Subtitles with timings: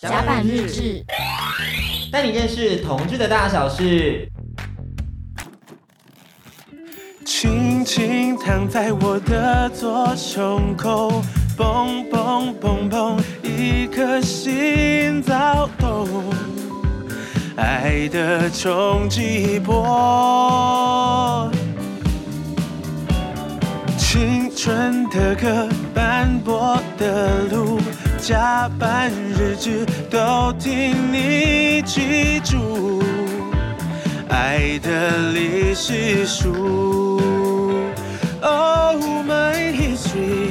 [0.00, 1.04] 甲板日志，
[2.12, 4.30] 带你认识同志的大小事。
[7.26, 11.20] 轻轻躺在我的左胸口，
[11.56, 16.06] 砰砰砰砰，一颗心躁动，
[17.56, 21.50] 爱的冲击波。
[23.98, 27.80] 青春的歌，斑驳的路，
[28.18, 33.00] 加班日志都替你记住，
[34.28, 37.20] 爱的历史书。
[38.42, 40.50] Oh my history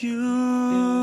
[0.00, 0.95] you。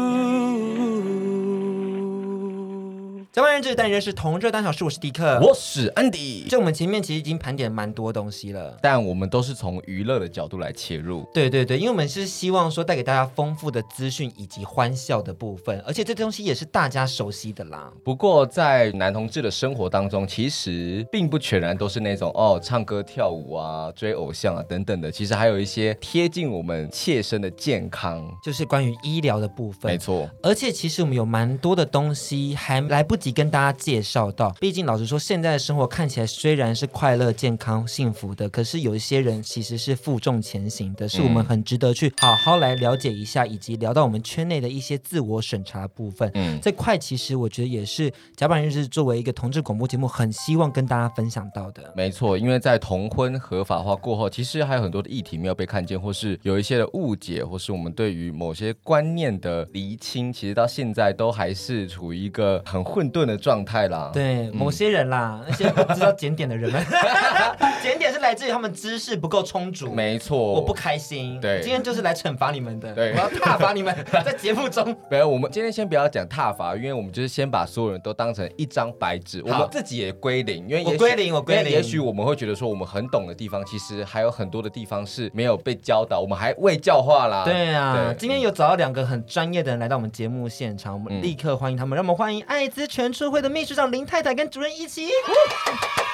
[3.34, 4.84] 甲板日志，带你认识同志大小事。
[4.84, 6.46] 我是迪克，我是安迪。
[6.48, 11.28] 就我们前面其实已经盘点蛮多东西了，但我们都是从娱乐的角度来切入。
[11.34, 17.92] 对对对，因为我们是希望说带给大家丰富的资讯以及欢笑的部分，而且这东西也是大家熟悉的啦。
[18.04, 29.92] 不过在男同志的生活当中，其实并不全然都是那种哦，唱歌跳舞啊、追偶像啊等等的，其实还有一些贴近我们切身的健康，就是关于医疗的部分。
[29.92, 46.30] 没错，而且其实我们有蛮多的东西还来不及跟大家介绍到，毕竟老实说，现在的生活看起来虽然是快乐、健康、幸福的，可是有一些人其实是负重前行的，是我们很值得去好好来了解一下，以及聊到我们圈内的一些自我审查部分。
[46.34, 51.94] 嗯，这块其实我觉得也是甲板日志作为一个同志广播节目，很希望跟大家分享到的。
[51.96, 64.10] 没错，因为在同婚合法化过后，其实还有很多的议题没有被看见，或是有一些的误解，或是我们对于某些观念的厘清，其实到现在都还是处于一个很混沌的状态啦。
[64.12, 66.84] 对，某些人啦，嗯、 那些不知道检点的人们，
[67.84, 69.94] 检点是来自于他们知识不够充足。
[69.94, 71.40] 没错，我不开心。
[71.40, 72.92] 对，今天就是来惩罚你们的。
[72.94, 73.96] 对，我要踏伐你们，
[74.26, 74.84] 在节目中。
[75.10, 80.68] 没有，我们今天先不要讲踏伐，因为我们就是先把所有人都当成一张白纸，我们自己也归零。
[80.68, 81.72] 因为我归零，我归零。
[81.72, 87.44] 也许我们会觉得说，我们很懂的地方，其实还有很多的地方是没有被教导，我们还未教化啦。
[87.44, 95.10] 对啊，对今天有找到两个很专业的人来到我们节目现场，我们立刻欢迎他们，让我们欢迎爱滋全促会的秘书长林太太跟主任一起。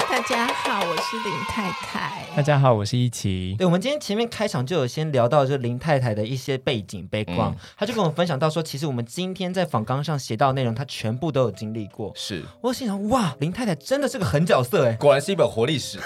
[0.09, 2.25] 大家好，我是林太太。
[2.35, 3.55] 大家好，我是一奇。
[3.59, 12.11] 对，我们今天前面开场就有先聊到，就林太太的一些背景背光，他就跟我们分享到说，其实我们今天在访纲上写到的内容，他全部都有经历过。
[12.16, 16.00] 是，我心想，哇，林太太真的是个狠角色哎，果然是一本活历史，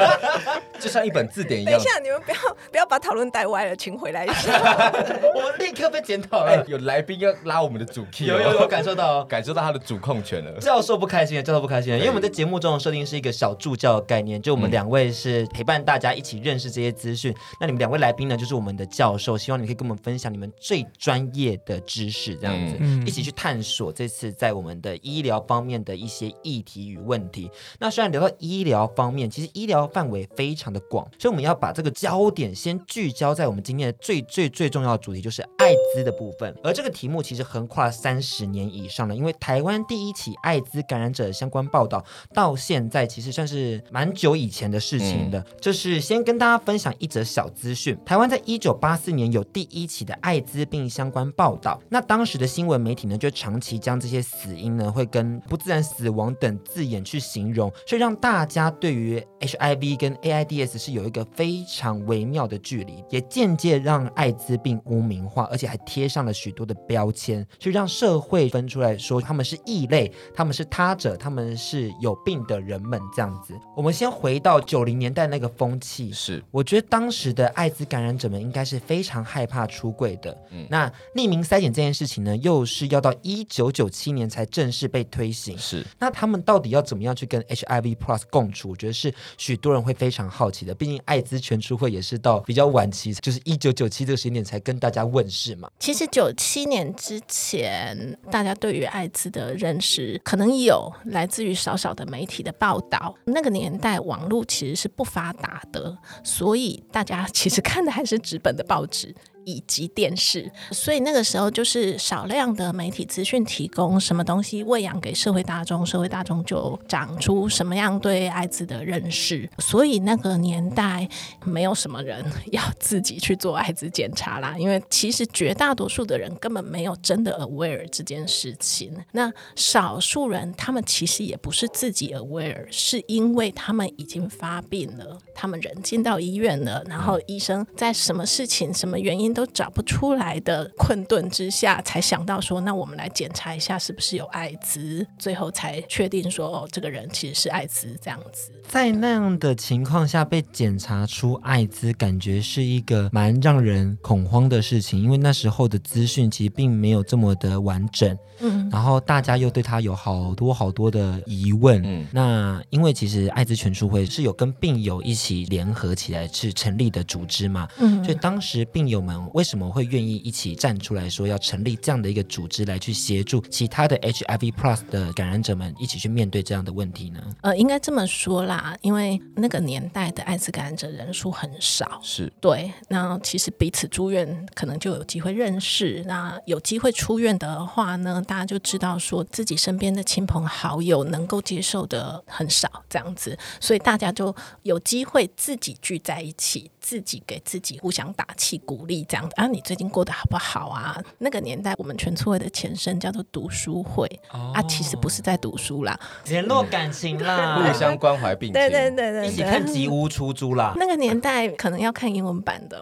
[0.80, 1.74] 就像一本字典一样。
[1.74, 2.38] 等一下，你们不要
[2.70, 4.52] 不要把讨论带歪了，请回来一下。
[5.34, 10.60] 我们立刻被检讨了，有来宾要拉我们的主 key，有有有感受到，感受到他的主控权了。
[10.60, 17.34] 教授不开心了，教授不开心了，因为我们在节目中的设定是一个小助教的概念，就我们两位是陪伴大家一起认识这些资讯。
[17.60, 27.50] 那你们两位来宾呢，就是我们的教授，希望你们可以跟我们分享你们最专业的知识，这样子、嗯、一起去探索这次在我们的医疗方面的一些议题与问题。
[27.80, 36.54] 那虽然聊到医疗方面，其实医疗范围非常的广，所以我们要把这个焦点先聚焦在我们今天的最最最重要的主题，就是艾滋的部分。
[36.62, 45.38] 而这个题目其实横跨三十年以上了，因为台湾第一起艾滋感染者相关报道到现在，其实算是蛮久以前的事情的。
[45.38, 51.80] 嗯、就是先跟大家分享一则小资讯：台湾在一九八四年有第一起的艾滋病相关报道。
[51.88, 73.54] 那当时的新闻媒体呢，就长期将这些死因呢，会跟不自然死亡等字眼去形容，所以让大家对于 HIV 跟 AIDS 是有一个非常微妙的距离，也间接让艾滋病污名化，而且还贴上了许多的标签，所以让社会分出来说他们是异类，他们是他者，他们是有病的人们这样子。
[73.76, 80.36] 我们先回到九零年代那个风气，是我觉得当时的艾滋感染者们应该是非常害怕出柜的。
[80.50, 85.56] 嗯，那匿名筛检这件事情呢，又是要到一九九七年才正式被推行。
[85.56, 88.70] 是，那他们到底要怎么样去跟 HIV Plus 共处？
[88.70, 90.74] 我觉得是许多人会非常好奇的。
[90.74, 95.70] 毕竟艾滋全出会也是到比较晚期，就是一九九七这个时间点才跟大家问世嘛。
[95.78, 103.12] 其实九七年之前，大家对于艾滋的认认识可能有来自于少少的媒体的报道。
[103.24, 109.12] 那个年代网络其实是不发达的，所以大家其实看的还是纸本的报纸。
[109.46, 119.48] 以及电视，所以那个时候就是少量的媒体资讯提供什么东西喂养给社会大众，社会大众就长出什么样对艾滋的认识。
[119.58, 121.08] 所以那个年代
[121.44, 128.92] 没有什么人 要自己去做艾滋检查啦，因为其实绝大多数的人根本没有真的 aware 这件事情。
[129.12, 139.35] 那少数人他们其实也不是自己 aware，是因为他们已经发病了，他们人进到医院了，然后医生在什么事情、什么原因。
[139.36, 148.50] 都找不出来的困顿之下，才想到说，那我们来检查一下是不是有艾滋，最后才确定说，哦，这个人其实是艾滋这样子。
[148.66, 158.16] 在那样的情况下被检查出艾滋，感觉是一个蛮让人恐慌的事情，因为那时候的资讯其实并没有这么的完整。
[158.38, 161.82] 嗯，然后大家又对他有好多好多的疑问。
[161.84, 167.66] 嗯，那因为其实艾滋全书会是有跟病友一起联合起来去成立的组织嘛。
[167.78, 177.20] 嗯，所以当时病友们为什么会愿意一起站出来说要成立这样的一个组织来去协助其他的 HIV Plus 的感染者们一起去面对这样的问题呢？
[177.42, 182.72] 呃，应该这么说啦，因为那个年代的艾滋感染者人数很少，是对。
[182.88, 201.02] 那其实彼此住院可能就有机会认识，那有机会出院的话呢，大家就知道说自己身边的亲朋好友能够接受的很少，这样子，所以大家就有机会自己聚在一起，自己给自己互相打气鼓励，这样子啊，你最近过得好不好啊？
[201.18, 205.98] 那个年代我们全促会的前身叫做读书会、哦、啊，其实不是在读书啦，
[206.28, 210.74] 联络感情啦，互相关怀并对对对对，一起看吉屋出租啦。
[210.76, 212.80] 那个年代可能要看英文版的，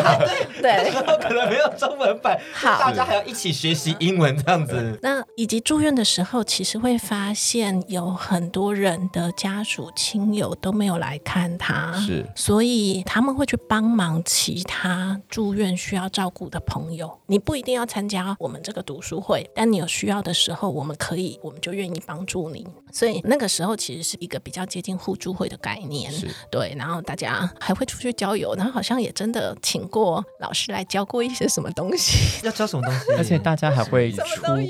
[0.60, 4.98] 对，可能没有中文版，好，大家还要一起学习英文这样子。
[5.00, 17.18] 那以及住院的时候，其实会发现有很多人的家属亲友都没有来看他，是，所以他们会去帮忙其他住院需要照顾的朋友。
[17.26, 22.66] 你不一定要参加我们这个读书会，但你有需要的时候，我们可以，我们就愿意帮助你。
[22.92, 26.12] 所以那个时候其实是一个比较接近互助会的概念，
[26.50, 26.74] 对。
[26.76, 33.12] 然后大家还会出去郊游，然后好像也真的请过老师来教过一些什么东西，要教什么东西？
[33.16, 34.18] 而且大家还会出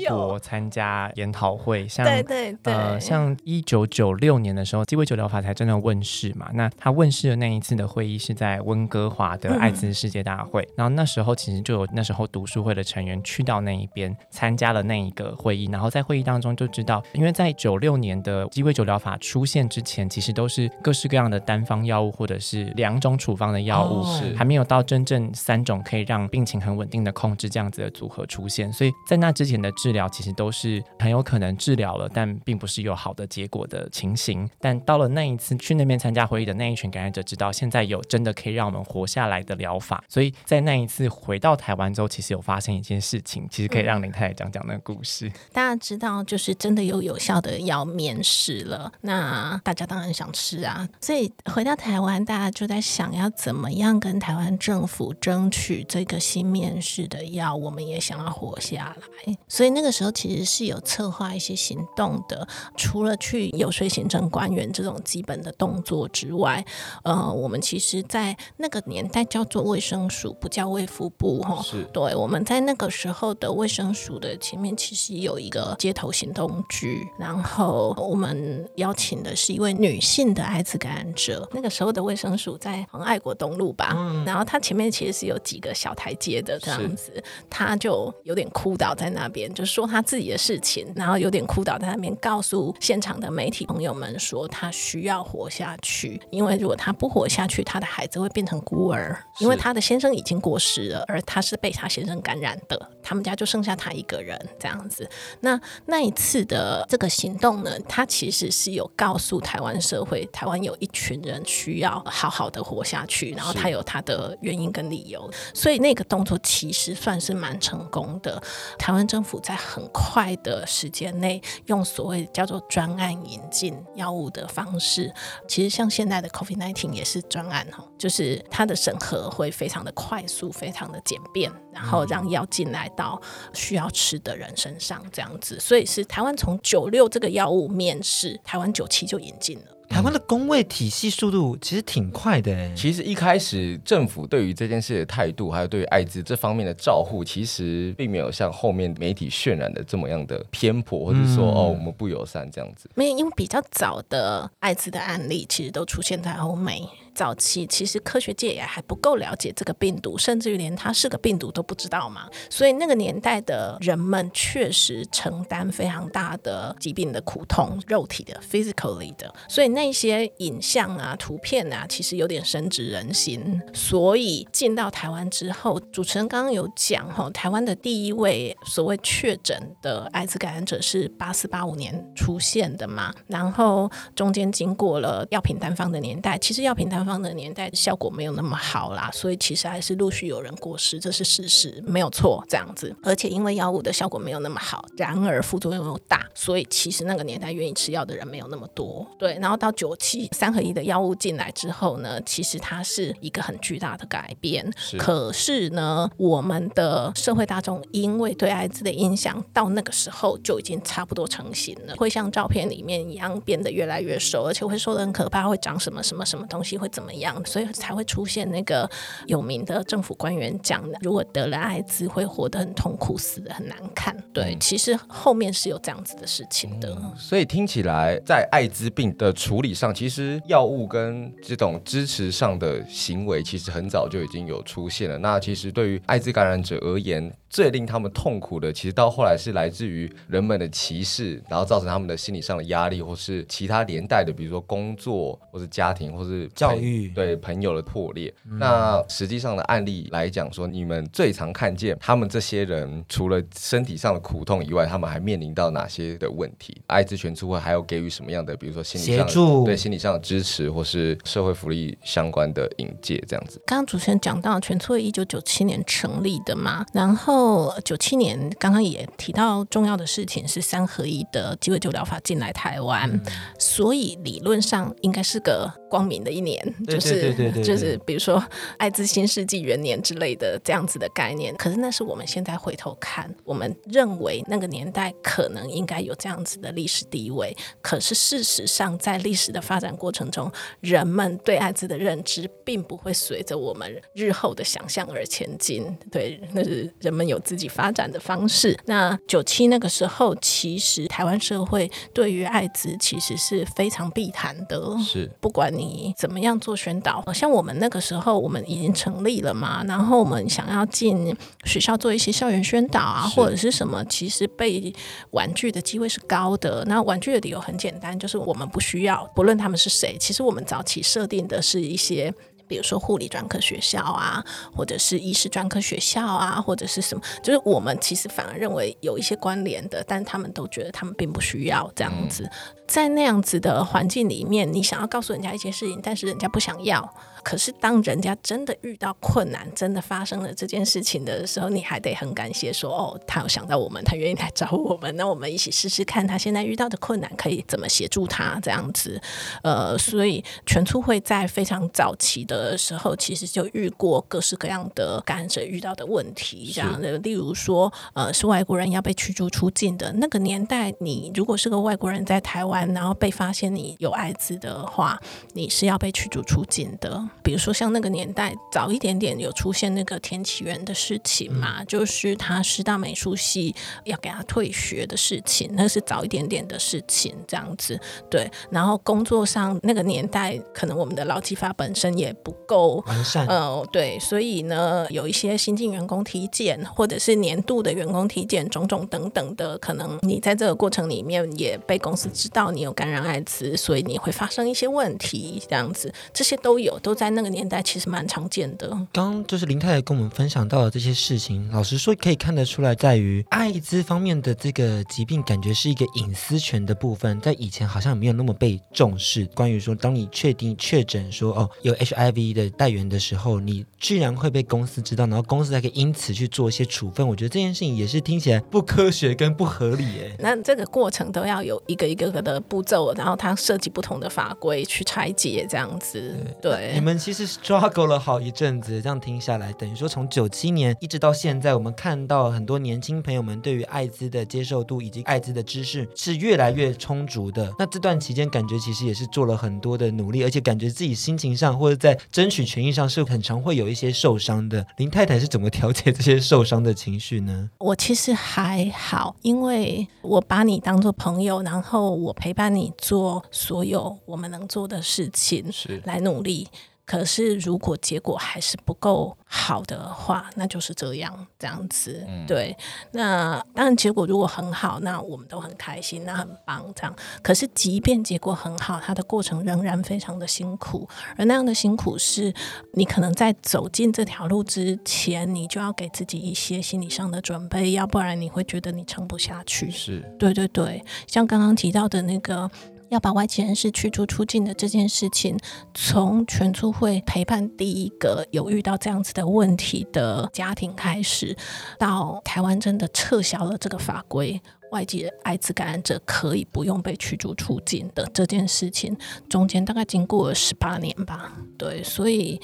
[0.07, 6.49] 国参加研讨会，像对对对，呃，像一九九六年的时候，鸡尾酒疗法才真的问世嘛。
[6.53, 34.47] 那他问世的那一次的会议是在温哥华的艾滋世界大会，嗯、然后那时候其实就有那时候读书会的成员去到那一边参加了那一个会议，然后在会议当中就知道，因为在九六年的鸡尾酒疗法出现之前，其实都是各式各样的单方药物或者是两种处方的药物，是、哦、还没有到真正三种可以让病情很稳定的控制这样子的组合出现，所以在那之前的治疗其实都是很有可能治疗了，但并不是有好的结果的情形。
[34.59, 45.31] 但到了那一次去那边参加会议的那一群感染者，知道现在有真的可以让我们活下来的疗法，所以在那一次回到台湾之后，其实有发生一件事情，其实可以让林太太讲讲那个故事。
[45.53, 50.87] 大家知道，就是真的有有效的药面世了，那大家当然想吃啊。
[50.99, 59.37] 所以回到台湾，大家就在想要怎么样跟台湾政府争取这个新面世的药，我们也想要活下来。
[59.47, 66.65] 所以那个时候其实是有策划一些行动的，除了去游说行政官员这种基本的动作之外，
[67.03, 72.15] 呃，我们其实，在那个年代叫做卫生署，不叫卫福部，哈，是对。
[72.15, 81.47] 我们在那个时候的卫生署的前面，其实有一个街头行动局，然后我们邀请的是一位女性的艾滋感染者。
[81.53, 87.11] 那个时候的卫生署在爱国东路吧，嗯、然后他前面其实是有几个小台阶的这样子，
[87.49, 105.09] 他就有点哭倒在那边，就说他自己的事情，然后有点哭倒在那边，告诉现场的媒体朋友们说他需要活下去，因为如果他不活下去，他的孩子会变成孤儿，因为他的先生已经过世了，而他是被他先生感染的，他们家就剩下他一个人这样子。
[105.41, 118.41] 那那一次的这个行动呢，他其实是有告诉台湾社会，台湾有一群人需要好好的活下去，然后他有他的原因跟理由，所以那个动作其实算是蛮成功的。
[118.77, 125.13] 台湾政府在很快的时间内，用所谓叫做专案引进药物的方式，
[125.47, 128.16] 其实像现在的 COVID-19 也是专案哈，就是
[128.49, 133.21] 它的审核会非常的快速，非常的简便，然后让药进来到
[133.53, 135.59] 需要吃的人身上这样子。
[135.59, 139.65] 所以是台湾从九六这个药物面世，台湾九七就引进了。
[139.89, 142.75] 台湾的工位体系速度其实挺快的。
[142.75, 152.89] 其实一开始政府对于这件事的态度，还有对于艾滋这方面的照护，其实并没有像后面媒体渲染的这么样的偏颇，或者说、嗯、哦我们不友善这样子。
[152.95, 156.85] 没有，因为比较早的艾滋的案例，其实都出现在欧美。
[157.17, 162.29] 早期其实科学界也还不够了解这个病毒，甚至于连它是个病毒都不知道嘛。
[162.47, 169.33] 所以那个年代的人们确实承担非常大的疾病的苦痛，肉体的 physically 的。
[169.49, 173.59] 所以那些影像啊、图片啊，其实有点深植人心。
[173.73, 183.11] 所以进到台湾之后，主持人刚刚有讲哈，台湾的第一位所谓确诊的艾滋感染者是八四八五年出现的嘛。
[183.25, 192.43] 然后中间经过了药品单方的年代，其实药品单方的年代效果没有那么好啦，所以其实还是陆续有人过世，这是事实，没有错。
[192.49, 199.07] 这样子，而且因为药物的效果没有那么好，然而副作用又大，所以其实那个年代愿意吃药的人没有那么多。
[199.17, 204.69] 对，然后到九七三合一的药物进来之后呢，其实它是一个很巨大的改变。
[204.75, 204.97] 是。
[204.97, 218.89] 可是呢，我们的社会大众因为对艾滋的印象到那个时候就已经差不多成型了，会像照片里面一样变得越来越瘦，而且会瘦得很可怕，会长什么什么什么东西，会怎么样，所以才会出现那个
[219.27, 224.17] 有名的政府官员讲的，如果得了艾滋会活得很痛苦，死得很难看。
[224.33, 226.89] 对，嗯、其实后面是有这样子的事情的。
[226.99, 235.19] 嗯、所以听起来，在艾滋病的处理上，其实药物跟这种支持上的行为，其实很早就已经有出现了。
[235.19, 248.33] 那其实对于艾滋感染者而言，最令他们痛苦的，其实到后来是来自于人们的歧视，然后造成他们的心理上的压力，或是其他连带的，比如说工作，或是家庭，或是教育，对朋友的破裂。
[248.49, 256.81] 嗯、那实际上的案例来讲说，你们最常看见他们这些人，除了身体上的苦痛以外，他们还面临到哪些的问题？
[256.87, 263.61] 艾滋全促会还有给予什么样的，比如说心理上协助，对心理上的支持，或是社会福利相关的引介这样子。
[263.67, 267.27] 刚刚主持人讲到，全促会一九九七年成立的嘛，然后。
[267.27, 273.21] 后九七年，刚刚也提到重要的事情是三合一的鸡尾酒疗法进来台湾，嗯、
[273.59, 278.43] 所以理论上应该是个光明的一年，就是就是比如说
[278.77, 281.55] 艾滋新世纪元年之类的这样子的概念。
[281.55, 287.55] 可是那是我们现在回头看，我们认为那个年代可能应该有这样子的历史地位。
[287.81, 295.85] 可是事实上，在历史的发展过程中，人们对艾滋的认知并不会随着我们日后的想象而前进。
[296.11, 298.77] 对，那是人们有自己发展的方式。
[298.85, 305.67] 那九七那个时候，其实台湾社会对于艾滋其实是非常避谈的，是不管。
[305.77, 307.23] 你怎么样做宣导？
[307.33, 311.35] 像我们那个时候，我们已经成立了嘛，然后我们想要进
[311.65, 314.93] 学校做一些校园宣导啊，或者是什么，其实被
[315.31, 316.83] 婉拒的机会是高的。
[316.85, 320.17] 那婉拒的理由很简单，就是我们不需要，不论他们是谁。
[320.19, 322.33] 其实我们早期设定的是一些。
[322.67, 324.43] 比如说护理专科学校啊，
[324.75, 332.49] 或者是医师专科学校啊，或者是什么，就是我们其实反而认为有一些关联的，但他们都觉得他们并不需要这样子。
[332.87, 337.13] 在那样子的环境里面，你想要告诉人家一些事情，但是人家不想要。
[337.43, 349.21] 可是当人家真的遇到困难，真的发生了这件事情的时候，你还得很感谢说，哦，他有想到我们，他愿意来找我们，那我们一起试试看，他现在遇到的困难可以怎么协助他这样子。
[349.63, 365.19] 呃，所以全促会在非常早期的时候，其实就遇过各式各样的感染者遇到的问题，这样的，例如说，呃，是外国人要被驱逐出境的那个年代，你如果是个外国人在台湾，然后被发现你有艾滋的话，
[365.53, 367.21] 你是要被驱逐出境的。
[367.43, 377.99] 比如说，像那个年代早一点点有出现那个田启源的事情嘛，嗯、就是他师大美术系要给他退学的事情，那是早一点点的事情，这样子
[378.29, 378.49] 对。
[378.69, 397.27] 然后工作上那个年代，可能我们的劳基法本身也不够完善，嗯、呃，对，所以呢，有一些新进员工体检或者是年度的员工体检，种种等等的，可能你在这个过程里面也被公司知道你有感染艾滋，所以你会发生一些问题，这样子，这些都有，都在。
[397.29, 398.87] 那个年代其实蛮常见的。
[399.11, 409.45] 刚刚就是林太太跟我们分享到的这些事情，老实说可以看得出来，在于艾滋方面的这个疾病，感觉是一个隐私权的部分，在以前好像没有那么被重视。
[409.53, 417.27] 关于说，当你确定确诊说哦有 HIV 的代言的时候，你居然会被公司知道，然后公司还可以因此去做一些处分。
[417.27, 420.35] 我觉得这件事情也是听起来不科学跟不合理哎。
[420.39, 426.33] 那这个过程都要有一个一个个的步骤，然后它涉及不同的法规去拆解这样子。
[426.61, 427.17] 对，对你们。
[427.17, 437.73] 其实 struggle 了好一阵子，这样听下来，等于说从九七年一直到现在，我们看到很多年轻朋友们对于艾滋的接受度以及艾滋的知识是越来越充足的。
[437.79, 444.85] 那这段期间，感觉其实也是做了很多的努力，而且感觉自己心情上或者在争取权益上是很常会有一些受伤的。
[444.97, 447.69] 林太太是怎么调节这些受伤的情绪呢？
[447.79, 456.67] 我其实还好，因为我把你当做朋友，然后我陪伴你做所有我们能做的事情，是来努力。
[457.07, 462.21] 可是，如果结果还是不够好的话，那就是这样这样子。
[462.27, 462.75] 嗯、对，
[463.11, 466.83] 那当然结果如果很好，那我们都很开心，那很棒。
[466.93, 471.07] 这样，可是即便结果很好，它的过程仍然非常的辛苦。
[471.37, 472.53] 而那样的辛苦是，
[472.91, 479.89] 你可能在走进这条路之前，你就要给自己一些心理上的准备，要不然你会觉得你撑不下去。
[479.89, 482.69] 是，对对对，像刚刚提到的那个。
[483.09, 485.57] 要把外籍人士驱逐出境的这件事情，
[485.93, 491.55] 从全促会陪伴第一个有遇到这样子的问题的家庭开始，
[491.97, 494.61] 到台湾真的撤销了这个法规。
[494.89, 499.17] 外籍艾滋感染者可以不用被驱逐出境的这件事情，
[499.49, 501.51] 中间大概经过了十八年吧。
[501.77, 502.57] 对，所以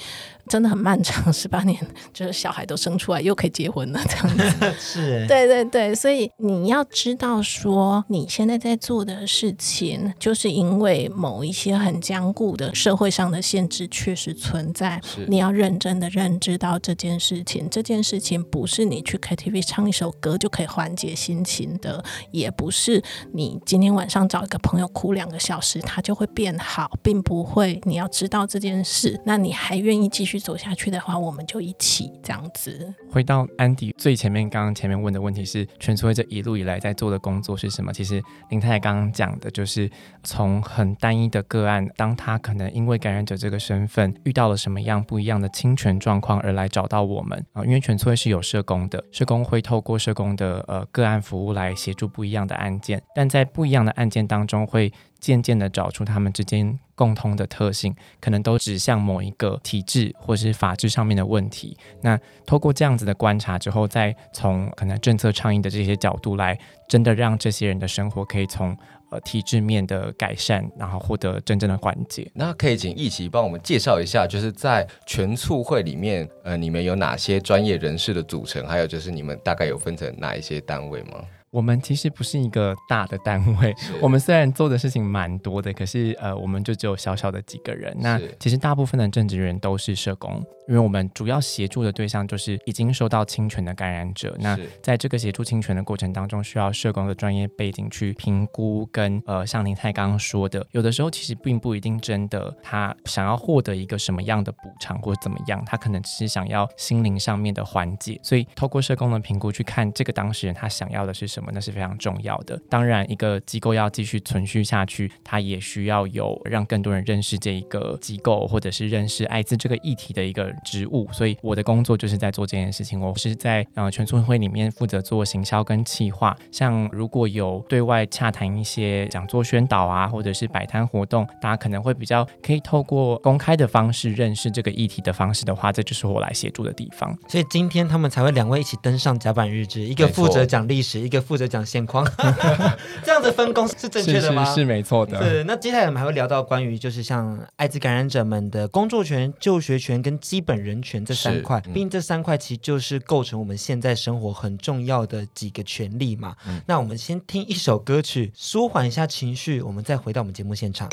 [0.48, 1.78] 真的很漫长，十八年
[2.12, 4.74] 就是小孩都生出来，又可以结婚了，这样子。
[4.78, 15.00] 是，对对对，所以你要知道说，你现在在做的事情，就是因为某一些很坚固的社会上的限制确实存在。
[15.02, 22.04] 是你要认真的认知到这件事情，这件事情不是你去 KTV 唱一首歌就可以缓解心情的。
[22.30, 27.80] 也不是你今天晚上找一个朋友哭两个小时，他就会变好，并不会。
[27.84, 32.94] 你要知道这件事，那你还愿意继续走下去的话，我们就一起这样子。
[33.10, 37.92] 回到安迪最前面，刚刚前面问的问题是，全促会这一路以来在做的工作是什么？
[37.92, 39.90] 其实林太太刚刚讲的就是
[40.22, 52.04] 从很单一的个案，当他可能因为感染者这个身份遇到了什么样不一样的侵权状况而来找到我们啊，因为全促会是有社工的，社工会透过社工的呃个案服务来协助。
[52.14, 61.76] 不一样的案件，但在不一样的案件当中，会渐渐的找出他们之间共通的特性，可能都指向某一个体制或是法制上面的问题。
[62.02, 66.58] 那透过这样子的观察之后，再从可能政策倡议的这些角度来，
[66.88, 68.76] 真的让这些人的生活可以从
[69.10, 72.30] 呃体制面的改善，然后获得真正的缓解。
[72.34, 78.66] 那可以请奕琪帮我们介绍一下，就是在全促会里面，呃，你们有哪些专业人士的组成？
[78.66, 81.24] 还有就是你们大概有分成哪一些单位吗？
[81.54, 87.96] 我们其实不是一个大的单位，我们虽然做的事情蛮多的，可是呃，我们就只有小小的几个人。
[88.00, 90.44] 那其实大部分的正职人都是社工。
[90.66, 112.58] 因为我们主要协助的对象就是已经受到侵权的感染者，那在这个协助侵权的过程当中，需要社工的专业背景去评估跟呃，像林太刚刚说的，有的时候其实并不一定真的他想要获得一个什么样的补偿或怎么样，他可能只是想要心灵上面的缓解，所以透过社工的评估去看这个当事人他想要的是什么，那是非常重要的。
[112.70, 120.53] 当然，一个机构要继续存续下去，他也需要有让更多人认识这一个机构，或者是认识艾滋这个议题的一个。
[120.64, 123.00] 职务，所以我的工作就是在做这件事情。
[123.00, 126.36] 我是在呃全促会里面负责做行销跟企划。
[126.52, 137.16] 像如果有对外洽谈一些讲座宣导啊，或者是摆摊活动，大家可能会比较可以透过公开的方式认识这个议题的方式的话，这就是我来协助的地方。
[137.28, 142.06] 所以今天他们才会两位一起登上甲板日志，一个负责讲历史，一个负责讲现况。
[143.04, 144.44] 这样子分工是正确的吗？
[144.54, 145.22] 是没错的。
[145.22, 145.44] 是。
[145.44, 156.36] 那接下来我们还会聊到关于就是像艾滋感染者们的工作权、就学权跟基本人权这三块，毕竟这三块其实就是构成我们现在生活很重要的几个权利嘛。
[156.46, 160.88] 嗯、那我们先听一首歌曲，舒缓一下情绪，我们再回到我们节目现场。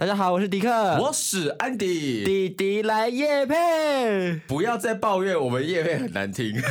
[0.00, 6.54] 大家好，我是迪克，我是安迪，弟弟来夜配，不要再抱怨我们夜配很难听。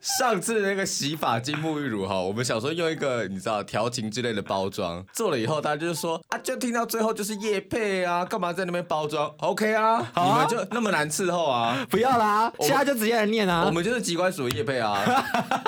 [0.00, 11.86] 上次那个洗发精沐浴乳哈，我们想说用一个你知道调情之类的包装做了以后，大家就是说啊，就听到最后就是夜配啊，干嘛在那边包装？OK 啊，啊你们就那么难伺候啊？
[11.90, 15.04] 不要啦，其他就直接来念啊，我们就是机关署的业配啊，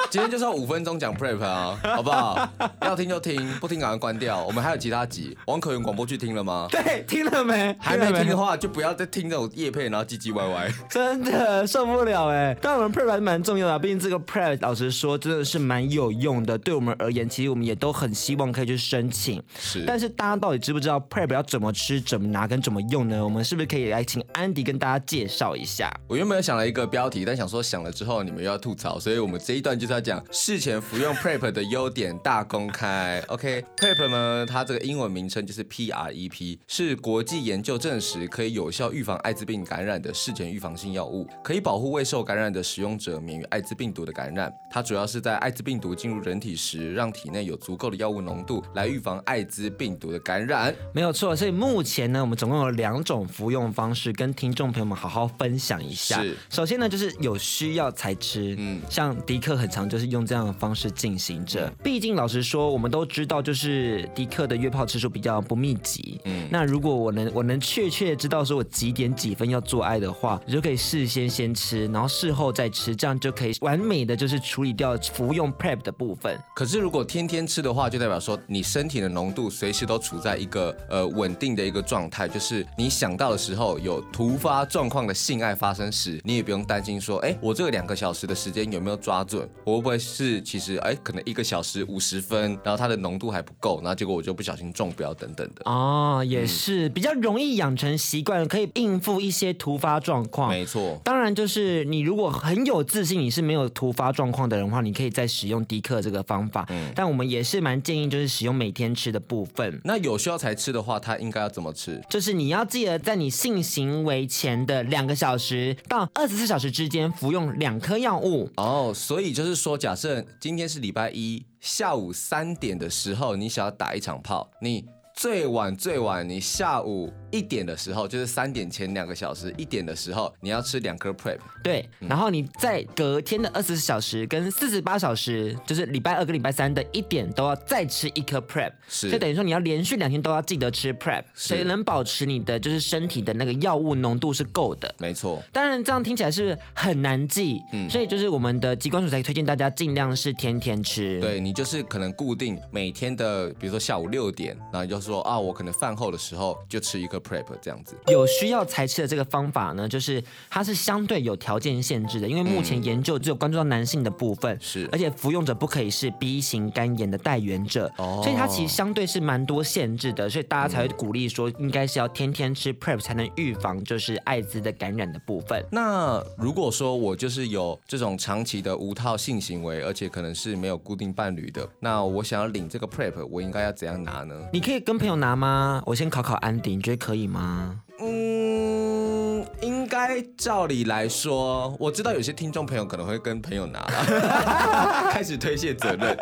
[0.09, 2.49] 今天就是要五分钟讲 Prep 啊，好不好？
[2.81, 4.43] 要听就听，不听赶快关掉。
[4.45, 5.07] 我们还有其他。
[5.46, 6.68] 王可元广播剧听了吗？
[6.73, 7.75] 对，听了没？
[7.79, 10.70] 还没听的话，就不要再听这种夜配，然后唧唧歪歪。
[10.88, 12.57] 真的受不了哎！
[12.61, 16.59] 但我们 Prep 还是蛮重要的，毕竟这个 Prep 老实说真的是蛮有用的。
[16.59, 19.42] 对我们而言，其实我们也都很希望可以去申请。
[19.59, 19.85] 是。
[19.87, 23.23] 但是大家到底知不知道 Prep 要怎么吃、怎么拿跟怎么用呢？
[23.23, 25.88] 我们是不是可以来请安迪跟大家介绍一下？
[26.09, 33.23] 我原本有想了一个标题，但想说想了之后你们又要吐槽，所以我们这一段就是要讲事前服用 Prep 的优点大公开。
[33.29, 35.91] OK，Prep 呢，它这个英文名称就是 P。
[35.91, 44.53] PrEP 是国际研究证实可以有效预防艾滋病感染的事前预防性药物，可以保护未受感染的使用者免于艾滋病毒的感染。
[44.71, 50.75] 它主要是在艾滋病毒进入人体时，让体内有足够的药物浓度来预防艾滋病毒的感染。
[50.95, 56.23] 没有错，所以目前呢，我们总共有两种服用方式，跟听众朋友们好好分享一下。
[56.23, 58.55] 是，首先呢，就是有需要才吃。
[58.59, 61.69] 嗯，像迪克很常就是用这样的方式进行着。
[61.83, 65.70] 毕竟老实说，我们都知道，就是迪克的约炮次数比较不密。
[65.83, 76.38] 集，嗯，那如果我能我能确切知道说我几点几分要做爱的话，你就可以事先先吃，然后事后再吃，这样就可以完美的就是处理掉服用 PrEP 的部分。
[76.55, 89.48] 可是如果天天吃的话，就代表说你身体的浓度随时都处在一个呃稳定的一个状态，就是你想到的时候有突发状况的性爱发生时，你也不用担心说，哎，我这个两个小时的时间有没有抓准？
[89.64, 95.62] 我会不会是其实哎可能一个小时五十分，然后它的浓度还不够，然后结果我就不小心中标等等的。
[95.66, 100.49] 哦，也是、嗯、比较容易养成习惯，可以应付一些突发状况。
[100.49, 106.64] 没错，当然就是你如果很有自信，你是没有突发状况的人的话，你可以再使用迪克这个方法。
[106.71, 109.79] 嗯，但我们也是蛮建议就是使用每天吃的部分。
[109.85, 112.01] 那有需要才吃的话，它应该要怎么吃？
[112.09, 118.49] 就是你要记得在你性行为前的两个小时到二十四小时之间服用两颗药物。
[118.57, 127.12] 哦，所以就是说，假设今天是礼拜一下午三点的时候，你想要打一场炮，你最晚最晚你下午。
[127.31, 131.38] 一点的时候，就是三点前两个小时，一点的时候你要吃两颗 PrEP。
[131.62, 138.73] 对，然后你在隔天的二十四小时跟四十八小时，就是礼拜二跟礼拜三的一点都要再吃一颗 PrEP。
[138.88, 144.93] 是，就等于说你要连续两天都要记得吃 PrEP，所以能保持你的就是身体的那个药物浓度是够的。
[144.99, 145.40] 没错。
[145.53, 151.21] 当然这样听起来是很难记，嗯，所以就是我们的机关署才推荐大家尽量是天天吃。
[151.21, 157.20] 对，你就是可能固定每天的，比如说下午六点，然后你就说啊，我可能饭后的时候就吃一颗。
[157.21, 175.65] PrEP 这样子，有需要才吃的这个方法呢，就是它是相对有条件限制的，因为目前研究只有关注到男性的部分，是，而且服用者不可以是 B 型肝炎的带源者，哦，所以它其实相对是蛮多限制的，所以大家才会鼓励说，应该是要天天吃 PrEP 才能预防就是艾滋的感染的部分。
[175.71, 184.35] 那如果说我就是有这种长期的无套性行为，而且可能是没有固定伴侣的，那我想要领这个 PrEP，我应该要怎样拿呢？
[184.53, 185.83] 你可以跟朋友拿吗？
[185.87, 187.77] 我先考考安迪，你觉得可以吗？
[188.03, 196.16] 嗯，应该照理来说，我知道有些听众朋友可能会跟朋友拿了， 开始推卸责任，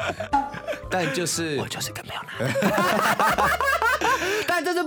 [0.91, 2.29] 但就是我就是跟朋友拿。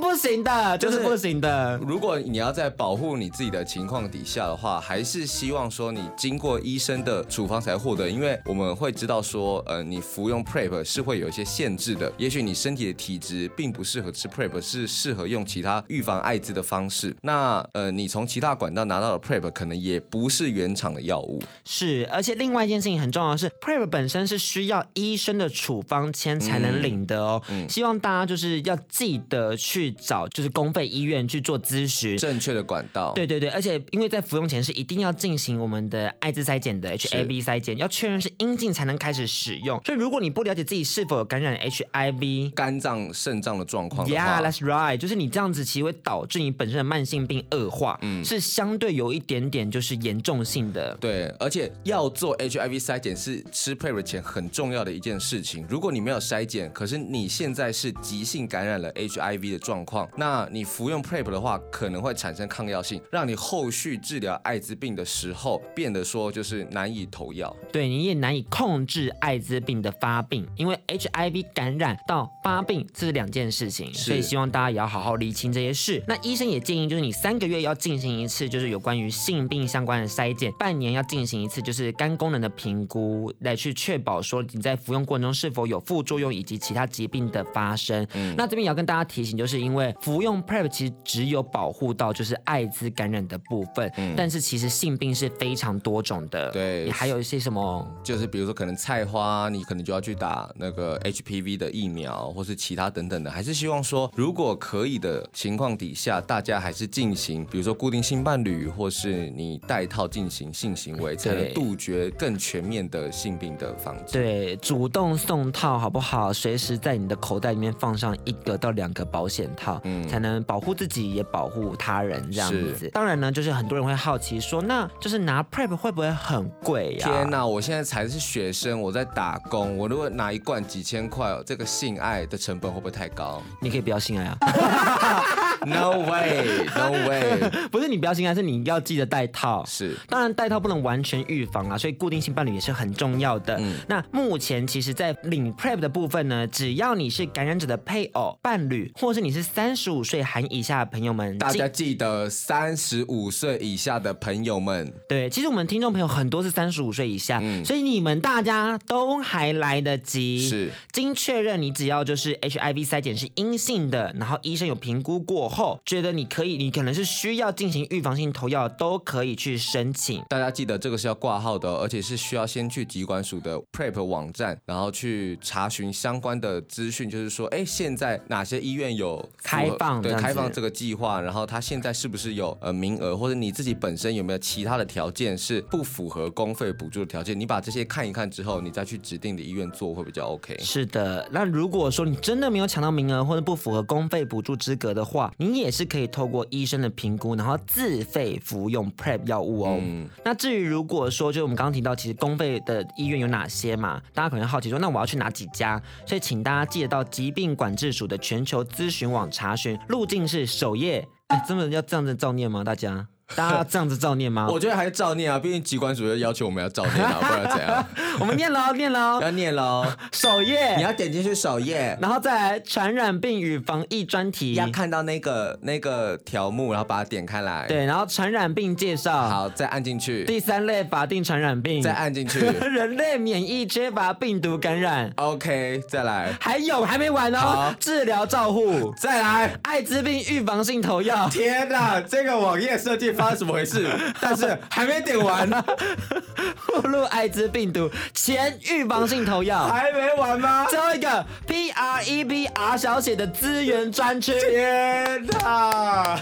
[0.01, 1.77] 不行的，这、就是不行的。
[1.87, 12.11] 如果你要在保护你自己的情况底下的话，还是希望说你经过医生的处方才获得，因为我们会知道说，呃，你服用 PrEP 是会有一些限制的。
[12.17, 17.15] 也许你身体的体质并不适合吃 PrEP，是适合用其他预防艾滋的方式。
[17.21, 21.41] 那呃，你从其他管道拿到的 PrEP 可能也不是原厂的药物。
[21.63, 27.41] 是，而且另外一件事情很重要的是，PrEP 本身是需要医生的处方签才能领的哦。
[27.49, 29.55] 嗯，希望大家就是要记得。
[29.61, 33.11] 去找就是公费医院去做咨询，正确的管道。
[33.13, 39.79] 对对对，而且因为在服用前是一定要进行我们的艾滋筛检的 HIV 筛检，要确认是阴性才能开始使用。
[39.85, 50.95] 所以如果你不了解自己是否有感染 HIV、肝脏、肾脏的状况，Yeah, that's right，就是你这样子其实会导致你本身的慢性病恶化，嗯，是相对有一点点就是严重性的。
[51.01, 55.65] 对，而且要做 HIV 筛检是吃 PrEP 前很重要的一件事情。
[55.69, 59.51] 如果你没有筛检，可是你现在是急性感染了 HIV。
[59.51, 67.53] 的状况，那你服用 PrEP 的话，可能会产生抗药性，让你后续治疗艾滋病的时候变得说就是难以投药。
[67.71, 76.03] 对，你也难以控制艾滋病的发病，因为 HIV 感染到发病这是两件事情，所以希望大家也要好好理清这些事。
[76.07, 88.07] 那医生也建议，就是你三个月要进行一次，就是有关于性病相关的筛检，半年要进行一次，就是肝功能的评估，来去确保说你在服用过程中是否有副作用以及其他疾病的发生。
[88.13, 89.31] 嗯，那这边也要跟大家提醒。
[89.31, 114.13] 就是因为服用 PrEP 其实只有保护到就是艾滋感染的部分，嗯，但是其实性病是非常多种的，对，你还有一些什么，就是比如说可能菜花，你可能就要去打那个 HPV 的疫苗，或是其他等等的，还是希望说如果可以的情况底下，大家还是进行，比如说固定性伴侣，或是你带套进行性行为，才能杜绝更全面的性病的防治。
[114.13, 116.31] 对，主动送套好不好？
[116.33, 122.89] 随时在你的口袋里面放上一个到两个保险套，嗯，才能保护自己也保护他人这样子。
[122.91, 127.07] 当然呢，就是很多人会好奇说，那就是拿 PrEP 会不会很贵呀？
[127.07, 133.41] 天哪，我现在才是学生，我在打工，我如果拿一罐几千块，这个性爱的成本会不会太高？
[133.61, 134.37] 你可以不要性爱啊！
[135.63, 137.39] No way，No way，
[137.71, 139.63] 不是你不要性爱，是你要记得戴套。
[139.65, 143.57] 是，当然戴套不能完全预防啊，所以固定性伴侣也是很重要的。
[143.59, 160.47] 嗯，那目前其实，在领 PrEP 的部分呢，只要你是感染者的配偶、伴侣或是是你是三十五岁含以下的朋友们，大家记得三十五岁以下的朋友们，对，其实我们听众朋友很多是三十五岁以下，嗯，所以你们大家都还来得及。
[160.47, 170.23] 是，经确认你只要就是 HIV 筛检是阴性的，然后医生有评估过后，觉得你可以，你可能是需要进行预防性投药，都可以去申请。
[170.29, 187.39] 大家记得这个是要挂号的，而且是需要先去疾管署的 PrEP 网站，然后去查询相关的资讯，就是说，哎，现在哪些医院有开放对开放这个计划，然后他现在是不是有呃名额，或者你自己本身有没有其他的条件是不符合公费补助的条件？
[187.39, 190.57] 你把这些看一看之后，你再去指定的医院做会比较 OK。
[190.59, 199.79] 是的，那如果说你真的没有抢到名额，或者不符合公费补助资格的话，你也是可以透过医生的评估，然后自费服用 PrEP 药物哦。
[199.81, 204.01] 嗯、那至于如果说，就我们刚刚提到，其实公费的医院有哪些嘛？
[204.13, 205.81] 大家可能好奇说，那我要去哪几家？
[206.05, 211.07] 所以请大家记得到疾病管制署的全球咨询网查询，路径是首页。
[211.27, 212.63] 哎，真的要这样子照念吗？
[212.63, 213.07] 大家？
[213.35, 214.47] 大家要这样子照念吗？
[214.49, 217.85] 我觉得还是照念啊，毕竟机关主任要求我们要照念啊， 不然怎样？
[218.19, 219.85] 我们念喽，念喽，要念喽。
[220.11, 227.65] 首页，你要点进去首页，然后再来传染病与防疫专题，要看到那个那个条目，然后把它点开来。
[227.67, 230.25] 对，然后传染病介绍，好，再按进去。
[230.25, 232.39] 第三类法定传染病，再按进去。
[232.71, 236.33] 人类免疫缺乏病毒感染，OK，再来。
[236.39, 239.53] 还有还没完哦，治疗照护，再来。
[239.63, 241.29] 艾滋病预防性投药。
[241.29, 243.87] 天哪，这个网页设计发生什么回事？
[244.19, 245.47] 但是还没点完，
[246.67, 250.65] 暴露艾滋病毒前预防性投药还没完吗？
[250.69, 256.19] 最后一个 P R E B R 小写的资源专区，天哪！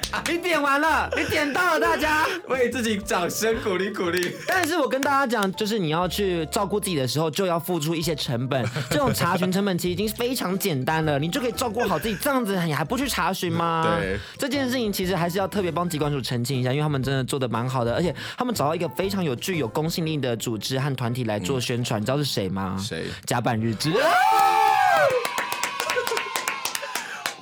[0.28, 4.36] 你点完了，你点到了，大家为自己掌声鼓励鼓励。
[4.46, 8.64] 但是我跟大家讲，就是你要去照顾自己的时候，就要付出一些成本。
[8.90, 12.16] 这种查询成本其实已经非常简单了，你就可以照顾好自己。
[12.20, 13.96] 这样子你还不去查询吗？
[13.98, 22.00] 对，这件事情其实还是要特别帮疾管署澄清一下，因为他们真的做的蛮好的，而且他们找到一个非常有具有公信力的组织和团体来做宣传。
[22.00, 22.76] 嗯、你知道是谁吗？
[22.78, 23.04] 谁？
[23.24, 23.92] 甲板日志。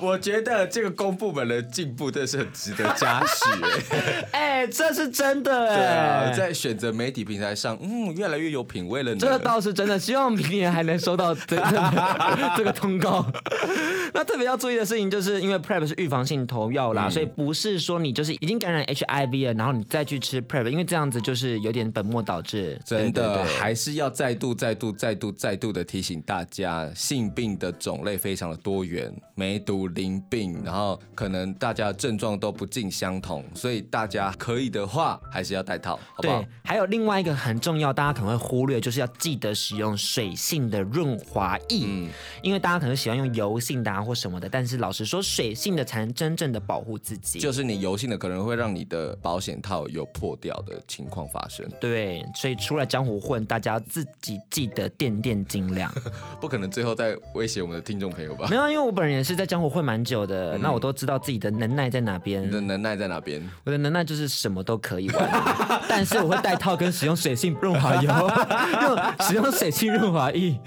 [0.01, 3.93] 我觉得这个公部门的进步真的是很值得嘉许，
[4.33, 5.75] 哎，这是真的哎。
[5.75, 9.17] 对啊，在选择媒体平台上，嗯，越来越有品味了呢。
[9.19, 11.63] 这倒是真的，希望明年还能收到这个
[12.57, 13.25] 这个通告。
[14.13, 22.79] 那特别要注意的事情，就是因为 PrEP 是预防性投药啦，嗯、所以不是说你就是已经感染 HIV 了，然后你再去吃 PrEP，因为这样子就是有点本末倒置。
[22.83, 29.90] 真的，对对对，还是要再度、再度、再度、再度的提醒大家，性病的种类非常的多元，梅毒。
[29.95, 36.41] 淋病，然后可能大家症状都不尽相同，所以大家可以的话还是要戴套，好不好？
[36.41, 42.09] 对，还有另外一个很重要，大家可能会忽略，就是要记得使用水性的润滑液，嗯，
[42.41, 47.39] 因为大家可能喜欢用油性的啊或什么的，但是老实说，水性的才能真正的保护自己。
[47.39, 51.67] 就是你油性的可能会让你的保险套有破掉的情况发生。
[51.79, 55.93] 对，所以出来江湖混，大家自己记得掂掂斤两，
[56.39, 58.47] 不可能最后再威胁我们的听众朋友吧？
[58.49, 59.80] 没有，因为我本人也是在江湖混。
[59.81, 62.41] 蛮久的，那我都知道自己的能耐在哪边。
[62.45, 63.41] 你的能耐在哪边？
[63.65, 65.29] 我的能耐就是什么都可以玩，
[65.89, 68.09] 但是我会带套跟使用水性润滑油，
[68.83, 70.59] 用使用水性润滑液。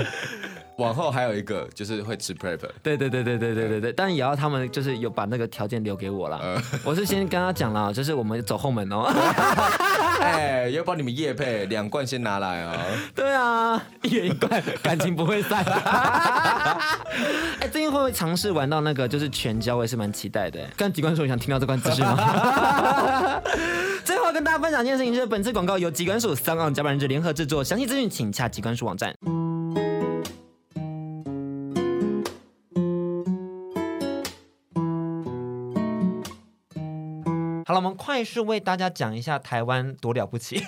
[0.78, 2.58] 往后还有一个就是会吃 PrEP。
[2.82, 6.38] 对对对对对对对对，但也要他们就是有把那个条件留给我了。
[6.38, 9.04] 呃、我是先跟他讲了，就是我们走后门哦。
[10.20, 12.80] 哎，要帮你们夜配两罐先拿来啊、哦。
[13.14, 15.62] 对啊，一人一罐，感情不会散。
[17.60, 19.76] 哎，最近会不会尝试玩到那个就是全胶？
[19.76, 20.60] 我也是蛮期待的。
[20.76, 23.40] 刚疾管署想听到这罐资讯吗？
[24.04, 29.14] 最后跟大家分享一件事情，就是本次广告由机关署、SoundOn 甲板日志联合制作，详细资讯请洽机关署网站。
[37.66, 40.62] 好了，我们快速为大家讲一下台湾多了不起。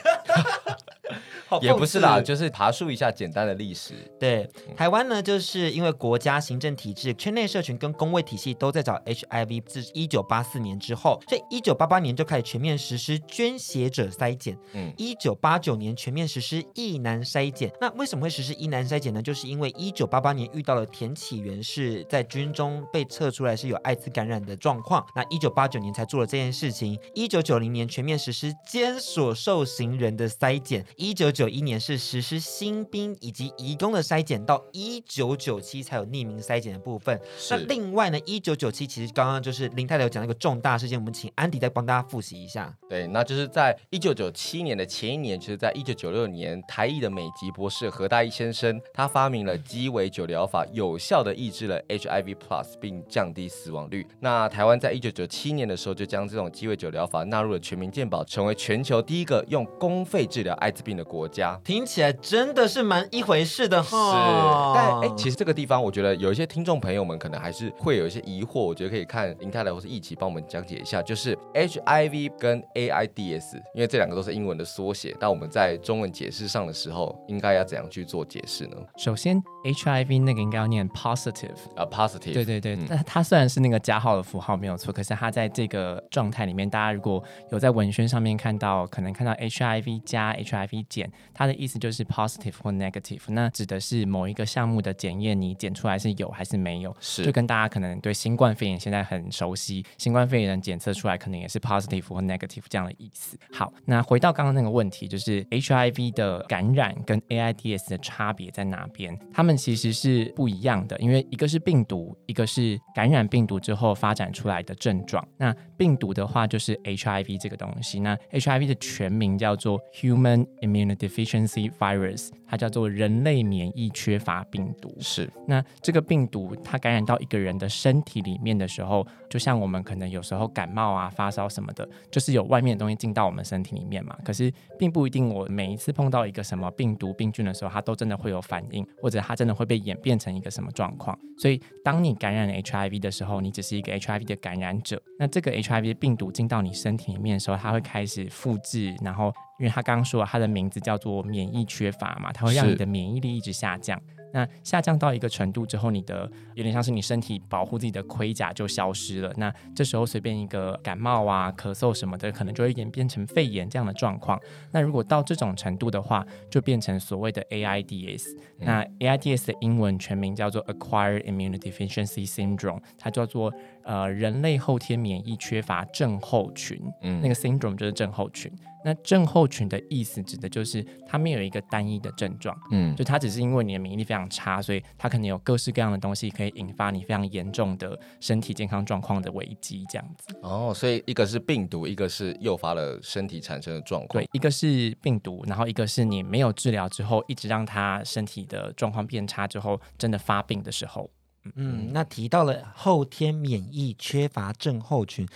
[1.62, 3.94] 也不是啦，就是爬树一下简单的历史。
[4.18, 14.58] 对，台湾呢，就是因为国家行政体制、圈内社群跟公卫体系都在找 HIV，自一九八四年之后，所以一九八八年就开始全面实施捐血者筛检。
[14.72, 17.70] 嗯，一九八九年全面实施役男筛检。
[17.80, 19.22] 那为什么会实施役男筛检呢？
[19.22, 26.98] 就是因为一九八八年遇到了田启源是在军中被测出来是有艾滋感染的状况，那一九八九年才做了这件事情。
[27.14, 30.84] 一九九零年全面实施监所受刑人的筛检。
[30.96, 37.20] 一九九一年是实施新兵以及移工的筛检，到一九九七才有匿名筛检的部分。
[37.50, 42.74] 那另外呢，一九九七其实刚刚就是林太太有讲那个重大事件，我们请安迪再帮大家复习一下。
[42.88, 54.06] 对，那就是在一九九七年的前一年，就是在一九九六年，台裔的美籍博士何大一先生，他发明了鸡尾酒疗法，有效的抑制了 HIV Plus，并降低死亡率。
[54.20, 61.58] 那台湾在一九九七年的时候，就将这种鸡尾酒疗法纳入了全民健保，成为全球第一个用公费治疗艾滋病的国家。
[61.64, 64.12] 听起来真的是蛮一回事的哈。
[64.12, 78.76] 是，但哎，其实这个地方，我觉得有一些听众朋友们可能还是会有一些疑惑，我觉得可以看林太太或是一起帮我们讲解一下，就是 HIV 跟 AIDS，因为这两个都是英文的缩写，但我们在中文解释上的时候，应该要怎样去做解释呢？
[78.96, 82.32] 首先，HIV 那个应该要念 positive 啊、uh,，positive。
[82.32, 96.94] 对对对，那、嗯、它虽然是那个加号的符号没有错，可是它在这个状态里面，大家如果有在文宣上面看到，可能看到 HIV 加 HIV 减，它的意思就是 positive 或 negative，那指的是某一个项目的检验，你检出来是有还是没有。
[97.00, 103.38] 是，就跟大家可能对新冠肺炎现在很熟悉，新冠肺炎检测出来可能也是 positive 或 negative 这样的意思。
[103.52, 109.18] 好，那回到刚刚那个问题，就是 HIV 的感染跟 AIDS 的差别在哪边？
[109.32, 115.26] 他们其实是不一样的，因为一个是病毒，一个是感染病毒之后发展出来的症状。
[115.36, 124.94] 那病毒的话就是 HIV 这个东西，那 HIV 的全名叫做 Human Immunodeficiency Virus，它叫做人类免疫缺乏病毒。
[125.00, 134.16] 是，那这个病毒它感染到一个人的身体里面的时候，就像我们可能有时候感冒啊、发烧什么的，就是有外面的东西进到我们身体里面嘛。
[134.24, 141.18] 可是并不一定，我每一次碰到一个什么病毒病菌的时候，它都真的会有反应，或者它真的会被演变成一个什么状况。
[141.38, 145.00] 所以，当你感染了 HIV 的时候，你只是一个 HIV 的感染者。
[145.18, 154.00] 那这个 HIV 病毒进到你身体里面的时候，它会开始复制，然后因为它刚刚说了，它的名字叫做免疫缺乏嘛，它会让你的免疫力一直下降。
[154.36, 159.32] 那下降到一个程度之后，你的有点像是你身体保护自己的盔甲就消失了。
[159.38, 164.38] 那这时候随便一个感冒啊、咳嗽什么的，可能就会演变成肺炎这样的状况。
[164.72, 168.26] 那如果到这种程度的话，就变成所谓的 AIDS。
[168.58, 173.50] 那 AIDS 的英文全名叫做 Acquired Immune Deficiency Syndrome，它叫做
[173.84, 176.78] 呃人类后天免疫缺乏症候群。
[177.00, 178.52] 嗯，那个 syndrome 就是症候群。
[178.86, 190.38] 那症候群的意思指的就是它没有一个单一的症状，嗯，就它只是因为你的免疫力非常差，所以它可能有各式各样的东西可以引发你非常严重的身体健康状况的危机，这样子。
[190.40, 194.22] 哦，所以一个是病毒，一个是诱发了身体产生的状况。
[194.22, 201.10] 对，一个是病毒，然后一个是你没有治疗之后，一直让它身体的状况变差之后，真的发病的时候。
[201.42, 205.26] 嗯，嗯，那提到了后天免疫缺乏症候群。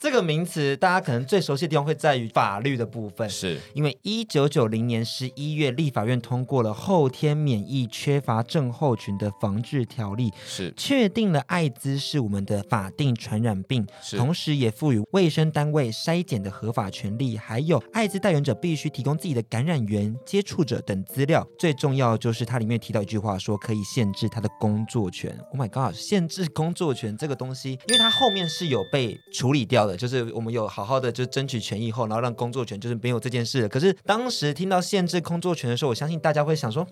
[0.00, 3.58] 这个名词大家可能最熟悉的地方会在于法律的部分，是。
[3.74, 10.72] 因为一九九零年十一月立法院通过了后天免疫缺乏症候群的防治条例，是。
[10.76, 14.16] 确定了艾滋是我们的法定传染病，是。
[14.16, 25.36] 同时也赋予卫生单位筛检的合法权利，还有艾滋带源者必须提供自己的感染源、接触者等资料，最重要就是它里面提到一句话说可以限制他的工作权。
[25.50, 33.68] Oh my god，限制工作权这个东西，因为它后面是有被处理掉就是我们有好好的就争取权益后，然后让工作权就是没有这件事了。
[33.68, 36.86] 可是当时听到限制工作权的时候，我相信大家会想说，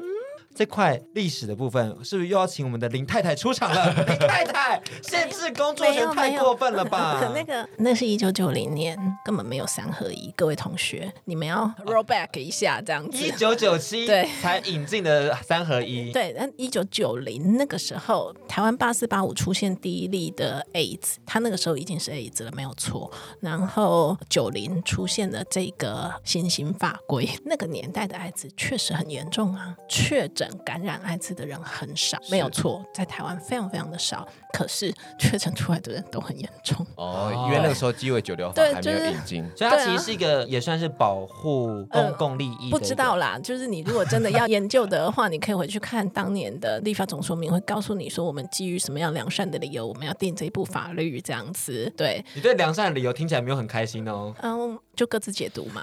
[0.56, 3.92] 这块历史的部分是不是又要请我们的林太太出场了？
[4.08, 7.20] 林太太，限制工作权太过分了吧？
[7.36, 10.32] 那个，那是一九九零年，根本没有三合一。
[10.34, 13.18] 各位同学，你们要 roll back 一下，这样子。
[13.18, 16.10] 一九九七对才引进的三合一。
[16.10, 23.12] 对，那一九九零那个时候，台湾八四八五出现第一例的 AIDS，他那个时候已经是 AIDS 了，没有错。
[23.40, 30.45] 然后九零出现了这个新型法规，那个年代的艾滋确实很严重啊，确诊。
[30.64, 34.26] 感染艾滋的人很少，没有错，在台湾非常非常的少。
[34.56, 34.90] 可是
[35.20, 42.70] 确诊出来的人都很严重哦，因为那个时候鸡尾酒疗法还没有引进，所以它其实是一个也算是保护公共利益。
[42.70, 51.92] 不知道啦，就是你如果真的要研究的话，你可以回去看当年的立法总说明会告诉你说，我们基于什么样良善的理由，我们要定这一部法律这样子。
[51.94, 54.34] 对，你对良善的理由听起来没有很开心哦。
[54.40, 55.82] 嗯，就各自解读嘛。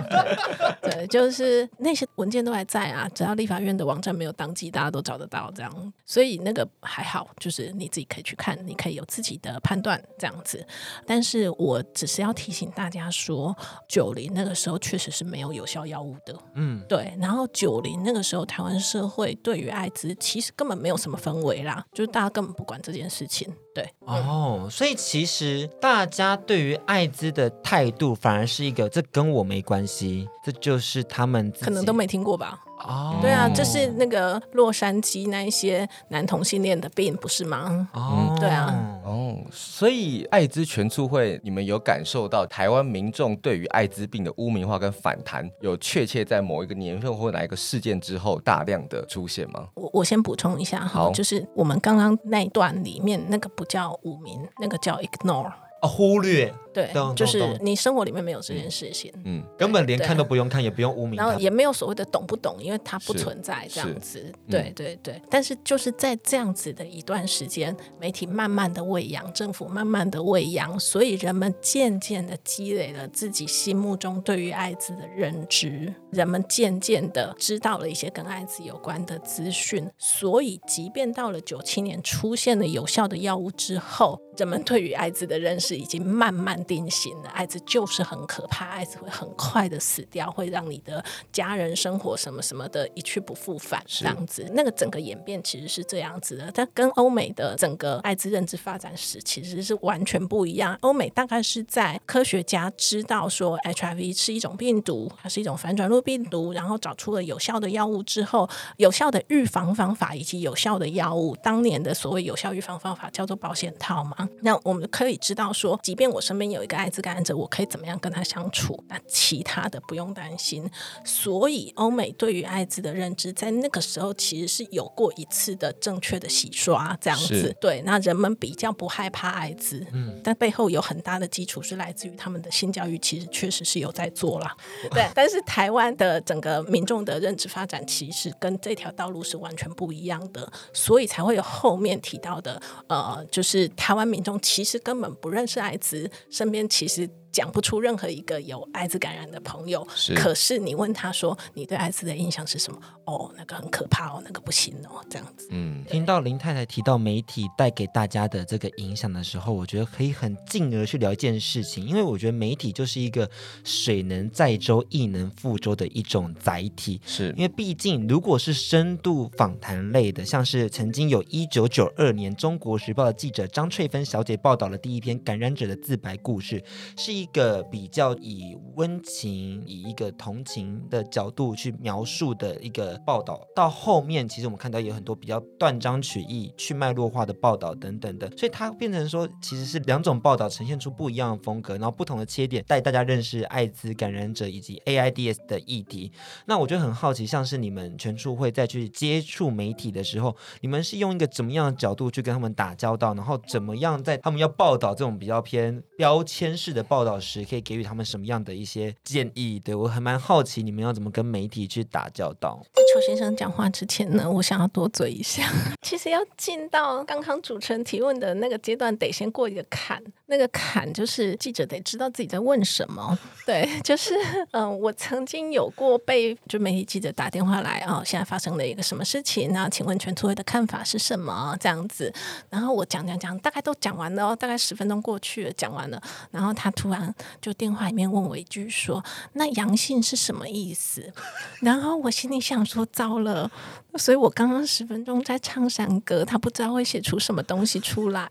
[0.80, 5.92] 对，就是那些文件都还在啊，只要立法院的网站没有当机，大家都找得到这样。
[6.06, 7.70] 所以那个还好，就是。
[7.82, 10.64] 你自己可以去看，你可以有自己的判断这样子。
[11.06, 13.54] 但是我只是要提醒大家说，
[13.88, 17.12] 九零那个时候确实是没有有效药物的，嗯，对。
[17.20, 23.52] 然后九零那个时候，台湾社会对于艾滋其实根本没有什么氛围啦，就是大家根本不管这件事情。
[23.74, 32.62] 对，哦，所以其实大家对于艾滋的态度反而是一个，这跟我没关系，这就是他们可能都没听过吧。
[32.84, 37.88] 哦，对啊，这是那个洛杉矶那一些男同性恋的病，不是吗？
[37.92, 49.68] 哦，对啊，哦，所以艾滋全促会，你们有感受到台湾民众对于艾滋病的污名化跟反弹，有确切在某一个年份或哪一个事件之后大量的出现吗？
[49.74, 55.52] 我我先补充一下哈，就是我们刚刚那一段里面那个不叫污名，那个叫 ignore。
[55.82, 65.20] 哦，忽略，对，就是你生活里面没有这件事情，嗯，根本连看都不用看，也不用污名，然后也没有所谓的懂不懂，因为它不存在这样子，对对对。
[65.28, 85.82] 但是就是在这样子的一段时间，媒体慢慢的喂养，政府慢慢的喂养，所以人们渐渐的积累了自己心目中对于艾滋的认知，人们渐渐的知道了一些跟艾滋有关的资讯，所以即便到了九七年出现了有效的药物之后，人们对于艾滋的认识。
[85.82, 91.02] 已经慢慢定型的，艾滋就是很可怕，艾滋会很快的死掉，会让你的
[91.32, 94.46] 家人生活什么什么的一去不复返，这样子。
[94.52, 100.76] 那个整个演变其实是这样子的，但跟欧美的整个艾滋认知发展史其实是完全不一样。
[100.82, 108.46] 欧美大概是在科学家知道说 HIV 是一种病毒，它是一种反转录病毒，然后找出了有效的药物之后，
[108.76, 114.28] 有效的预防方法以及有效的药物，当年的所谓有效预防方法叫做保险套嘛。
[114.42, 115.62] 那我们可以知道说。
[115.62, 118.78] 说，即便我身边有一个艾滋感染者，我可以怎么样跟他相处？
[118.88, 120.70] 那其他的不用担心。
[121.04, 127.56] 所以，欧美对于艾滋的认知，在那个时候其实是有过一次的正确的洗刷，这样子。
[127.60, 134.50] 对，那人们比较不害怕艾滋，嗯，但背后有很大的基础是来自于他们的性教育，其实确实是有在做了。
[134.90, 145.62] 对，但是台湾的整个民众的认知发展，其实跟这条道路是完全不一样的，所以才会有后面提到的，呃，就是台湾民众其实根本不认识。
[145.62, 146.10] 艾滋，
[146.42, 147.08] 身边其实。
[147.32, 152.78] 讲不出任何一个有艾滋感染的朋友，是，可是你问他说，你对艾滋的印象是什么？
[153.06, 155.48] 哦，那个很可怕哦，那个不行哦，这样子。
[155.50, 163.28] 嗯，听到林太太提到媒体带给大家的这个影响的时候，我觉得可以很进而去聊一件事情，因为我觉得媒体就是一个
[163.64, 167.00] 水能载舟，亦能覆舟的一种载体。
[167.06, 176.62] 是因为毕竟，如果是深度访谈类的，像是曾经有一九九二年《中国时报》的记者张翠芬小姐报道了第一篇感染者的自白故事，
[176.96, 177.21] 是一。
[177.22, 196.10] 一个比较以温情、以一个同情的角度去描述的一个报道，到后面其实我们看到有很多比较断章取义、去脉络化的报道等等的，所以它变成说其实是两种报道呈现出不一样的风格，然后不同的切点带大家认识艾滋感染者以及 AIDS 的议题。
[196.46, 209.60] 那我就很好奇，像是你们全处会再去接触媒体的时候，你们是用一个怎么样的角度去跟他们打交道，然后怎么样在他们要报道这种比较偏标签式的报道老师，可以给予他们什么样的一些建议？
[209.60, 212.58] 对，我还蛮好奇，你们要怎么跟媒体去打交道？
[212.72, 215.46] 在邱先生讲话之前呢，我想要多嘴一下。
[215.82, 220.02] 其实要进到刚刚主持人提问的那个阶段，得先过一个坎。
[220.26, 223.18] 那个坎就是记者得知道自己在问什么。
[223.44, 224.14] 对，就是
[224.52, 229.52] 嗯、我曾经有过被就媒体记者打电话来啊、哦，现在发生了一个什么事情？
[229.52, 231.54] 那请问全促会的看法是什么？
[231.60, 232.10] 这样子，
[232.48, 237.01] 然后我讲讲讲，大概都讲完了哦，大概十分钟过去了，讲完了，然后他突然。
[237.40, 239.02] 就电话里面问我一句说
[239.34, 241.12] ：“那阳性是什么意思？”
[241.62, 243.50] 然后我心里想说：“糟了！”
[243.96, 248.28] 所以我刚刚十分钟在唱山歌，他不知道会写出什么东西出来。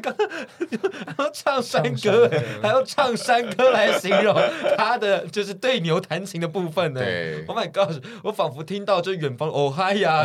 [0.00, 2.30] 刚刚还要唱山歌，
[2.62, 4.34] 还要唱山歌来形容
[4.78, 7.00] 他的就是对牛弹琴的部分呢。
[7.00, 8.02] 对，Oh my God！
[8.22, 10.24] 我仿佛听到这远方哦嗨呀！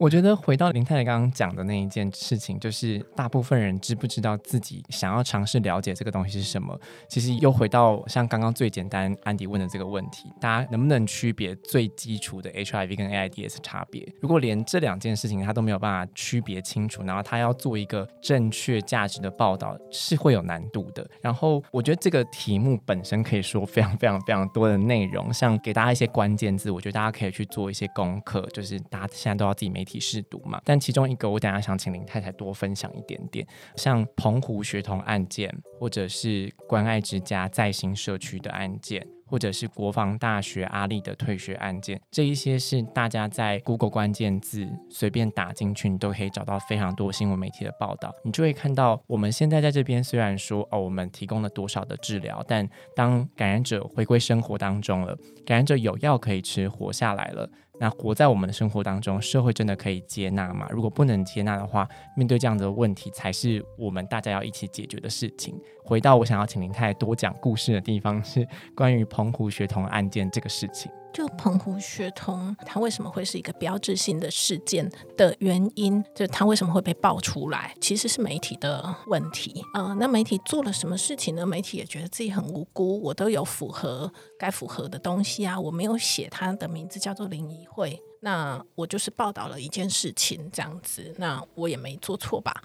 [0.00, 6.74] 我觉得回到林太太刚刚讲的那一件事情，就是大部分人知不知道自己想要尝试了解这个东西是什么？
[7.06, 14.10] 其实又回到像刚刚最简单安迪问的这个问题，大家能不能区别最基础的 HIV 跟 AIDS 差别？
[14.22, 21.06] 如果连这两件事情他都没有办法区别清楚，然后他要做一个正确价值的报道，是会有难度的。
[21.20, 29.89] 然后我觉得这个题目本身可以说非常非常非常多的内容，像给大家一些关键字，我觉得大家可以去做一些功课，就是大家现在都要自己媒体。
[29.90, 39.06] 体试读嘛，但其中一个我等下想请林太太多分享一点点，像澎湖学童案件，或者是关爱之家在新社区的案件。
[39.30, 55.16] 或者是国防大学阿力的退学案件，这一些是大家在 Google 关键字随便打进去，你都可以找到非常多新闻媒体的报道，你就会看到我们现在在这边虽然说哦，我们提供了多少的治疗，但当感染者回归生活当中了，
[55.46, 57.48] 感染者有药可以吃，活下来了。
[57.80, 60.68] 那活在我们的生活当中，社会真的可以接纳吗？
[60.70, 65.58] 如果不能接纳的话，面对这样的问题，才是我们大家要一起解决的事情。
[65.90, 70.88] 回到我想要请林太多讲故事的地方，是关于澎湖学童案件这个事情。
[71.12, 79.64] 就澎湖学童，他为什么会是一个标志性的事件的原因，就他为什么会被爆出来，其实是媒体的问题。
[79.74, 81.44] 呃，那媒体做了什么事情呢？
[81.44, 92.62] 媒体也觉得自己很无辜，我都有符合该符合的东西啊，我没有写他的名字叫做林怡慧，那我就是报道了一件事情这样子，那我也没做错吧。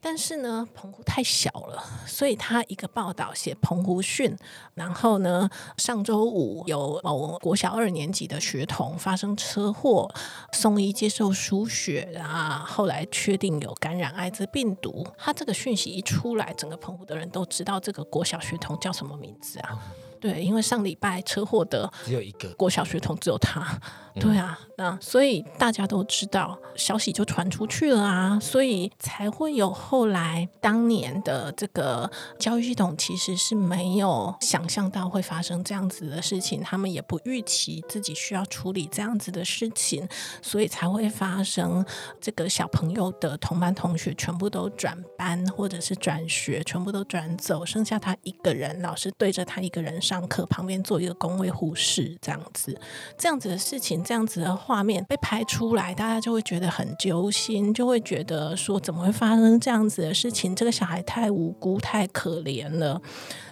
[0.00, 4.36] 但是呢，澎湖太小了，所以他一个报道写澎湖讯，
[4.74, 10.08] 然后呢，上周五有某国小二年级的学童发生车祸，
[10.52, 15.04] 送医接受输血啊，后来确定有感染艾滋病毒。
[15.18, 19.76] 他这个讯息一出来，整个澎湖的人都知道这个国小学童叫什么名字啊？
[20.20, 23.78] 对，因为上礼拜车祸的只有一个国小学童，只有他。
[24.18, 40.08] 对啊，那所以大家都知道，消息就传出去了啊，所以才会有后来当年的这个教育系统其实是没有想象到会发生这样子的事情，他们也不预期自己需要处理这样子的事情，
[40.40, 41.84] 所以才会发生
[42.18, 52.80] 这个小朋友的同班同学全部都转班或者是转学，全部都转走，剩下他一个人，老师对着他一个人上课，旁边做一个工位护士这样子，
[53.18, 54.05] 这样子的事情。
[54.06, 60.54] 这样子的画面被拍出来，大家就会觉得很揪心，就会觉得说怎么会发生这样子的事情？
[60.54, 63.02] 这个小孩太无辜、太可怜了。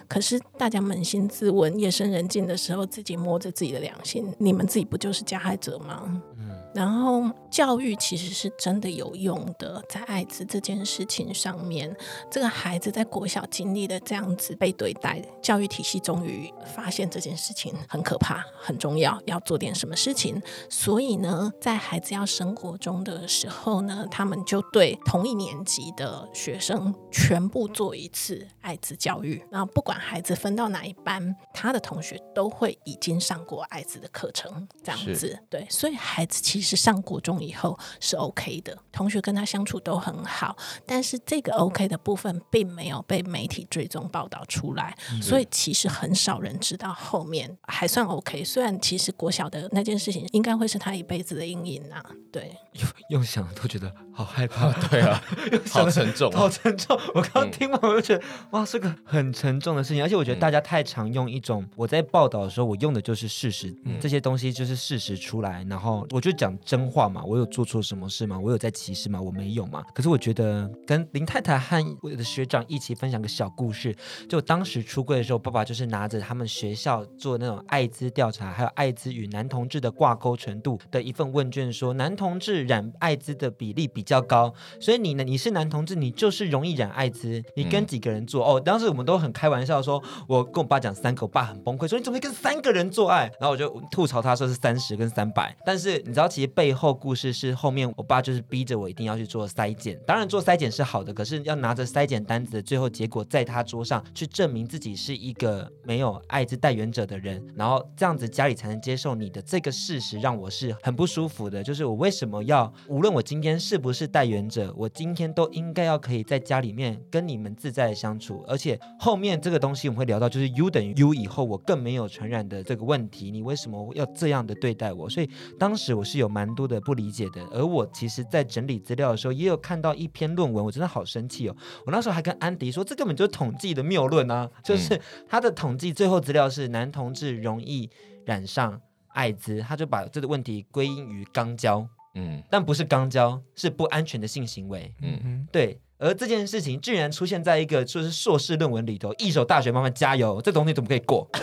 [0.07, 6.03] 可是大家扪心自问，夜深人静的时候，自己摸着自己的良心，你们自己不就是加害者吗？
[6.37, 11.95] 嗯然后教育其实是真的有用的，在艾滋这件事情上面，
[12.29, 20.41] 这个孩子在国小经历的这样子被对待，教育体系终于发现这件事情很可怕、很重要，要做点什么事情。
[20.69, 29.41] 所以呢，在孩子要生活中的时候呢，他们就对同一年级的学生全部做一次艾滋教育。
[29.49, 35.37] 然后不管孩子分到哪一班，他的同学都会已经上过艾滋的课程，这样子。
[35.49, 36.75] 对，所以孩子其实。
[36.85, 48.43] 上国中以后是 OK 的，同学跟他相处都很好，但是这个 OK 的部分并没有被媒体追踪报道出来，嗯、所以其实很少人知道后面还算 OK。
[48.43, 55.23] 虽然其实国小的那件事情应该会是他一辈子的阴影啊，对，用用想都觉得好害怕，对 啊，
[55.71, 56.99] 好沉重，好沉重。
[57.15, 66.53] 我刚刚听完我就觉得、嗯、哇，是个很沉重的事情，而且我觉得大家太常用一种我在报道的时候，我用的就是事实，嗯、这些东西就是事实出来，然后我就讲。
[66.65, 67.23] 真话嘛？
[67.23, 68.39] 我有做错什么事吗？
[68.39, 69.21] 我有在歧视吗？
[69.21, 69.83] 我没有嘛。
[69.93, 73.95] 可是我觉得跟林太太和我的学长一起分享个小故事，
[74.27, 87.43] 就当时出柜的时候，爸爸就是拿着他们学校做那种艾滋调查，还有艾滋与男同志的挂钩程度的一份问卷，说男同志染艾滋的比例比较高，所以你呢，你是男同志，你就是容易染艾滋。
[87.55, 88.43] 你跟几个人做？
[88.43, 93.23] 哦，当时我们都很开玩笑说，我跟我爸讲三个，我爸很崩溃，说你怎么会跟三个人做爱？
[93.39, 99.99] 然后我就吐槽他说是三十跟三百，但是你知道其实背后故事是后面，我爸就是逼着我一定要去做筛检。
[100.05, 111.63] 当然做筛检是好的，可是要拿着筛检单子的，最后结果在他桌上去证明自己是一个没有艾滋带原者的人，然后这样子家里才能接受你的这个事实，让我是很不舒服的。
[111.63, 118.43] 就是我为什么要，无论我今天是不是带原者，我今天都应该要可以在家里面跟你们自在的相处。
[118.47, 125.09] 而且后面这个东西我们会聊到，就是 U 等于 U 以后，我更没有传染的这个问题，你为什么要这样的对待我？
[125.09, 126.75] 所以当时我是有蛮多的。
[126.85, 131.55] 不理解的，而我其实，在整理资料的时候，也有看到一篇论文，我真的好生气哦！
[131.83, 134.47] 我那时候还跟安迪说，这根本就是统计的谬论啊！
[134.63, 137.89] 就是他的统计最后资料是男同志容易
[138.23, 145.79] 染上艾滋，他就把这个问题归因于肛交，嗯，但不是肛交，是不安全的性行为，嗯嗯，对。
[146.05, 151.27] 而这件事情居然出现在一个就是硕士论文里头，一手大学，慢慢加油，这东西怎么可以过？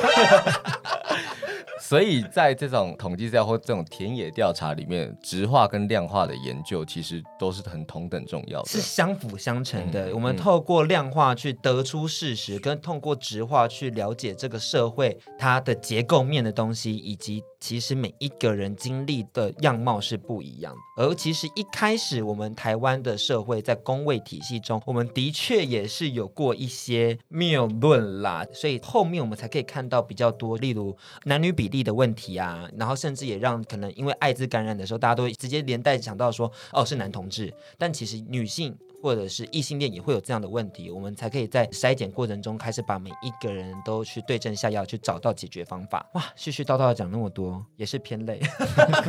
[1.81, 10.07] 所以在这种统计资料或这种田野调查里面，质化跟量化的研究其实都是很同等重要的，是相辅相成的。
[10.07, 21.05] 嗯、我们透过量化去得出事实，嗯、跟通过质化去了解这个社会它的结构面的东西，以及其实每一个人经历的样貌是不一样的。
[21.05, 30.97] 而其实一开始我们台湾的社会在公卫体系中，我们的确也是有过一些谬论啦，所以后面我们才可以看到比较多，例如
[31.27, 38.77] 男女比例的问题啊，然后甚至也让可能因为艾滋感染的时候，大家都直接连带想到说，哦，是男同志，但其实女性。
[39.03, 46.09] 或者是异性恋也会有这样的问题，我们才可以在筛检过程中开始把每一个人都去对症下药，去找到解决方法。
[46.15, 48.41] 哇，絮絮叨叨的讲那么多，也是偏累。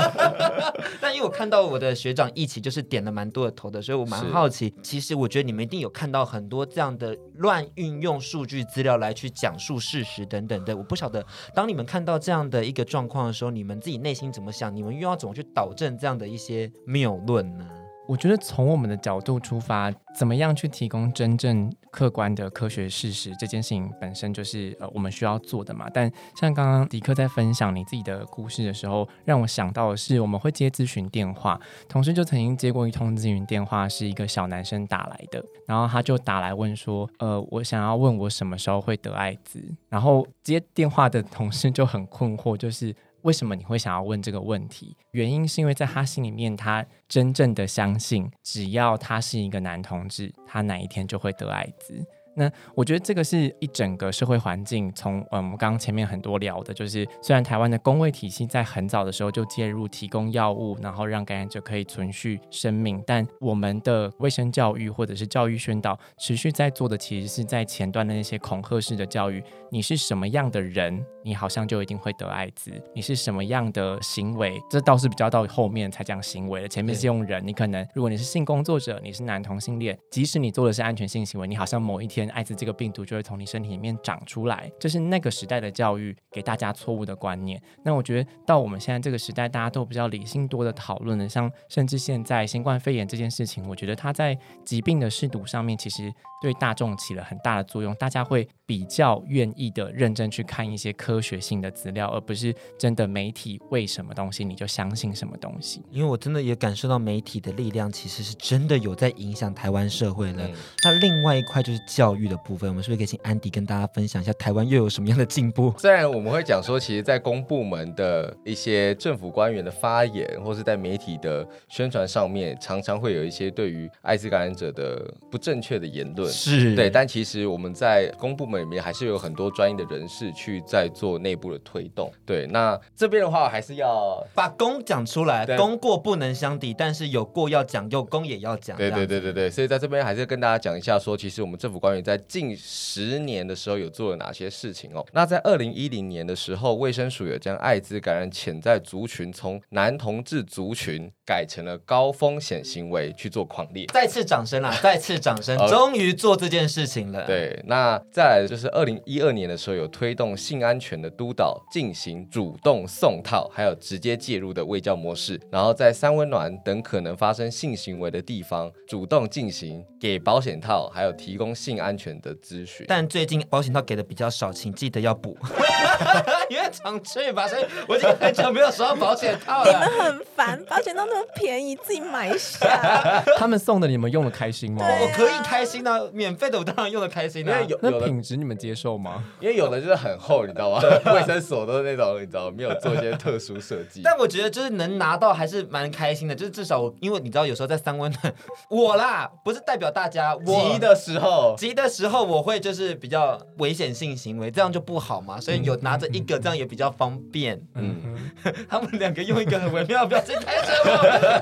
[0.99, 4.73] 但因为我看到我的学长一起就是点了蛮多的头的，所以我蛮好奇。
[4.81, 10.75] 其实我觉得你们一定有看到很多这样的乱运用数据资料来去讲述事实等等的。
[10.75, 11.23] 我不晓得
[11.53, 14.75] 当你们看到这样的一个状况的时候，你们自己内心怎么想？
[14.75, 17.69] 你们又要怎么去导正这样的一些谬论呢？
[18.05, 25.89] 我觉得从我们的角度出发，怎么样去提供真正客观的科学事实，这件事情本身就是呃我们需要做的嘛。
[25.93, 42.93] 但像刚刚迪克在分享你自己的故事的时候，让我想到的是，我们会接咨询电话，同事就曾经接过一通咨询电话，是一个小男生打来的，然后他就打来问说，呃，我想要问我什么时候会得艾滋，然后接电话的同事就很困惑，就是。
[43.23, 44.95] 为什么你会想要问这个问题？
[45.11, 52.05] 原因是因为在他心里面，他真正的相信，只要他是一个男同志，他哪一天就会得艾滋。
[52.35, 69.43] 那我觉得这个是一整个社会环境，从嗯我们刚刚前面很多聊的，就是虽然台湾的公卫体系在很早的时候就介入提供药物，然后让感染者可以存续生命，但我们的卫生教育或者是教育宣导持续在做的，其实是在前端的那些恐吓式的教育。
[69.69, 72.71] 你是什么样的人，你好像就一定会得艾滋。
[72.95, 77.45] 你是什么样的行为，这倒是比较到后面才讲行为的，前面是用人。
[77.45, 82.22] 你可能如果你是性工作者，你是男同性恋，即使你做的是安全性行为，你好像某一天。
[82.29, 87.61] 艾滋这个病毒就会从你身体里面长出来，这是那个时代的教育给大家错误的观念。
[87.83, 96.11] 那我觉得到我们现在这个时代，大家都比较理性多的讨论了，像甚至现在新冠肺炎这件事情，我觉得它在疾病的识读上面，其实
[96.41, 97.93] 对大众起了很大的作用。
[97.95, 105.81] 大家会比较愿意的认真去看一些科学性的资料，而不是真的媒体为什么东西你就相信什么东西。
[105.91, 110.49] 因为我真的也感受到媒体的力量，其实是真的有在影响台湾社会的。
[110.83, 115.73] 那另外一块就是教育的部分，我们是不是可以请安迪跟大家分享一下台湾又有什么样的进步？
[115.79, 126.89] 虽然我们会讲说，其实，在公部门的一些政府官员的发言，或是在媒体的宣传上面，常常会有一些对于艾滋感染者的不正确的言论，是对。
[126.89, 132.11] 但其实我们在公部门里面还是有很多专业的人士去在做内部的推动。
[132.25, 138.77] 对，那这边的话还是要把功讲出来，功过不能相抵，但是有过要讲，有功也要讲。
[138.77, 145.05] 对对对对对，所以在这边还是跟大家讲一下说，说其实我们政府官员在近十年的时候有做了哪些事情哦？
[145.13, 153.85] 那在二零一零年的时候，卫生署有将艾滋感染潜在族群从男同志族群改成了高风险行为去做狂列。
[153.93, 154.77] 再次掌声啦！
[154.83, 155.57] 再次掌声！
[155.69, 157.25] 终于做这件事情了。
[157.25, 172.85] 对，那再来就是二零一二年的时候有推动性安全的督导，进行主动送套，还有直接介入的卫教模式，然后在三温暖等可能发生性行为的地方，主动进行给保险套，还有提供性安全的咨询。
[172.87, 175.37] 但最近保险套给的比较少，请记得要补。
[176.49, 179.71] 因为常去吧，所以我已经很久没有收到保险套了。
[179.71, 183.23] 你们很烦，保险套那么便宜，自己买一下。
[183.37, 184.85] 他们送的你们用的开心吗？
[184.85, 187.51] 我可以开心啊，免费的我当然用的开心啊。
[187.53, 189.23] 因为有那品质你们接受吗？
[189.39, 190.81] 因为有的就是很厚，你知道吗？
[191.13, 194.01] 卫生所都是那种，你知道没有做一些特殊设计。
[194.03, 198.33] 但我觉得就是能拿到还是蛮开心的，就是至少我因为你知道有时候在三温暖，
[198.69, 207.61] 我啦不是代表大家，急的时候急的时候我会就是比较危险性行为，这样就不好嘛，所以有拿着一个这样也比较方便。
[207.75, 207.95] 嗯，
[208.69, 210.91] 他们两个用一个很微妙的表情看着我，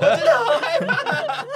[0.00, 1.46] 我真的好害怕。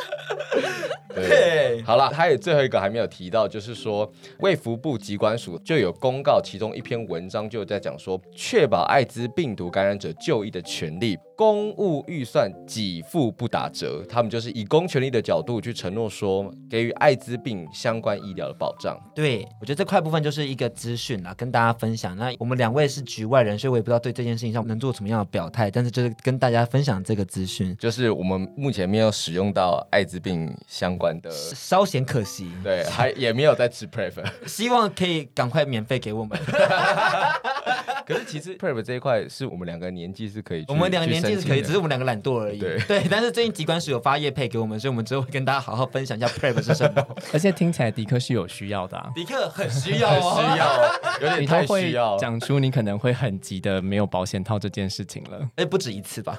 [1.14, 4.10] 对，好了，还有最后一个还没有提到，就是说
[4.40, 11.16] 卫福部疾管署就有公告，其中一篇文章就在讲说，确保艾滋病毒感染者就医的权利。
[11.36, 18.98] 公务预算给付不打折，他们就是以公权力的角度去承诺说，给予艾滋病相关医疗的保障。
[19.14, 22.16] 对，我觉得这块部分就是一个资讯啦，跟大家分享。
[22.16, 32.50] 那我们两位是局外人，所以我也不知道对这件事情上能做什么样的表态，但是就是跟大家分享这个资讯，就是我们目前没有使用到艾滋病相关的，稍显可惜。
[32.64, 36.38] 对，还也没有在吃 PrEP，希望可以赶快免费给我们。
[38.06, 42.58] 可是其实 PrEP 这一块是我们两个年纪是可以，我们两个年纪是可以，只是我们两个懒惰而已。
[42.58, 47.06] 对对，但是最近疾管署有发夜配给我们，所以我们之后会跟大家好好分享一下 PrEP 是什么。
[47.32, 52.16] 而且听起来迪克是有需要的啊，迪克很需要很哦，需要，有点 太需要。
[52.18, 55.48] 讲出你可能会很急的没有保险套这件事情了。
[55.56, 56.38] 哎，不止一次吧？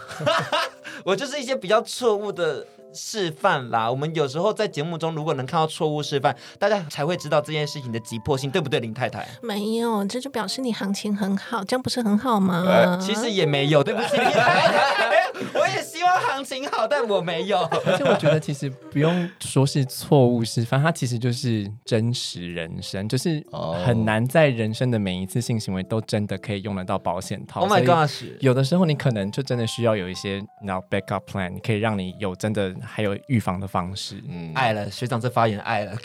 [1.03, 3.89] 我就是一些比较错误的示范啦。
[3.89, 9.27] 我们有时候在节目中，如果能看到错误示范，大家才会知道这件事情的急迫性，对不对，林太太？
[9.41, 12.63] 没有，这就表示你行情很好，这样不是很好吗？
[12.67, 15.17] 呃其实也没有，对不起，林太太。
[15.53, 17.57] 我也希望行情好，但我没有。
[17.83, 23.43] 而且我觉得其实不用说是错误示范，它其实就是真实人生，就是
[23.83, 27.61] 很难在人生的每一次性行为都真的可以用得到保险套。
[27.61, 28.25] Oh my gosh！
[28.41, 34.23] 有的时候你可能就真的需要有一些，然后 backup plan，可以让你有真的还有预防的方式。
[34.29, 35.95] 嗯，爱了，学长这发言爱了，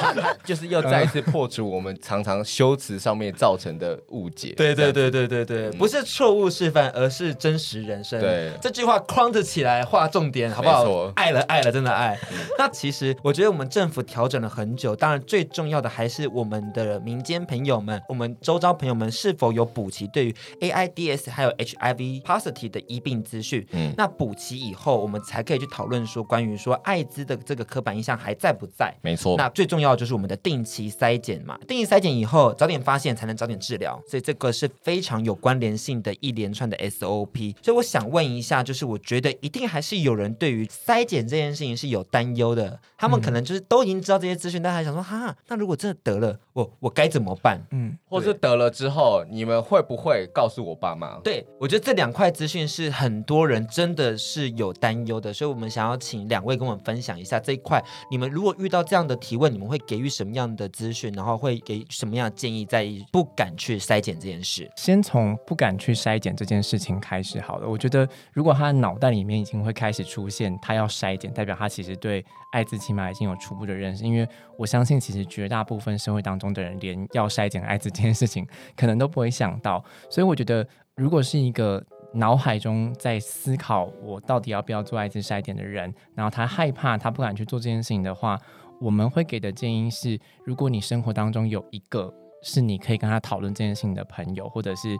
[0.44, 4.54] 就是要再一次破除我们常常修辞上面造成的误解。
[4.56, 8.20] 对对对对对对，不是错误示范，而是真实人生。
[8.20, 11.12] 对这句话框着起来，画重点，好不好？
[11.16, 12.18] 爱了爱了，真的爱。
[12.58, 23.66] 那其实我觉得我们政府调整了很久，当然最重要的还是我们的民间朋友们，我们周遭朋友们是否有补齐对于 AIDS 还有 HIV positive 的医病资讯？
[23.72, 28.94] 嗯那补齐以后，我们才可以去讨论说关于说艾滋的这个刻板印象还在不在？
[29.02, 29.36] 没错。
[29.36, 37.54] 那最重要的就是我们的定期筛检嘛，定期筛检以后，早点发现才能早点治疗，所以这个是非常有关联性的一连串的 SOP。
[37.62, 47.64] 所以我想问一下，就是我觉得一定还是有人对于筛检这件事情是有担忧的，他们可能就是都已经知道这些资讯，但还想说哈，那如果真的得了，我我该怎么办？
[47.70, 51.18] 嗯，或是得了之后，你们会不会告诉我爸妈？
[51.20, 57.82] 对，我觉得这两块资讯是很多人真的是有担忧的，所以我们想要请两位跟我们分享一下这一块。
[58.10, 64.70] 你们如果遇到这样的提问，你们会给予什么样的资讯，然后会给什么样的建议，在不敢去筛检这件事？
[64.76, 67.66] 先从不敢去筛检这件事情开始好了。
[67.66, 74.04] 我觉得，如果他的脑袋里面已经会开始出现他要筛检，代表他其实对艾滋起码已经有初步的认识。
[74.04, 78.46] 因为我相信，其实绝大部分社会当中的人，连要筛检艾滋这件事情，
[78.76, 79.82] 可能都不会想到。
[80.10, 81.82] 所以，我觉得，如果是一个
[82.14, 88.38] 脑海中在思考我到底要不要做艾滋筛检的人，然后他害怕，他不敢去做这件事情的话，
[88.82, 92.12] 我们会给的建议是：如果你生活当中有一个
[92.42, 94.98] 是你可以跟他讨论这件事情的朋友，或者是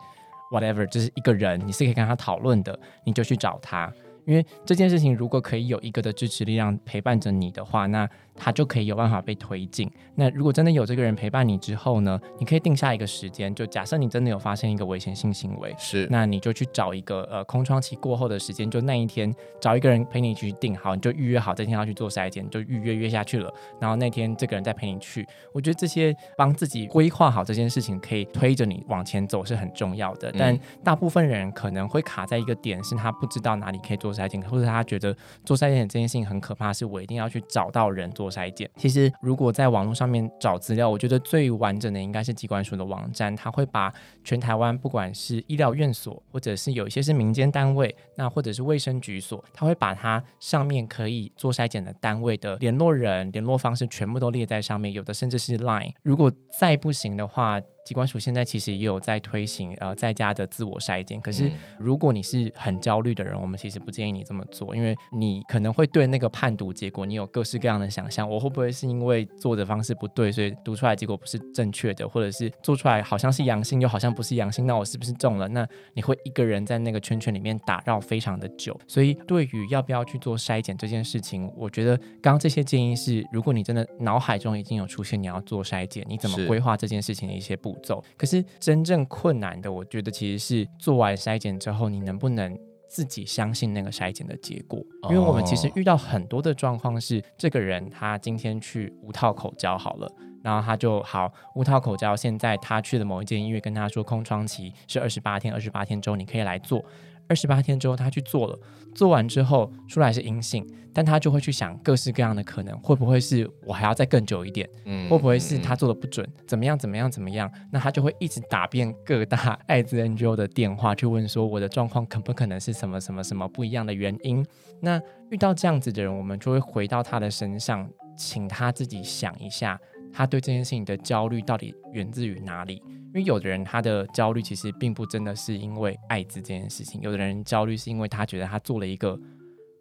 [0.53, 3.93] whatever，就是一个人，你是可以跟他讨论的，你就去找他。
[4.25, 9.91] 因为这件事情如果可以有一个的支持力量陪伴着你的话，那他就可以有办法被推进。
[10.15, 23.53] 那如果真的有这个人陪伴你之后呢，你可以定下一个时间，就假设你真的有发现一个危险性行为，是那你就去找一个呃空窗期过后的时间，就那一天找一个人陪你去定好，你就预约好这天要去做筛检，就预约约下去了。
[23.81, 30.33] 然后那天这个人再陪你去，我觉得这些帮自己规划好这件事情，可以推着你往前走是很重要的。
[30.39, 38.71] 但大部分人可能会卡在一个点，是他不知道哪里可以做筛检，或者他觉得做筛检这件事情很可怕，是我一定要去找到人做做筛检。
[38.77, 43.93] 其实如果在网络上面找资料，我觉得最完整的应该是机关署的网站，它会把
[44.23, 55.93] 全台湾不管是医疗院所，或者是有一些是民间单位，那或者是卫生局所，它会把它上面可以做筛检的单位的联络人、联络方式全部都列在上面，有的甚至是 Line。
[56.05, 75.49] 如果再不行的话，疾管署现在其实也有在推行呃在家的自我筛检，可是如果你是很焦虑的人，我们其实不建议你这么做，因为你可能会对那个判读结果你有各式各样的想象，我会不会是因为做的方式不对，所以读出来结果不是正确的，或者是做出来好像是阳性又好像不是阳性，那我是不是中了？
[75.49, 88.03] 那你会一个人在那个圈圈里面打绕非常的久，所以对于要不要去做筛检这件事情，我觉得刚刚这些建议是，如果你真的脑海中已经有出现你要做筛检，你怎么规划这件事情的一些步骤。
[88.17, 92.59] 可是真正困难的，我觉得其实是做完筛检之后，你能不能
[92.89, 94.85] 自己相信那个筛检的结果？
[95.09, 100.13] 因为我们其实遇到很多的状况是，这个人他今天去无套口交好了，
[100.43, 106.85] 然后他就好无套口交，现在他去了某一间医院，跟他说空窗期是二十八天，二十八天之后你可以来做。
[107.33, 108.59] 二十八天之后，他去做了，
[108.95, 114.69] 做完之后出来是阴性，但他就会去想各式各样的可能，会不会是我还要再更久一点？
[114.85, 116.29] 嗯，会不会是他做的不准？
[116.47, 116.79] 怎么样？
[116.79, 117.11] 怎么样？
[117.11, 117.51] 怎么样？
[117.73, 124.45] 那他就会一直打遍各大 艾滋 NGO 的电话，去问说我的状况可不可能是什么什么什么不一样的原因？
[124.83, 129.81] 那遇到这样子的人，我们就会回到他的身上，请他自己想一下，
[130.13, 132.83] 他对这件事情的焦虑到底源自于哪里？
[132.85, 139.19] 因为有的人他的焦虑其实并不真的是因为艾滋这件事情，有的人焦虑是因为他觉得他做了一个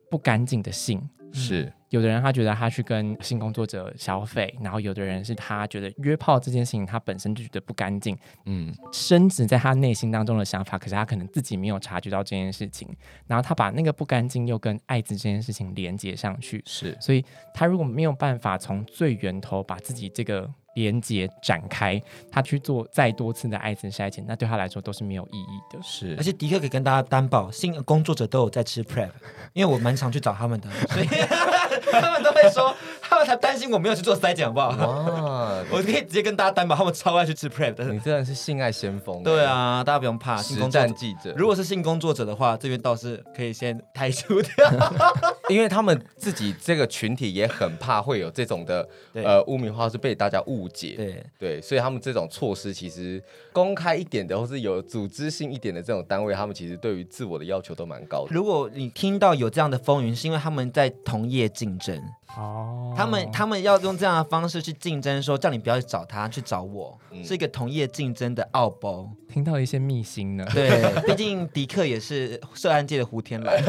[0.09, 1.01] 不干净的性，
[1.33, 1.71] 是。
[1.89, 12.87] 有的人他觉得他去跟性工作者消费，然后有的人是他觉得约炮这件事情他本身就觉得不干净，嗯，深植在他内心当中的想法，可是他可能自己没有察觉到这件事情，
[13.27, 20.49] 然后他把那个不干净又跟艾滋这件事情连接上去，是，所以他如果没有办法从最源头把自己这个。
[20.75, 22.01] 连接展开，
[22.31, 25.79] 他去做再多次的艾滋筛检，那对他来说都是没有意义的。
[25.83, 29.09] 是，而且迪克可以跟大家担保，性工作者都有在吃 Prep，
[29.53, 31.07] 因为我蛮常去找他们的， 所以
[31.91, 32.75] 他们都会说，
[33.11, 34.69] 他们才担心我没有去做筛检，好不好？
[34.69, 37.83] 哇， 我可以直接跟大家担保，他们超爱去吃 Prep 的。
[37.91, 39.21] 你真的是性爱先锋。
[39.21, 40.37] 对啊，大家不用怕。
[40.41, 44.55] 实战记者，如果是性工作者的话，这边倒是可以先排除掉，
[45.49, 50.61] 因为他们自己这个群体也很怕会有这种的呃污名化，是被大家误。
[50.61, 53.19] 误解，对对，所以他们这种措施其实
[53.51, 58.29] 公开一点的，或是有组织性一点的这种单位，他们其实对于自我的要求都蛮高的。
[58.31, 61.99] 如果你听到有这样的风云，是因为他们在同业竞争
[62.37, 69.09] 哦，他们他们要用这样的方式去竞争，说叫你不要去找他，去找我，嗯、是一个同业竞争的奥步。
[69.27, 73.61] 听到一些秘辛呢，对， 毕竟迪克也是涉案界的胡天来，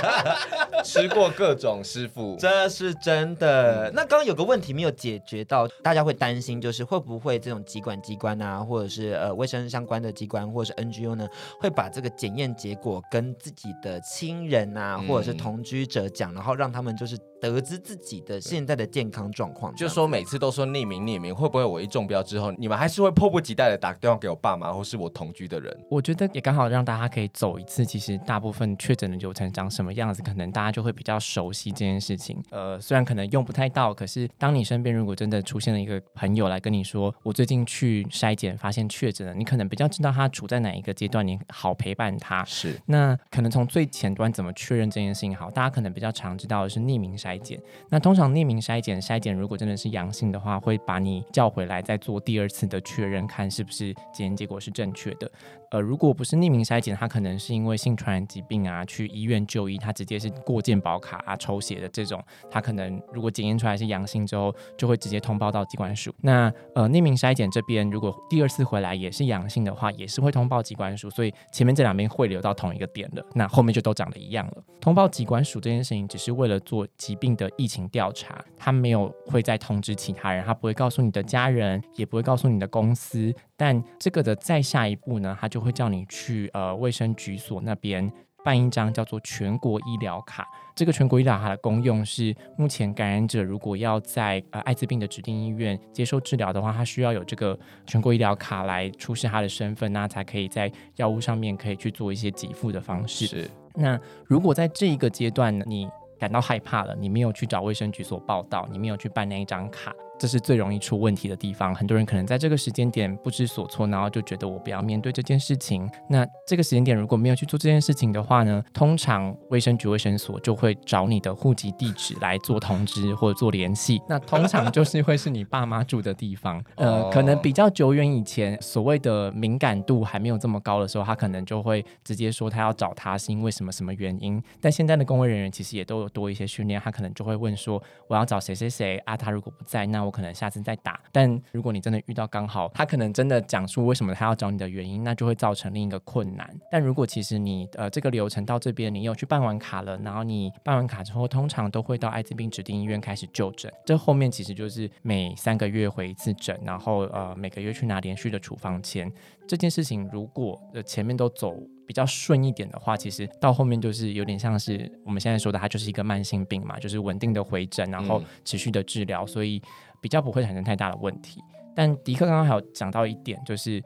[0.84, 3.88] 吃过各种师傅，这是真的。
[3.88, 5.66] 嗯、那刚刚有个问题没有解决到。
[5.82, 11.26] 大家会担心，就是会不会这种疾管机关啊，或者是呃卫生相关的机关，或者是 NGO 呢，
[11.58, 17.18] 会把这个检验结果跟自己的亲人啊，或者是同居者讲，然后让他们就是。
[17.40, 25.76] 得知自己的现在的健康状况，就说每次都说匿名匿名，会不会我一中标之后，你们还是会迫不及待的打电话给我爸妈或是我同居的人？
[25.88, 32.42] 我觉得也刚好让大家可以走一次，其实大部分确诊的流程长什么样子，可能大家就会比较熟悉这件事情。
[32.50, 42.44] 呃，虽然可能用不太到，可是当你身边如果真的出现了一个朋友来跟你说，我最近去筛检发现确诊了，你可能比较知道他处在哪一个阶段，你好陪伴他。
[42.44, 47.60] 是，那可能从最前端怎么确认这件事情好，大家可能比较常知道的是匿名筛筛检。
[47.88, 55.30] 那通常匿名筛检，筛检如果真的是阳性的话，会把你叫回来再做第二次的确认，看是不是检验结果是正确的。
[55.70, 66.12] 呃，如果不是匿名筛检，他可能是因为性传染疾病啊，去医院就医，他直接是过健保卡啊抽血的这种，他可能如果检验出来是阳性之后，就会直接通报到机关署。
[66.22, 74.64] 那呃，匿名筛检这边如果第二次回来也是阳性的话，也是会通报机关署，所以前面这两边汇流到同一个点了，那后面就都长得一样了。
[74.80, 83.32] 通报机关署这件事情只是为了做疾病的疫情调查，他没有会再通知其他人，他不会告诉你的家人，也不会告诉你的公司。
[83.56, 88.10] 但这个的再下一步呢，他就会叫你去呃卫生局所那边
[88.44, 90.46] 办一张叫做全国医疗卡。
[90.74, 103.26] 这个全国医疗卡的功用是，目前感染者如果要在呃艾滋病的指定医院接受治疗的话，他需要有这个全国医疗卡来出示他的身份，那才可以在药物上面可以去做一些给付的方式。
[103.26, 103.50] 是。
[103.74, 105.86] 那如果在这一个阶段呢，你
[106.18, 109.92] 感到害怕了，你没有去找卫生局所报道，你没有去办那一张卡。
[110.20, 115.90] 这是最容易出问题的地方，很多人可能在这个时间点不知所措，然后就觉得我不要面对这件事情。
[116.10, 123.98] 那这个时间点如果没有去做这件事情的话呢，通常卫生局卫生所就会找你的户籍地址来做通知或者做联系。
[124.06, 126.62] 那通常就是会是你爸妈住的地方。
[126.74, 134.38] 呃，可能比较久远以前，所谓的敏感度还没有这么高的时候，他可能就会直接说他要找他是因为什么什么原因。
[134.60, 140.09] 但现在的公卫人员其实也都有多一些训练，他可能就会问说我要找谁谁谁啊，他如果不在，那我。
[140.10, 146.48] 可能下次再打，但如果你真的遇到刚好他可能真的讲述为什么他要找你的原因，那就会造成另一个困难。
[146.70, 153.72] 但如果其实你呃这个流程到这边，你有去办完卡了，然后你办完卡之后，通常都会到艾滋病指定医院开始就诊。
[153.84, 159.10] 这后面其实就是每三个月回一次诊，然后呃每个月去拿连续的处方签。
[159.46, 161.54] 这件事情如果呃前面都走
[161.86, 169.60] 比较顺一点的话，其实到后面就是有点像是我们现在说的，它就是一个慢性病嘛，就是稳定的回诊，然后持续的治疗，所以。
[170.00, 171.40] 比较不会产生太大的问题，
[171.74, 173.82] 但迪克刚刚还有讲到一点，就是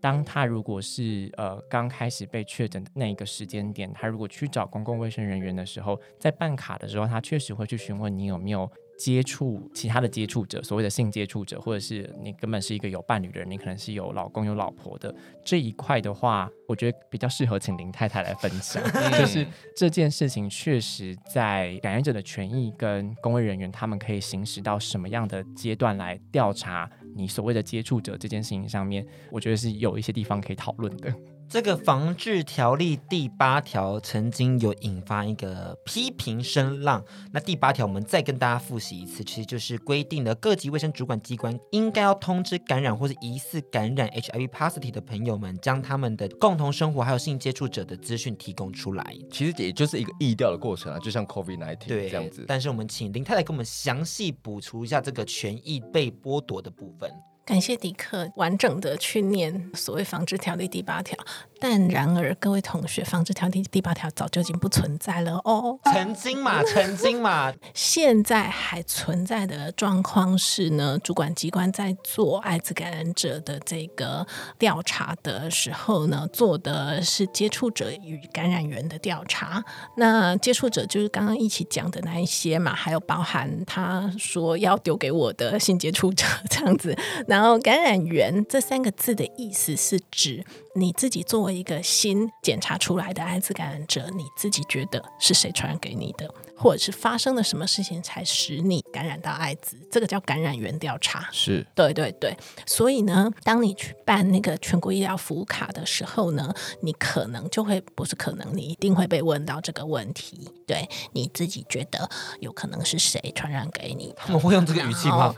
[0.00, 8.70] 当他如果是呃刚开始被确诊的那一个时间点，他如果去找公共卫生人员的时候，在办卡的时候，他确实会去询问你有没有。
[8.98, 18.82] 接触其他的接触者，所谓的性接触者，或者是你根本是一个有伴侣的人，你可能是有老公有老婆的这一块的话，我觉得比较适合请林太太来分享。
[19.18, 31.14] 就是这件事情确实在感染者的权益跟公卫人员他们可以行使到什么样的阶段来调查你所谓的接触者这件事情上面，我觉得是有一些地方可以讨论的。
[31.48, 37.02] 这个防治条例第八条曾经有引发一个批评声浪。
[37.32, 49.16] 那第八条我们再跟大家复习一次，其实就是规定了各级卫生主管机关应该要通知感染或是疑似感染 HIV positive 的朋友们，将他们的共同生活还有性接触者的资讯提供出来。
[49.30, 52.44] 其实也就是一个疫调的过程啊，就像 COVID-19 对这样子。
[52.48, 57.08] 但是我们请林太太给我们详细补充一下这个权益被剥夺的部分。
[57.46, 61.16] 感谢迪克完整的去念所谓防治条例第八条。
[61.58, 65.78] 但然而，各位同学，防治条例第八条早就已经不存在了哦。
[65.84, 74.26] 曾经嘛， 曾经嘛，现在还存在的状况是呢，主管机关在做艾滋感染者的这个
[74.58, 79.64] 调查的时候呢，做的是接触者与感染源的调查。
[79.94, 86.94] 那接触者就是刚刚一起讲的那一些嘛，还有包含他说要丢给我的性接触者这样子。
[87.36, 90.42] 然后感染源这三个字的意思是指。
[90.78, 96.28] 你自己作为一个新检查出来的艾滋感染者，你自己觉得是谁传染给你的？
[96.56, 99.76] 或者是发生了什么事情才使你感染到艾滋？
[99.90, 101.28] 这个叫感染源调查。
[101.30, 102.36] 是，对对对。
[102.64, 110.50] 所以呢，当你去办那个全国医疗服务卡的时候呢，你可能就会不是可能，你一定会被问到这个问题。
[110.66, 112.08] 对，你自己觉得
[112.40, 114.12] 有可能是谁传染给你？
[114.16, 115.34] 他们会用这个语气吗？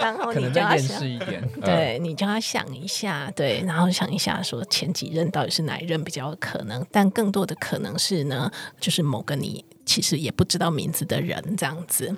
[0.00, 6.86] 然后你就要想一点，对，你就要想一下，对，然后想一下说前几任到底是哪一任比较有可能？
[6.90, 8.50] 但更多的可能是呢，
[8.80, 9.55] 就是某个你。
[9.86, 12.14] 其实也不知道名字的人这样子，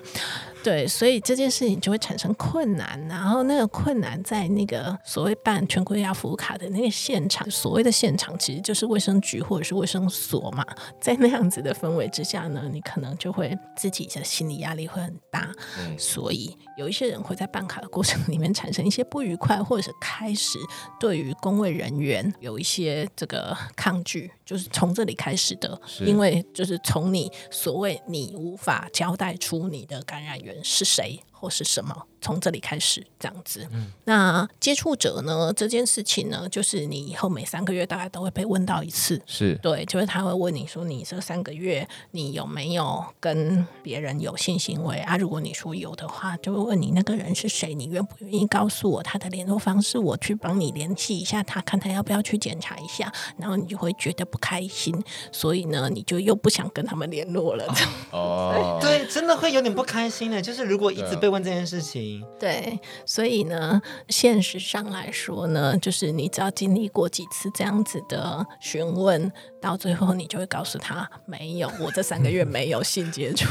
[0.62, 3.00] 对，所以这件事情就会产生困难。
[3.08, 10.64] 然后那个困难在那个所谓办全国医疗服务卡的那个现场，所谓的现场其实就是卫生局或者是卫生所嘛。
[11.00, 15.50] 在那样子的氛围之下呢，你可能就会自己的心理压力会很大。
[15.78, 20.58] 嗯，所以有一些人会在办卡的过程里面产生一些不愉快，或者是开始
[20.98, 25.80] 对于工位人员有一些这个抗拒，就是从这里开始的。
[26.00, 27.30] 因为就是从你。
[27.50, 32.06] 所谓你无法交代出你的感染源是谁或是什么。
[32.20, 33.66] 从这里开始，这样子。
[33.72, 35.52] 嗯、那接触者呢？
[35.56, 39.20] 这件事情呢，就是你以后每三个月大概都会被问到一次。
[39.26, 45.16] 是对，就是他会问你说，你这三个月你有没有跟别人有性行为啊？
[45.16, 53.12] 如果你说有的话，就会问你那个人是谁，你愿不愿意告诉我他的联络方式，我去帮你联系一下他，看他要不要去检查一下。
[53.36, 54.94] 然后你就会觉得不开心，
[55.30, 57.64] 所以呢，你就又不想跟他们联络了。
[58.10, 60.40] 哦，对，真的会有点不开心的。
[60.40, 62.07] 就是如果一直被问这件事情。
[62.38, 73.46] 对，所以呢，现实上来说呢，就是你只要经历过几次这样子的询问，到最后你就会告诉他，没有，我这三个月没有性接触。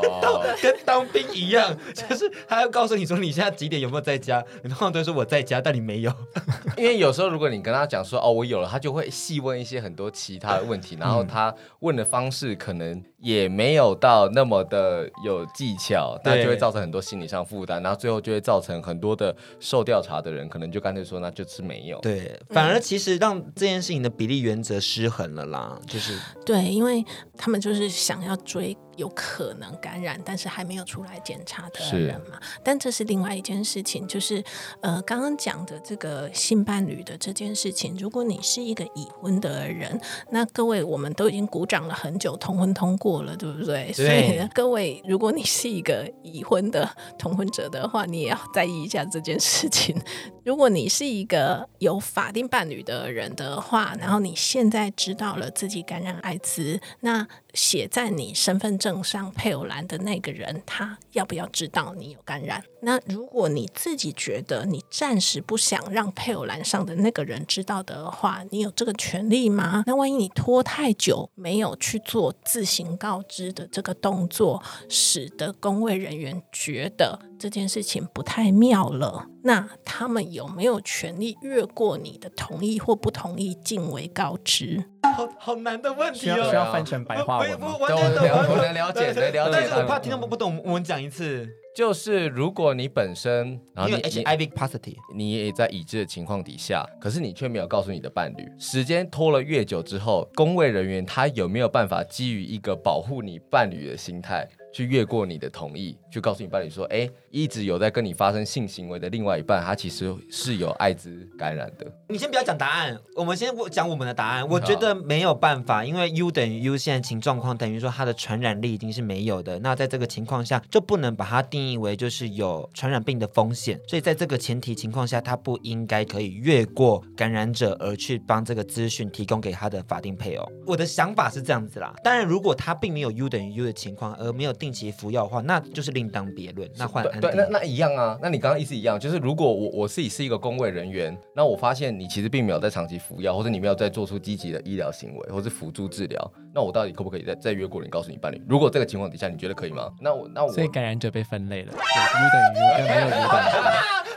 [0.00, 6.12] 跟当，跟当兵一样，就是他要告诉你说你现在几点有没有在家，你通常都说我在家，但你没有。
[6.76, 21.98] 因为有时候如果你跟他讲说哦我有了，他就会细问一些很多其他的问题，然后他问的方式可能也没有到那么的有技巧，那就会造成很多心理上负担，然后最后就会造成很多的受调查的人可能就干脆说那就是没有。
[22.00, 27.04] 对，反而其实让这件事情的比例原则失衡了啦，就是对，因为
[27.36, 28.76] 他们就是想要追。
[28.96, 32.40] 有可能感染，但是还没有出来检查的人嘛？
[32.62, 34.42] 但这是另外一件事情，就是
[34.80, 37.96] 呃，刚刚讲的这个性伴侣的这件事情。
[37.98, 43.92] 如果你是一个已婚的人，那各位我们都已经鼓掌了很久，同婚通过了，对不对？
[43.92, 43.92] 对。
[43.92, 46.88] 所以，各位，如果你是一个已婚的
[47.18, 49.96] 同婚者的话，你也要在意一下这件事情。
[50.44, 62.64] 如果你是一个有法定伴侣的人的话，然后你现在知道了自己感染艾滋，那写在你身份证上配偶栏的那个人，他要不要知道你有感染？
[62.80, 69.84] 那如果你自己觉得你暂时不想让配偶栏上的那个人知道的话，你有这个权利吗？
[69.86, 84.84] 那万一你拖太久没有去做自行告知的这个动作，使得工位人员觉得这件事情不太妙了，那他们有没有权利越过你的同意或不同意，尽为告知？
[85.16, 87.74] 好好难的问题哦，需要翻成白话文吗？
[87.80, 91.48] 我能了解，能了解，但是我怕听众不懂，我们讲一次。
[91.74, 111.90] 就是如果你本身，然后你 HIV positive，你也在已知的情况底下，可是你却没有告诉你的伴侣，时间拖了越久之后，工位人员他有没有办法基于一个保护你伴侣的心态，去越过你的同意，去告诉你伴侣说，哎，一直有在跟你发生性行为的另外一半，他其实是有艾滋感染的。
[112.08, 114.46] 你先不要讲答案，我们先讲我们的答案。
[114.46, 119.58] 我觉得没有办法，因为 U 等于 U 现在情状况等于说它的传染力已经是没有的。
[119.60, 123.80] 那在这个情况下，就不能把它定义为就是有传染病的风险。
[123.88, 130.46] 所以在这个前提情况下，他不应该可以越过感染者而去帮这个资讯提供给他的法定配偶。
[130.66, 131.94] 我的想法是这样子啦。
[132.04, 136.68] 当然，如果他并没有 U 等于 U 的情况，而没有定期服药的话，那就是另当别论。
[136.76, 138.18] 那换对，那那一样啊。
[138.20, 148.42] 那你刚刚意思一样，就是如果我我自己是一个工卫人员，那我发现你其实并没有在长期服药，或者你没有在做出积极的医疗行为，或是辅助治疗，那我到底可不可以再再约过你，告诉你伴侣？
[148.48, 149.90] 如果这个情况底下你觉得可以吗？
[150.00, 153.22] 那我那我所以感染者被分类了，U 等于 U 跟没有 U 等于。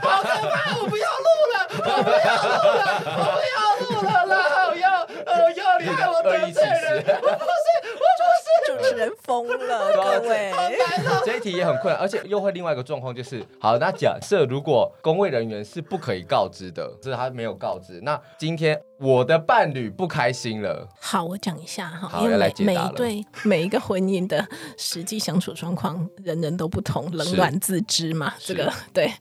[0.02, 0.78] 好可怕！
[0.78, 2.48] 我不要录了，我不要录
[2.78, 4.34] 了，我不要录了啦！
[4.50, 5.06] 好要，好
[5.56, 7.68] 要，你害我得罪人， 我不是，我不是，
[8.78, 10.52] 主持人疯了， 各位。
[11.26, 18.82] 这一题也很困难，而且又会另外一个状况就是，好，那假设如果工位人员是不可以告知的，就是他没有告知，那今天。
[18.98, 20.88] 我的伴侣不开心了。
[21.02, 24.48] 好，我讲一下哈，好因为每每一对每一个婚姻的
[24.78, 28.34] 实际相处状况，人人都不同，冷暖自知嘛。
[28.40, 29.12] 这个对。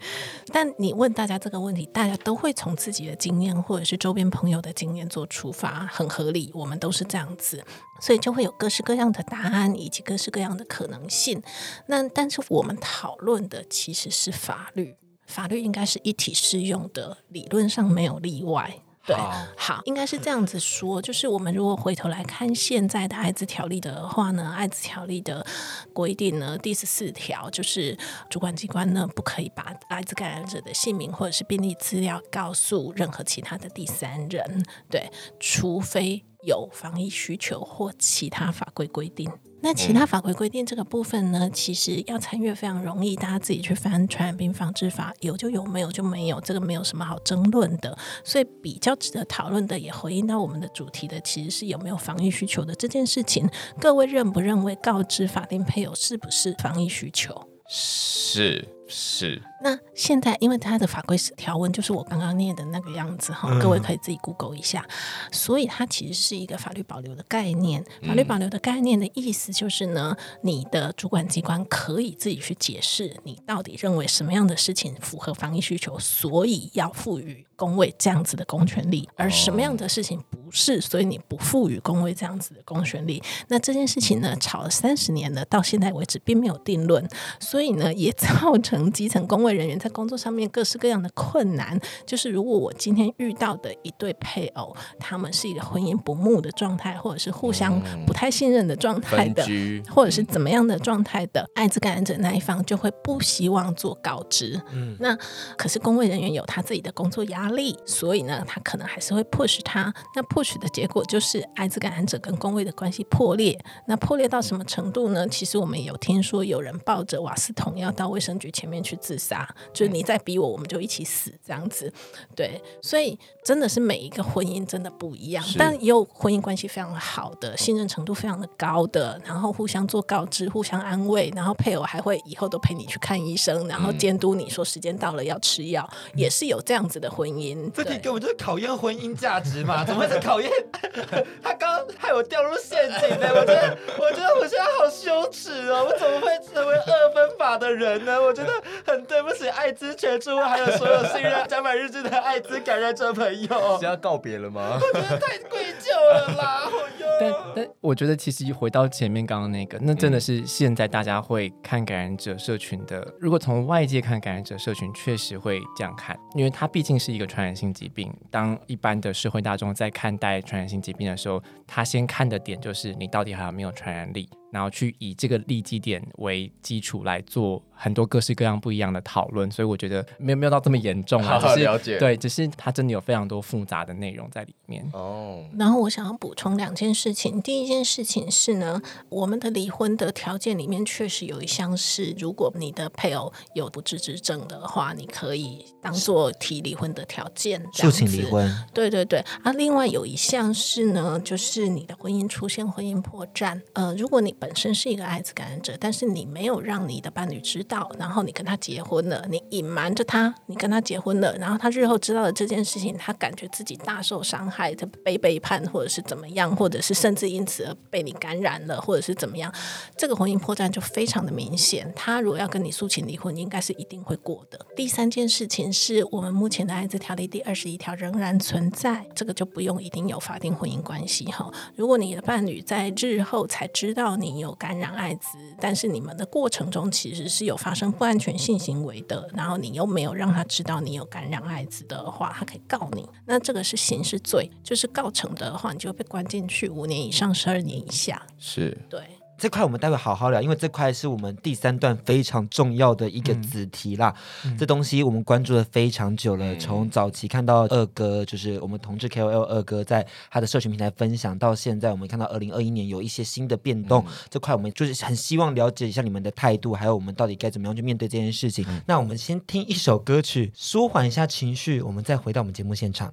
[0.52, 6.52] 但你问大家这个问题，大家都会从自己的经验或者是周边朋友的经验做出发，很合理。
[6.54, 7.60] 我们都是这样子，
[8.00, 11.42] 所以就会有各式各样的答案以及各式各样的可能性。
[11.86, 18.78] 那但是我们讨论的其实是法律，法律应该是一体适用的，理论上没有例外。
[19.06, 19.14] 对，
[19.54, 25.46] 好，应该是这样子说，就是我们如果回头来看现在的艾滋条例的话呢，艾滋条例的
[25.92, 27.94] 规定呢，第十四条就是
[28.30, 39.30] 主管机关呢不可以把艾滋感染者的姓名或者是病历资料告诉任何其他的第三人，对，除非有防疫需求或其他法规规定。
[39.60, 47.96] 那其他法规规定这个部分呢，其实要参阅非常容易，大家自己去翻《传染病防治法》，有就有，没有就没有，这个没有什么好争论的。
[48.22, 53.48] 所以比较值得讨论的，也回应到我们的主题的，其实是有没有防疫需求的这件事情。
[53.80, 57.48] 各位认不认为告知法定配偶是不是防疫需求？
[57.66, 58.68] 是。
[58.86, 64.86] 是，那现在因为它的法规条文就是我刚刚念的那个样子哈，嗯、各位可以自己 Google 一下。
[65.32, 67.82] 所以它其实是一个法律保留的概念。
[68.06, 83.22] 法律保留的概念的意思就是呢，你的主管机关可以自己去解释，你到底认为什么样的事情符合防疫需求，所以要赋予工位这样子的公权力，而什么样的事情不是，所以你不赋予工位这样子的公权力。
[83.48, 87.08] 那这件事情呢，吵了三十年了，到现在为止并没有定论，
[87.40, 88.74] 所以呢，也造成。
[88.92, 99.44] 基层公卫人员在工作上面各式各样的困难，就是如果我今天遇到的一对配偶，他们是一个婚姻不睦的状态，或者是互相不太信任的状态的，
[99.90, 104.60] 或者是怎么样的状态的，艾滋感染者那一方就会不希望做告知。
[104.72, 105.16] 嗯，那
[105.56, 109.92] 可是工位人员有他自己的工作压力，所以呢，他可能还是会 push 他。
[110.14, 113.58] 那 push 的结果就是艾滋感染者跟工位的关系破裂。
[113.86, 115.26] 那破裂到什么程度呢？
[115.26, 118.84] 其实我们有听说有人抱着瓦斯桶要到卫生局前面。
[118.84, 119.33] 去自杀，
[119.72, 121.90] 就是你再逼我，我们就一起死这样子。
[122.36, 137.70] 对，所以真的是每一个婚姻真的不一样，但也有婚姻关系非常好的，信任程度非常的高的，然后互相做告知，互相安慰，然后配偶还会以后都陪你去看医生，然后监督你说时间到了要吃药，嗯、也是有这样子的婚姻。
[137.72, 139.84] 这题根本就是考验婚姻价值嘛？
[139.84, 140.50] 怎么会是考验？
[141.42, 143.28] 他刚害我掉入陷阱呢？
[143.34, 145.84] 我觉得，我觉得我现在好羞耻哦！
[145.84, 148.20] 我怎么会成为二分法的人呢？
[148.20, 148.54] 我觉得。
[148.86, 154.78] 很对不起，艾滋全出还有所有信任甲板日志的艾滋感染者朋友，是要告别了吗？
[154.80, 156.62] 我觉得太愧疚了啦！
[157.20, 163.06] 但但我觉得其实回到前面刚刚那个，那真的是现在大家会看感染者社群的。
[163.18, 168.12] 如果从外界看感染者社群，确实会这样看，因为它毕竟是一个传染性疾病。
[168.30, 174.28] 当一般的社会大众在看待传染性疾病的时候，他先看的点就是你到底还有没有传染力。
[174.54, 181.98] 然后去以这个立基点为基础来做很多各式各样不一样的讨论，所以我觉得没有没有到这么严重啊，好好了解。
[181.98, 184.88] 对，只是它真的有非常多复杂的内容在里面。
[184.92, 185.42] 哦。
[185.58, 198.48] 然后我想要补充两件事情，第一件事情是呢，我们的离婚的条件里面确实有一项是，如果你的配偶有不治之症的话，你可以当做提离婚的条件，诉请离婚。
[198.72, 199.18] 对对对。
[199.42, 219.50] 啊，另外有一项是呢，就是你的婚姻出现婚姻破绽，呃，如果你本身是一个艾滋感染者，但是你没有让你的伴侣知道，然后你跟他结婚了，你隐瞒着他，你跟他结婚了，然后他日后知道了这件事情，他感觉自己大受伤害，他被背叛，或者是怎么样，或者是甚至因此而被你感染了，或者是怎么样，
[219.96, 221.90] 这个婚姻破绽就非常的明显。
[221.96, 224.60] 他如果要跟你诉请离婚，应该是一定会过的。
[224.76, 231.50] 第三件事情是我们目前的艾滋条例第二十一条仍然存在，这个就不用一定有法定婚姻关系哈。
[231.76, 243.08] 如果你的伴侣在日后才知道你有感染艾滋，但是你们的过程中其实是有发生不安全性行为的，然后你又没有让他知道你有感染艾滋的话，他可以告你。
[243.26, 248.20] 那这个是刑事罪，就是告成的话，你就会被关进去五年以上十二年以下。
[248.38, 249.00] 是对。
[249.36, 254.14] 这块我们待会好好聊，因为这块是我们第三段非常重要的一个子题啦。
[254.44, 264.04] 嗯、这东西我们关注了非常久了，嗯、从早期看到二哥，就是我们同志 KOL 二哥在他的社群平台分享，到现在我们看到二零二一年有一些新的变动。
[264.06, 268.64] 嗯、这块我们就是很希望了解一下你们的态度，还有我们到底该怎么样去面对这件事情。
[268.68, 273.12] 嗯、那我们先听一首歌曲，舒缓一下情绪，我们再回到我们节目现场。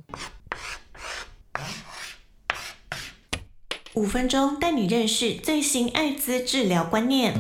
[3.94, 7.34] 五分钟带你认识最新艾滋治疗观念。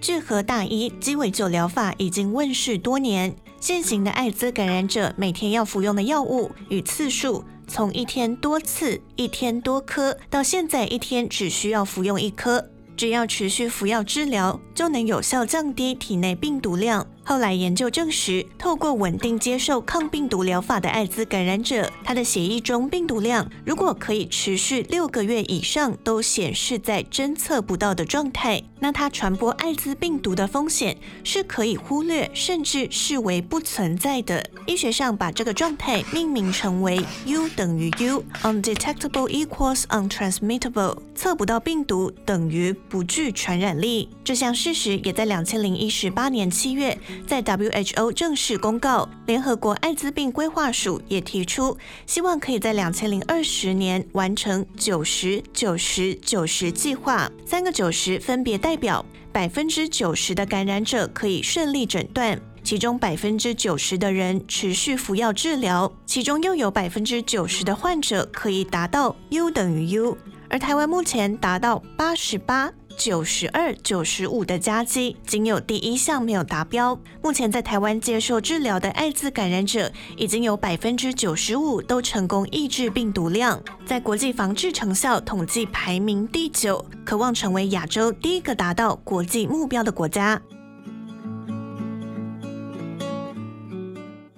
[0.00, 17.06] 聚合大一鸡尾酒疗法已经问世多年，现行的艾滋感染者每天要服用的药物与次数，从一天多次、一天多颗，到现在一天只需要服用一颗，只要持续服药治疗，就能有效降低体内病毒量。
[17.28, 34.48] 后来研究证实，透过稳定接受抗病毒疗法的艾滋感染者，他的血液中病毒量如果可以持续六个月以上都显示在侦测不到的状态，那他传播艾滋病毒的风险是可以忽略甚至视为不存在的。
[34.66, 44.08] 医学上把这个状态命名成为 U 等于 U，undetectable equals untransmittable，测不到病毒等于不具传染力。
[44.24, 46.98] 这项事实也在两千零一十八年七月。
[47.26, 51.76] 在 WHO 正式公告，联合国艾滋病规划署也提出，
[52.06, 57.30] 希望可以在两千零二十年完成九十九十九十计划。
[57.44, 70.16] 三个九十分别代表百分之九十的感染者可以顺利诊断，其中百分之九十的人持续服药治疗，其中又有百分之九十的患者可以达到 U 等于 U，
[70.48, 72.72] 而台湾目前达到八十八。
[72.98, 76.98] 九十二、九十五的佳绩，仅有第一项没有达标。
[77.22, 90.42] 目前在台湾接受治疗的艾滋感染者，已经有百分之九十五都成功抑制病毒量，在国际防治成效统计排名第九，渴望成为亚洲第一个达到国际目标的国家。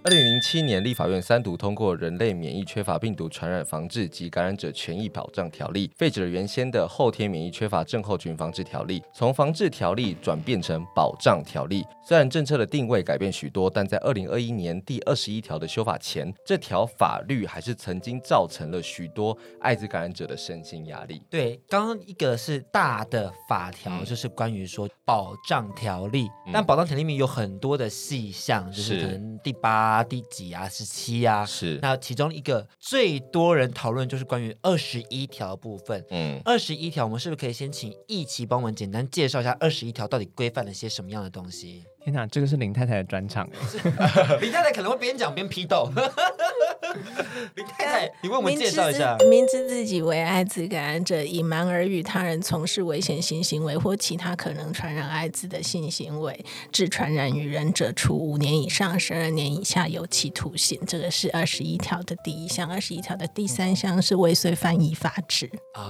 [0.02, 11.84] 二零零七年，立法院三读通过《人类免疫缺乏病毒传染防治及感染者权益保障条例》，废止了原先的后天免疫缺乏症候群防治条例，从防治条例转变成保障条例。
[12.02, 21.20] 虽然政策的定位改变许多，但在二零二一年第二十一条的修法前，这条法律还是曾经造成了许多艾滋感染者的身心压力。
[21.28, 29.89] 对，刚刚一个是大的法条，嗯、就是关于说保障条例，嗯、但保障条例里面有很多的细项，就是可能第八。
[29.90, 30.68] 啊，第几啊？
[30.68, 31.44] 十七啊？
[31.44, 31.78] 是。
[31.82, 36.04] 那其中一个最多人讨论就是关于二十一条部分。
[36.10, 41.84] 嗯，二十一条，我们是不是可以先请一起帮我们简单介绍一下二十一条到底规范了些什么样的东西？
[42.02, 43.48] 天哪，这个是林太太的专场。
[44.40, 45.90] 林太太可能会边讲边批斗。
[47.54, 49.16] 林太太，你为我们介绍一下。
[49.28, 60.80] 明知自己为艾滋感染者，隐瞒而与他人从事危险性行为或其他可能传染艾滋的性行为，致传染于人者，处五年以上十二年以下有期徒刑。
[60.86, 62.68] 这个是二十一条的第一项。
[62.68, 65.50] 二十一条的第三项是未遂犯依法治。
[65.74, 65.82] 啊，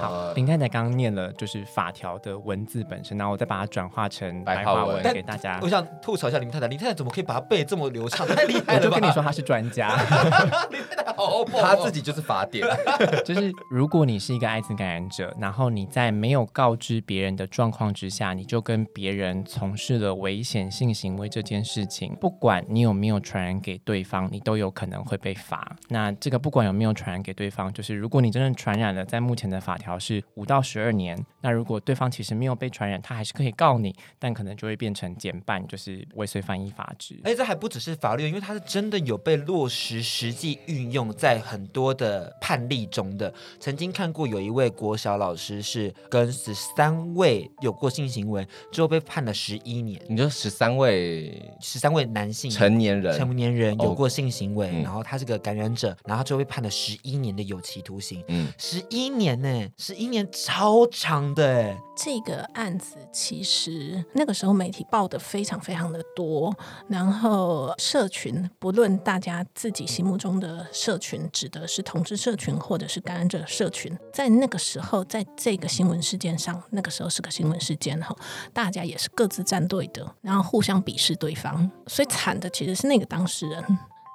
[0.00, 0.32] 好。
[0.34, 5.49] 林太太刚刚念了就是法条的文字本身，然后我再把它转化成白话文给大家。
[5.62, 8.26] 我想吐槽一下林太太，林太太怎么可以把它背这么流畅？
[8.28, 8.78] 太厉害了！
[8.78, 9.88] 我就跟你说他是专家，
[10.70, 12.66] 林太太好棒，他自己就是法典。
[13.24, 25.76] 就是如果你是一个艾滋感染者，然后你在没有告知别人的状况之下，你就跟别人从事了危险性行为这件事情，不管你有没有传染给对方，你都有可能会被罚。
[25.88, 31.18] 那这个不管有没有传染给对方，就是如果你真的传染了，在目前的法条是五到十二年。
[31.42, 37.18] 那如果对方其实没有被传染，他还是可以告你，但可能就会变成减半，就是未遂犯依法治。
[37.24, 43.32] 哎，这还不只是法律，因为它是真的有被落实实实际运用在很多的判例中的。
[43.58, 50.00] 曾经看过有一位国小老师是跟十三位有过性行为，之后被判了十一年。
[50.08, 58.22] 你说十三位十三位男性成年人，成年人有过性行为，嗯然后他是个感染者，然后就被判了十一年的有期徒刑。
[58.28, 61.76] 嗯，十一年呢，十一年超长的哎。
[62.02, 66.50] 这个案子其实那个时候媒体报的非常非常的多，
[66.88, 78.16] 然后社群不论大家自己心目中的社群指的是同志社群或者是感染者社群，在那个时候，在这个新闻事件上，那个时候是个新闻事件哈，
[78.54, 83.62] 大家也是各自站队的，然后互相鄙视对方，所以惨的其实是那个当事人，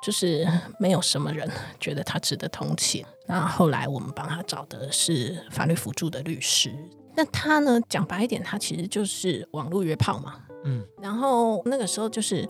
[0.03, 0.47] 就是
[0.79, 1.47] 没有什么人
[1.79, 3.05] 觉得他值得同情。
[3.27, 6.73] 然后后来我们帮他找的是法律辅助的律师。
[7.15, 7.79] 那他呢？
[7.89, 10.35] 讲白一点，他其实就是网络约炮嘛。
[10.63, 12.47] 嗯，然后那个时候就是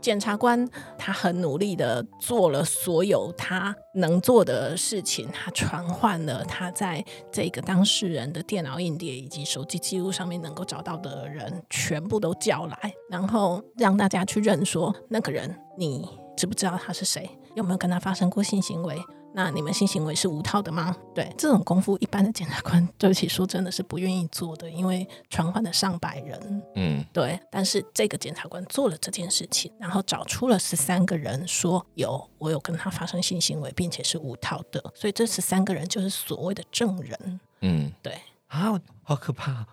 [0.00, 0.68] 检察官，
[0.98, 17.28] 他很努力的做了所有他能做的事情，他传唤了他在这个当事人的电脑硬碟以及手机记录上面能够找到的人，全部都叫来，然后让大家去认说那个人，你知不知道他是谁？
[17.54, 19.02] 有没有跟他发生过性行为？
[19.36, 20.96] 那你们性行为是无套的吗？
[21.12, 27.38] 对，这种功夫，一般的检察官，对不起，说真的是不愿意做的，因为传唤了上百人，嗯，对。
[27.50, 37.40] 但是这个检察官做了这件事情，然后找出了十三个人，说有我有跟他发生性行为，并且是无套的，所以这十三个人就是所谓的证人。
[37.62, 38.12] 嗯，对，
[38.46, 39.66] 啊，好可怕，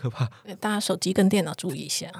[0.00, 0.24] 可怕。
[0.58, 2.10] 大家手机跟电脑注意一下。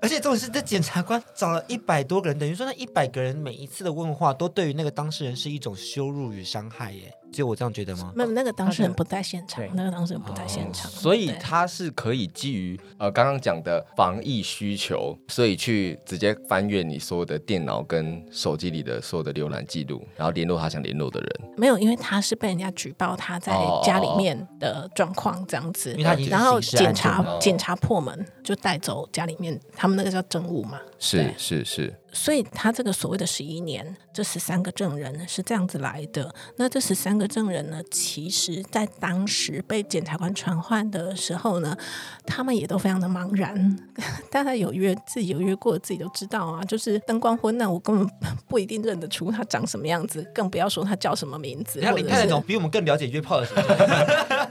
[0.00, 7.12] 而且重点是，这检察官找了一百多个人，等于说那一百个人每一次的问话，都对于那个当事人是一种羞辱与伤害耶。
[7.32, 8.12] 只有我这样觉得吗？
[8.14, 21.30] 没有，那个当事人不在现场，那个当事人不在现场，所以他是可以基于呃刚刚讲的防疫需求，所以去直接翻阅你所有的电脑跟手机里的所有的浏览记录，然后联络他想联络的人。
[21.56, 23.52] 没有，因为他是被人家举报他在
[23.84, 25.94] 家里面的状况这样子，
[26.30, 31.34] 然后刑事案件警察警察破门就带走家里面，他们那个叫证物嘛，是对。
[31.36, 36.34] 是是，所以他这个所谓的十一年，这十三个证人是这样子来的。
[36.56, 41.76] 那这十三个证人呢，其实在当时被检察官传唤的时候呢，
[42.24, 43.76] 他们也都非常的茫然。
[44.30, 48.08] 大家有约自己有约过，自己都知道啊，就是灯光昏暗，我根本
[48.48, 51.78] 不一定认得出他长什么样子，更不要说他叫什么名字。
[51.78, 53.54] 你看，或者是你看那种比我们更了解约炮的人，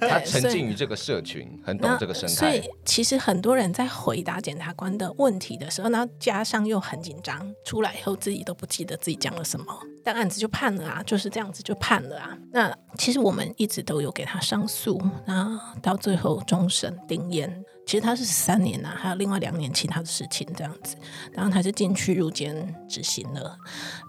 [0.09, 2.63] 他沉浸于这个社群，很懂这个生态所以。
[2.85, 9.65] 其实很多人在回答检察官的问题的时候，然后加上又很紧张，出来以后自己都不记得自己讲了什么，
[10.03, 12.37] 但案子就判了啊，就是这样子就判了啊。
[12.55, 17.51] 那其实我们一直都有给他上诉，那到最后终审定谳，
[17.85, 20.95] 其实他是十三年呐、啊，还有另外两年其他的事情这样子，
[21.33, 23.57] 然后他就进去入监执行了。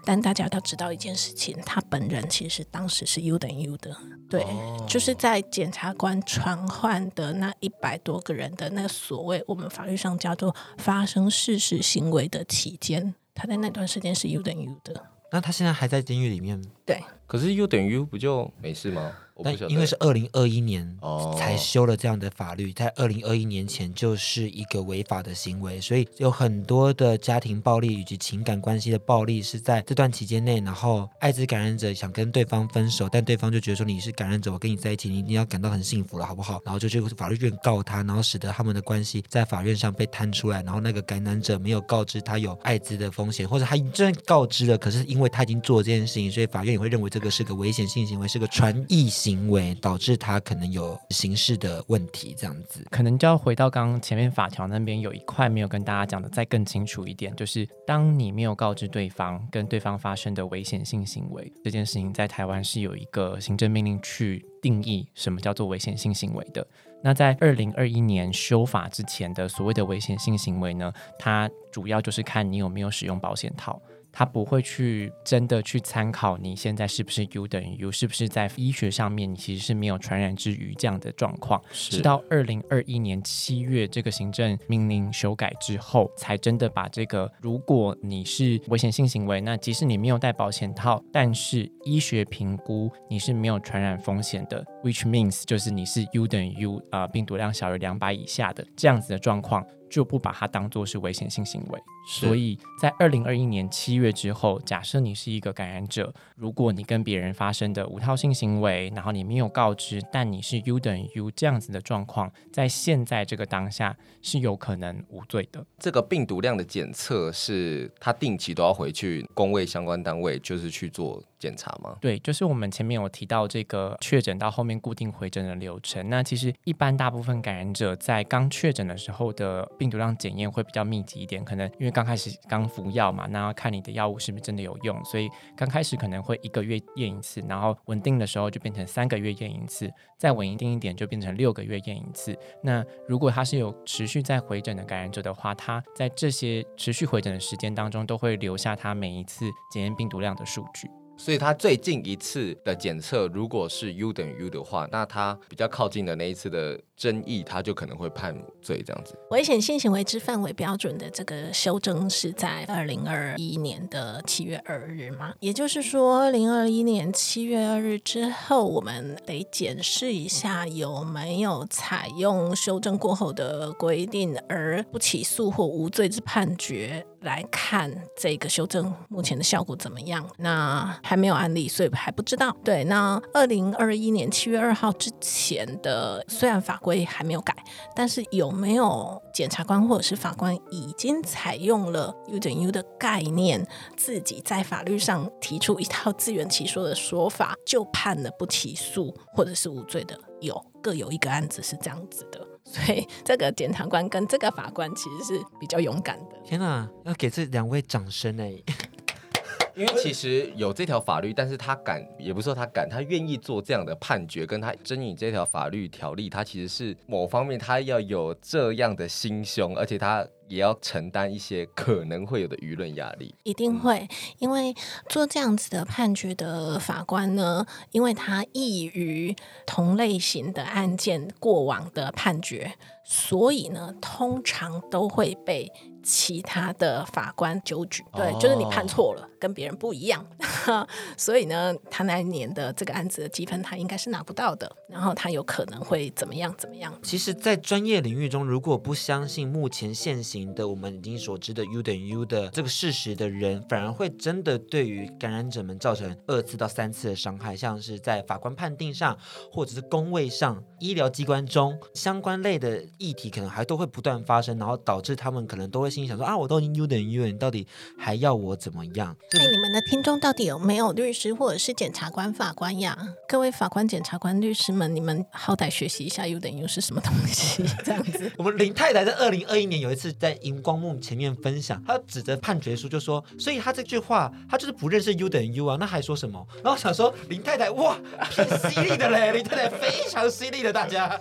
[0.05, 3.97] 但大家要知道一件事情，他本人其实当时是 U 等于 U 的，
[4.31, 4.47] 对，
[4.87, 17.03] 就是在检察官传唤的那一百多个人的那个所谓我们法律上叫做发生事实行为的期间，他在那段时间是 U 等于 U 的，那他现在还在监狱里面，对。
[17.27, 19.13] 可是 U 等于 U 不就没事吗？
[19.43, 36.61] 但因为是二零二一年哦才修了这样的法律，在二零二一年前就是一个违法的行为，所以有很多的家庭暴力以及情感关系的暴力是在这段期间内，然后艾滋感染者想跟对方分手，但对方就觉得说你是感染者，我跟你在一起，你一定要感到很幸福了，好不好？
[36.65, 52.87] 然后就去法律院告他，然后使得他们的关系在法院上被摊出来，然后那个感染者没有告知他有艾滋的风险，或者他真的告知了，可是因为他已经做了这件事情，所以法院也会认为这个是个危险性行为，是个传译行为，导致他可能有刑事的问题，这样子。
[52.93, 66.65] 可能就要回到刚刚前面法条那边有一块没有跟大家讲的再更清楚一点，就是当你没有告知对方跟对方发生的危险性行为这件事情，在台湾是有一个行政命令去定义什么叫做危险性行为的。
[67.03, 73.81] 那在二零二一年修法之前的所谓的危险性行为呢，它主要就是看你有没有使用保险套。
[74.19, 81.61] 他不会去真的去参考你现在是不是 U 等于 U，是不是在医学上面你其实是没有传染之余这样的状况。
[81.71, 99.63] 直到二零二一年七月这个行政命令修改之后，才真的把这个，如果你是危险性行为，那即使你没有戴保险套，但是医学评估你是没有传染风险的，which means 就是你是 U 等于 U 啊、呃，病毒量小于两百以下的这样子的状况。
[99.89, 115.65] 就不把它当做是危险性行为，所以在二零二一年七月之后，假设你是一个感染者，如果你跟别人发生的无套性行为，然后你没有告知，但你是 U 等于 U 这样子的状况，在现在这个当下是有可能无罪的。
[115.79, 121.97] 这个病毒量的检测是他定期都要回去工位相关单位，就是去做检查吗？
[122.01, 126.09] 对，就是我们前面有提到这个确诊到后面固定回诊的流程。
[126.09, 142.37] 那其实一般大部分感染者在刚确诊的时候的病毒量检验会比较密集一点，可能因为刚开始刚服药嘛，那要看你的药物是不是真的有用，所以刚开始可能会一个月验一次，然后稳定的时候就变成三个月验一次，再稳定一点就变成六个月验一次。
[142.63, 150.91] 那如果他是有持续在回诊的感染者的话，他在这些持续回诊的时间当中都会留下他每一次检验病毒量的数据。
[151.17, 159.15] 所以他最近一次的检测，如果是 U 等于 U 的话，那他比较靠近的那一次的争议，他就可能会判罪这样子。
[159.31, 165.35] 危险性行为之范围标准的这个修正是在二零二一年的七月二日嘛？
[165.41, 177.05] 也就是说，二零二一年七月二日之后，我们得检视一下有没有采用修正过后的规定而不起诉或无罪之判决。
[177.27, 180.25] 来看这个修正目前的效果怎么样？
[180.39, 182.57] 那还没有案例，所以还不知道。
[182.63, 187.53] 对，那二零二一年七月二号之前的，虽然法规还没有改，
[187.97, 193.67] 但是有没有检察官或者是法官已经采用了 U 等 U 的概念，
[193.97, 200.17] 自己在法律上提出一套自圆其说的说法，就判了不起诉或者是无罪的？
[200.41, 202.56] 有，各有一个案子是这样子的。
[202.67, 206.37] 所以 这个检察官跟这个法官其实是比较勇敢的。
[206.45, 208.53] 天哪，要给这两位掌声哎！
[209.77, 220.27] 因为其实有这条法律，但是他敢，也不是说他敢，他愿意做这样的判决，跟他争议这条法律条例，他其实是某方面他要有这样的心胸，而且他。
[220.49, 224.09] 也要承担一些可能会有的舆论压力，一定会，
[224.39, 224.75] 因为
[225.09, 229.35] 做这样子的判决的法官呢，因为他异于
[229.67, 232.75] 同类型的案件过往的判决，
[233.05, 238.05] 所以呢，通常都会被其他的法官纠举。
[238.13, 240.25] 对，就是你判错了，跟别人不一样，
[241.17, 244.71] 所以呢，他那一年的这个案子的积分，他应该是拿不到的。
[244.89, 246.55] 然后他有可能会怎么样？
[246.57, 246.93] 怎么样？
[247.03, 259.17] 其实，在专业领域中，如果不相信目前现行的我们已经所知的 U 等于 U 的这个事实的人，反而会真的对于感染者们造成二次到三次的伤害，像是在法官判定上，
[259.53, 267.67] 或者是公卫上，医疗机关中相关类的议题，可能还都会不断发生，然后导致他们可能都会心想说啊，我都已经 U 等于 U 了，你到底
[267.99, 269.15] 还要我怎么样？
[269.33, 272.97] 那你们的听众到底有没有律师或者是检察官、法官呀？
[273.29, 278.31] 各位法官、检察官、律师们，你们好歹学习一下 U 等于 U 是什么东西， 这样子。
[278.39, 286.47] 我们林太太在二零二一年有一次在荧光幕前面分享，她指着判决书就说，所以她这句话，她就是不认识 U 等于 U 啊，那还说什么？
[286.57, 291.21] 然后我想说林太太哇，很犀利的嘞， 林太太非常犀利的，大家，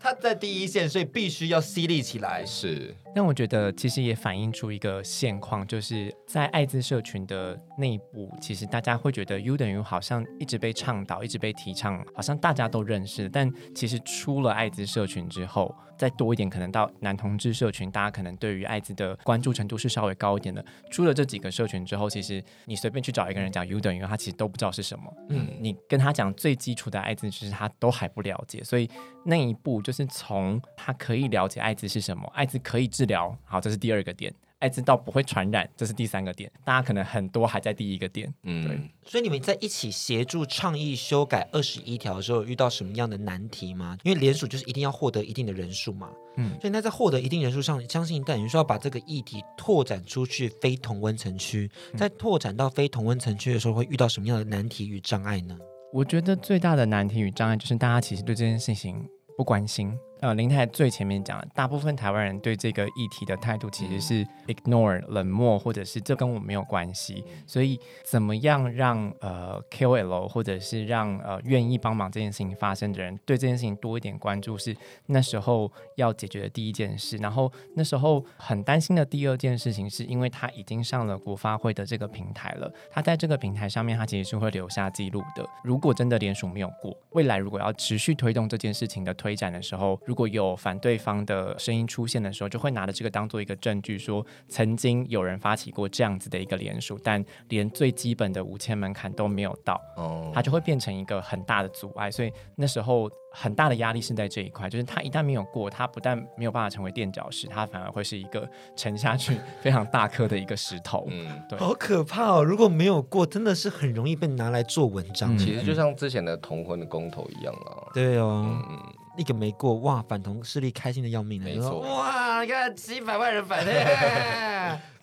[0.00, 2.46] 她在第一线，所以必须要犀利起来。
[2.46, 15.74] 是，但我觉得其实也反映出一个现况，就是在艾滋社群的内部，其实大家会觉得 U 等于好像一直被倡导，一直被提倡，好像大家都认识，但其实出了艾滋社群之后。
[16.00, 20.64] 再多一点，可能到男同志社群，大家可能对于艾滋的关注程度是稍微高一点的。
[20.90, 25.12] 出了这几个社群之后，其实你随便去找一个人讲 U 等于他其实都不知道是什么。
[25.28, 28.64] 嗯，你跟他讲最基础的艾滋，其实他都还不了解。
[28.64, 28.88] 所以
[29.26, 34.32] 那一步就是从他可以了解艾滋是什么，艾滋可以治疗，好，这是第二个点。
[34.60, 36.50] 艾滋到不会传染，这是第三个点。
[36.64, 38.80] 大家可能很多还在第一个点，嗯，对。
[39.04, 43.98] 所以你们在一起协助倡议修改二十一条的时候，遇到什么样的难题吗？
[44.04, 55.56] 因为联署就是一定要获得一定的人数嘛，嗯，所以那在获得一定人数上，相信等于说要把这个议题拓展出去非同温层区，在拓展到非同温层区的时候，会遇到什么样的难题与障碍呢？
[55.92, 59.92] 我觉得最大的难题与障碍就是大家其实对这件事情不关心。
[60.20, 67.24] 呃，林太太最前面讲，大部分台湾人对这个议题的态度其实是 ignore 冷漠，或者是这跟我没有关系。
[67.46, 74.76] 所以，怎么样让呃 KOL 或者是让呃愿意帮忙这件事情发生的人对这件事情多一点关注，是
[75.06, 77.16] 那时候要解决的第一件事。
[77.16, 85.48] 然后那时候很担心的第二件事情，是因为他已经上了国发会的这个平台了，他在这个平台上面，他其实是会留下记录的。
[85.64, 102.10] 如果真的联署没有过，未来如果要持续推动这件事情的推展的时候，如果有反对方的声音出现的时候，就会拿着这个当做一个证据，说曾经有人发起过这样子的一个联署，但连最基本的五千门槛都没有到，哦，它就会变成一个很大的阻碍。
[102.10, 111.06] 所以那时候很大的压力是在这一块，就是它一旦没有过，它不但没有办法成为垫脚石，它反而会是一个沉下去非常大颗的一个石头。
[111.08, 112.42] 嗯，对，好可怕哦！
[112.42, 115.38] 如果没有过，真的是很容易被拿来做文章。
[115.38, 117.86] 其实就像之前的同婚的公投一样啊。
[117.94, 118.44] 对哦。
[118.68, 118.76] 嗯
[119.20, 121.44] 一个没过，哇，反同势力开心的要命了。
[121.44, 121.80] 没错。
[121.80, 123.84] 哇，你看几百万人反 对，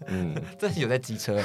[0.07, 1.39] 嗯，真是有在机车。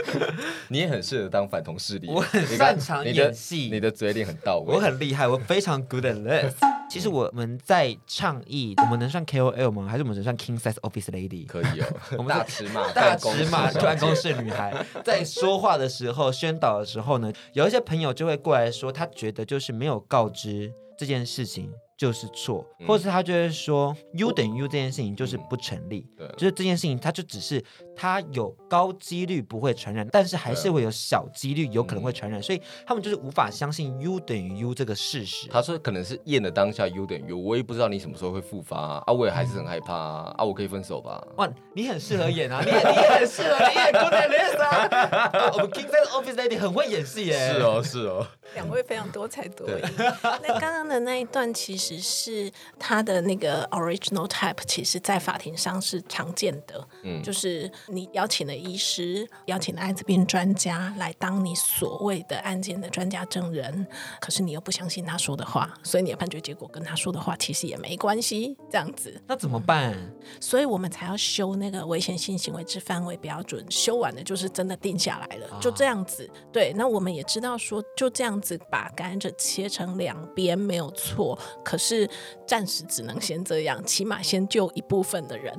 [0.68, 3.68] 你也很适合当反同势力，我很擅长演戏。
[3.70, 6.54] 你的嘴脸很到位，我很厉害，我非常 good at this。
[6.88, 9.86] 其实我们在倡议，我们能算 KOL 吗？
[9.86, 11.44] 还是我们能算 King Size Office Lady？
[11.44, 11.86] 可以哦，
[12.16, 14.74] 我们大尺码大尺码小办公室女孩。
[15.04, 27.62] 在说话的时候、宣导的时候呢，有一些朋友就会过来说，他觉得就是没有告知这件事情就是错，嗯或者是他就会说 U 等于 U 这件事情就是不成立，对就是这件事情它就只是
[27.96, 35.48] 它有高几率不会传染，但是还是会有小几率有可能会传染，所以他们就是无法相信 U 等于 U 这个事实。
[35.48, 41.26] 他说可能是验了当下 U 等于 U，我也不知道你什么时候会复发啊，啊我也还是很害怕啊，啊我可以分手吧？
[41.36, 44.68] 哇，你很适合演啊，你也你也很适合，你也 good at this 啊。
[44.68, 47.54] 啊我们 King Size Office Lady 很会演戏耶。
[47.54, 49.82] 是哦，是哦，两位非常多才多艺。
[49.96, 56.88] 那刚刚的那一段其实是他的那个 original type，其实在法庭上是常见的。
[57.02, 63.86] 嗯就是你邀请了医师，邀请了艾滋病专家来当你所谓的案件的专家证人，
[64.20, 69.20] 可是你又不相信他说的话，所以你的判决结果跟他说的话其实也没关系，这样子。
[69.26, 69.94] 那怎么办？
[70.40, 76.28] 所以我们才要修那个危险性行为之范围标准，修完了就是真的定下来了，就这样子。
[76.52, 82.08] 对，那我们也知道说，就这样子把感染者切成两边没有错，可是
[82.46, 85.52] 暂时只能先这样，起码先救一部分的人。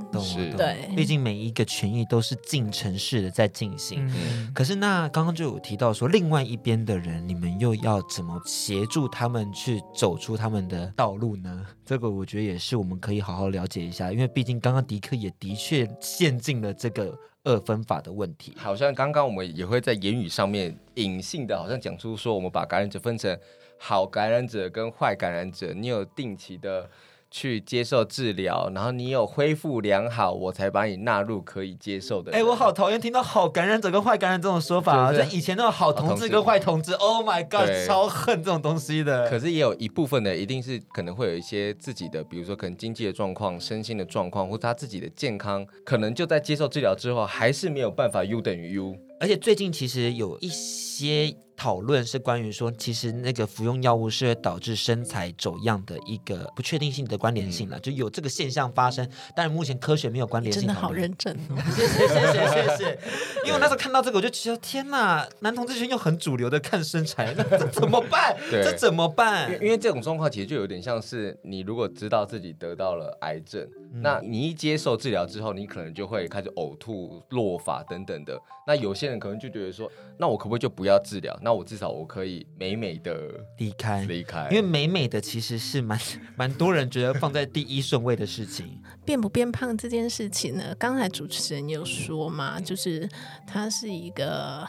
[0.58, 4.06] 对毕竟每一个权益都是进程式的在进行。
[4.08, 11.66] 嗯，可是那刚刚就有提到说，另外一边的人，你们又要怎么协助他们去走出他们的道路呢？
[11.86, 18.54] 这个我觉得也是我们可以好好了解一下，因为毕竟刚刚迪克也的确陷进了这个二分法的问题。
[18.58, 23.38] 好像刚刚我们也会在言语上面隐性的，好像讲出说我们把感染者分成
[23.78, 26.90] 好感染者跟坏感染者，你有定期的。
[27.30, 32.32] 去接受治疗，然后你有恢复良好，我才把你纳入可以接受的。
[32.32, 35.12] 哎，我好讨厌听到好感染者跟坏感染这种说法啊！
[35.12, 39.30] 就以前那种好同志跟坏同志，Oh my God，超恨这种东西的。
[39.30, 48.96] 可是也有一部分的，一定是可能会有一些自己的，比如说可能经济的状况、身心的状况，或者他自己的健康，可能就在接受治疗之后，还是没有办法 U 等于 U。
[49.20, 59.10] 而且最近其实有一些讨论是关于说，其实那个服用药物是会导致身材走样的一个不确定性的关联性了，就有这个现象发生。
[59.36, 60.62] 但是目前科学没有关联性。
[60.62, 61.56] 真的好认真哦。
[61.76, 63.00] 谢谢谢谢谢谢。
[63.44, 68.38] 因为我那时候看到这个，我就觉得天哪，男同志圈又很主流的看身材，那这怎么办？
[68.52, 69.52] 这怎么办？
[69.52, 73.68] 因为因为这种状况其实就有点像是你如果知道自己得到了癌症，
[74.02, 78.40] 那你一接受治疗之后，你可能就会开始呕吐、落发等等的。
[78.66, 81.38] 那有些人可能就觉得说，那我可不可以就不要治疗？
[81.48, 84.50] 那我至少我可以美美的离开，离开。
[84.52, 85.98] 因为美美的其实是蛮
[86.36, 88.78] 蛮多人觉得放在第一顺位的事情。
[89.06, 93.08] 变不变胖这件事情呢，刚才主持人有说嘛，就是
[93.46, 94.68] 它是一个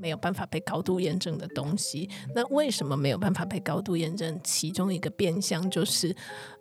[0.00, 2.08] 没有办法被高度验证的东西。
[2.34, 4.40] 那为什么没有办法被高度验证？
[4.42, 6.14] 其中一个变相就是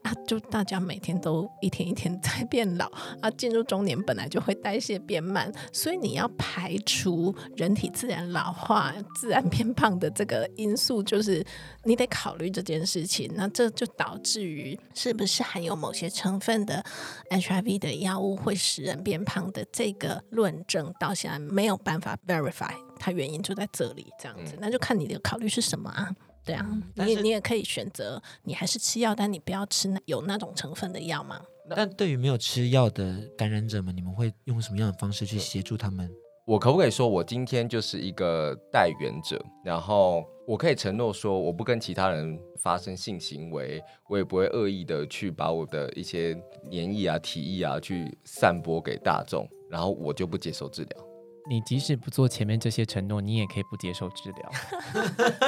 [0.04, 2.86] 啊，就大家每天都一天一天在变老
[3.22, 11.46] 啊，进入中年本来就会代谢变慢，所以你要排除人体自然老化、自然变胖的这个因素，就是
[11.84, 13.32] 你得考虑这件事情。
[13.36, 16.84] 那这就导致于是不是含有某些成分的
[17.30, 22.89] HIV 的药物会使人变胖的这个论证，到现在没有办法 verify。
[23.00, 26.14] 它原因就在这里，这样子，那就看你的考虑是什么啊？
[26.46, 26.66] 对啊，
[26.96, 31.40] 你你也可以选择，你还是吃药，但你不要吃那有那种成分的药嘛。
[31.76, 36.10] 但对于没有吃药的感染者们，你们会用什么样的方式去协助他们？
[36.46, 46.36] 我可不可以说，我今天就是一个代言者，然后我可以承诺说，我不跟其他人发生性行为，我也不会恶意的去把我的一些
[46.68, 51.09] 黏液啊、体液啊去散播给大众，然后我就不接受治疗。
[51.50, 54.52] 你即使不做前面这些承诺，你也可以不接受治疗，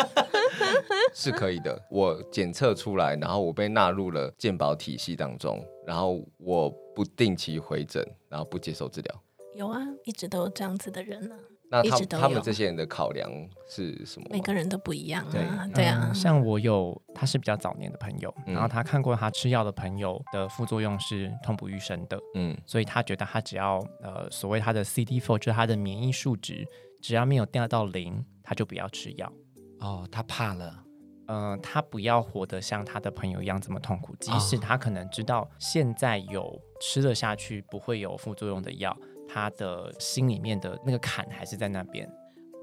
[1.14, 1.80] 是可以的。
[1.91, 9.23] 我检测出来，然后我被纳入了健保体系当中，然后我不定期回诊，然后不接受治疗。
[9.53, 11.51] 有啊，一直都有这样子的人呢、啊。
[11.72, 13.31] 那他们这些人的考量
[13.68, 14.27] 是什么？
[14.30, 16.10] 每个人都不一样对啊，对啊。
[16.10, 26.68] 嗯像我有，他是比较早年的朋友，嗯然后他看过他吃药的朋友的副作用是痛不欲生的，嗯，所以他觉得他只要呃所谓他的 CD4 就是他的免疫数值
[27.02, 29.31] 只要没有掉到零，他就不要吃药。
[29.80, 30.84] 哦，他怕了。
[31.27, 38.95] 呃，他不要活得像他的朋友一样这么痛苦，即使他可能知道现在有吃了下去不会有副作用的药，
[39.32, 42.10] 他的心里面的那个坎还是在那边。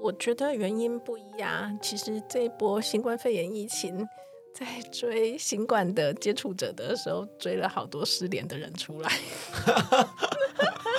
[0.01, 1.77] 我觉得原因不一样。
[1.81, 4.07] 其实这一波新冠肺炎疫情，
[4.53, 9.11] 在追新冠的接触者的时候，追了好多失联的人出来。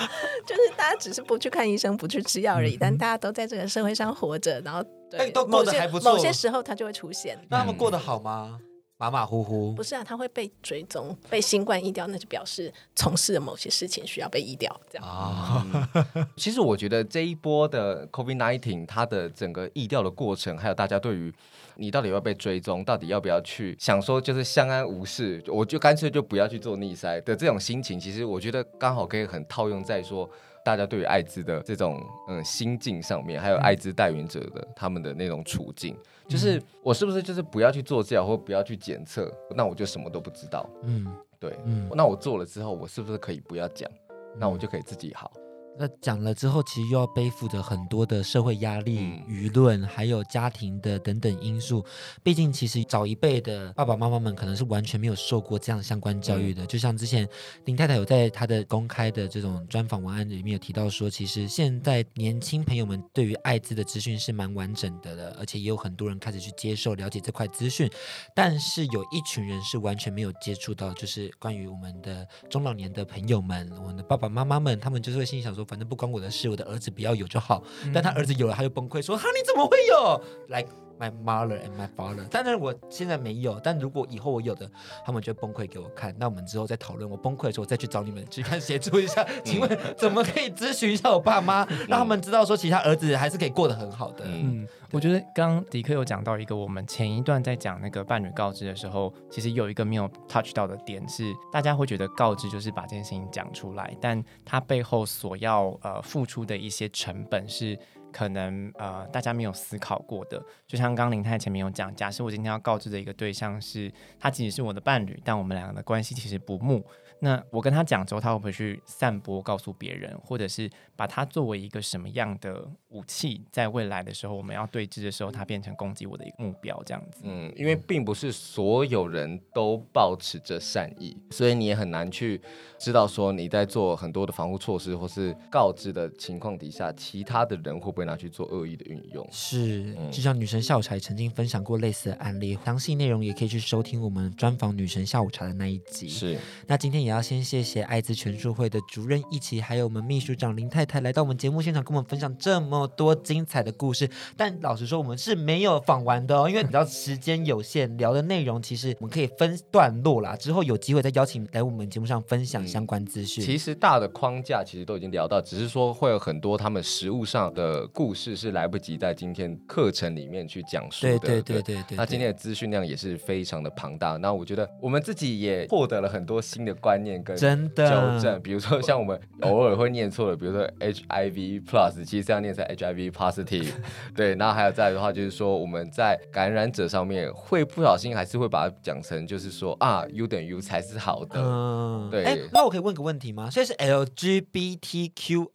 [0.46, 6.12] 就是大家只是不去看医生，不去吃药而已，嗯、但大家都在这个社会上活着，然后对都过得还不错。
[6.12, 7.38] 某些时候他就会出现。
[7.48, 8.58] 那他们过得好吗？
[9.00, 9.72] 马马虎虎？
[9.72, 14.78] 不是啊，他会被追踪，被新冠疫掉，那就表示从事的某些事情需要被疫掉。
[14.90, 15.88] 这样啊。
[16.36, 21.32] 其实我觉得这一波的 COVID-19，它的整个疫掉的过程，还有大家对于
[21.76, 30.28] 你到底要不要被追踪，到底要不要去想说就是相安无事，我就干脆就不要去做逆塞的这种心情，其实我觉得刚好可以很套用在说。
[30.64, 35.96] 大家对于艾滋的这种嗯心境上面，还有艾滋代言者的他们的那种处境，
[36.28, 40.68] 就是我是不是就是不要去做治疗或不要去检测，那我就什么都不知道。
[40.82, 41.06] 嗯，
[41.38, 43.90] 对，嗯，那我做了之后，我是不是可以不要讲？
[44.36, 45.32] 那我就可以自己好。
[45.80, 51.82] 那讲了之后，其实又要背负着很多的社会压力、舆论，还有家庭的等等因素。
[52.22, 56.66] 毕竟，其实早一辈的爸爸妈妈们可能是完全没有受过这样相关教育的。
[56.66, 57.26] 就像之前
[57.64, 67.90] 林太太有在她的公开的这种专访文案里面有提到说，其实现在年轻朋友们对于艾滋的资讯是蛮完整的了，而且也有很多人开始去接受了解这块资讯。
[68.36, 75.66] 但是有一群人是完全没有接触到，就是关于我们的中老年的朋友们，我们的爸爸妈妈们，他们就是会心里想说。
[75.70, 77.62] 反正不关我的事，我的儿子不要有就好。
[77.84, 80.68] 嗯、但他儿子有了，他就崩溃说：“哈，你怎么会有？Like
[81.00, 82.24] my mother and my father。
[82.30, 83.58] 但是我现在没有。
[83.60, 84.70] 但如果以后我有的，
[85.04, 86.14] 他们就崩溃给我看。
[86.18, 87.08] 那我们之后再讨论。
[87.10, 89.26] 我崩溃的时候，再去找你们去看协助一下。
[89.44, 94.24] 请问怎么可以咨询一下我爸妈，让他们知道说，其他儿子还是可以过得很好的？
[94.26, 107.78] 嗯。”我觉得刚刚迪克有讲到一个，我们前一段在讲那个伴侣告知的时候，其实有一个没有 touch 到的点是，大家会觉得告知就是把这件事情讲出来，但它背后所要呃付出的一些成本是
[108.12, 110.42] 可能呃大家没有思考过的。
[110.66, 116.84] 就像刚林太前面有讲，假设我今天要告知的一个对象是他其实是我的伴侣，但我们两个的关系其实不睦。
[117.22, 127.20] 那我跟他讲之后，他会不会去散播告诉别人，或者是把它作为一个什么样的武器，在未来的时候我们要对峙的时候，它变成攻击我的一个目标这样子？
[127.24, 132.40] 嗯，因为并不是所有人都抱持着善意，所以你也很难去
[132.80, 139.28] 知道说你在做很多的防护措施或是告知的情况底下，其他的人会不会拿去做恶意的运用？
[139.30, 146.08] 是，就像女神下午茶曾经分享过类似的案例，详细内容也可以去收听我们专访女神下午茶的那一集。
[146.08, 147.10] 是，那今天也。
[147.10, 154.08] 要先谢谢艾滋全书会的主任一起，还有我们秘书长林太太来到我们节目现场，跟我们分享这么多精彩的故事。
[154.36, 160.36] 但老实说，我们是没有访完的哦，因为你知道时间有限，聊的内容其实我们可以分段落啦。
[160.36, 163.44] 之后有机会再邀请来我们节目上分享相关资讯。
[163.44, 171.18] 其实大的框架其实都已经聊到，只是说会有很多他们实物上的故事是来不及在今天课程里面去讲述的。
[171.18, 171.96] 对对对对对。
[171.96, 174.16] 那今天的资讯量也是非常的庞大。
[174.16, 183.72] 那我觉得我们自己也获得了很多新的观念跟真的纠正，比如说像我们偶尔会念错的，比如说 HIV plus，其实这样念成 HIV positive，
[184.14, 184.34] 对。
[184.36, 191.40] 然后还有再来的话，就是说我们在感染者上面会不小心还是会把它讲成就是说啊，U 等于 U 才是好的。
[191.40, 192.24] 嗯，对。
[192.24, 193.48] 哎，那我可以问个问题吗？
[193.48, 195.46] 所以是 LGBTQIA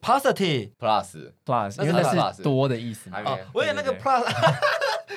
[0.00, 3.10] positive plus plus，因为那是多的意思。
[3.10, 4.22] 哦，我有那个 plus。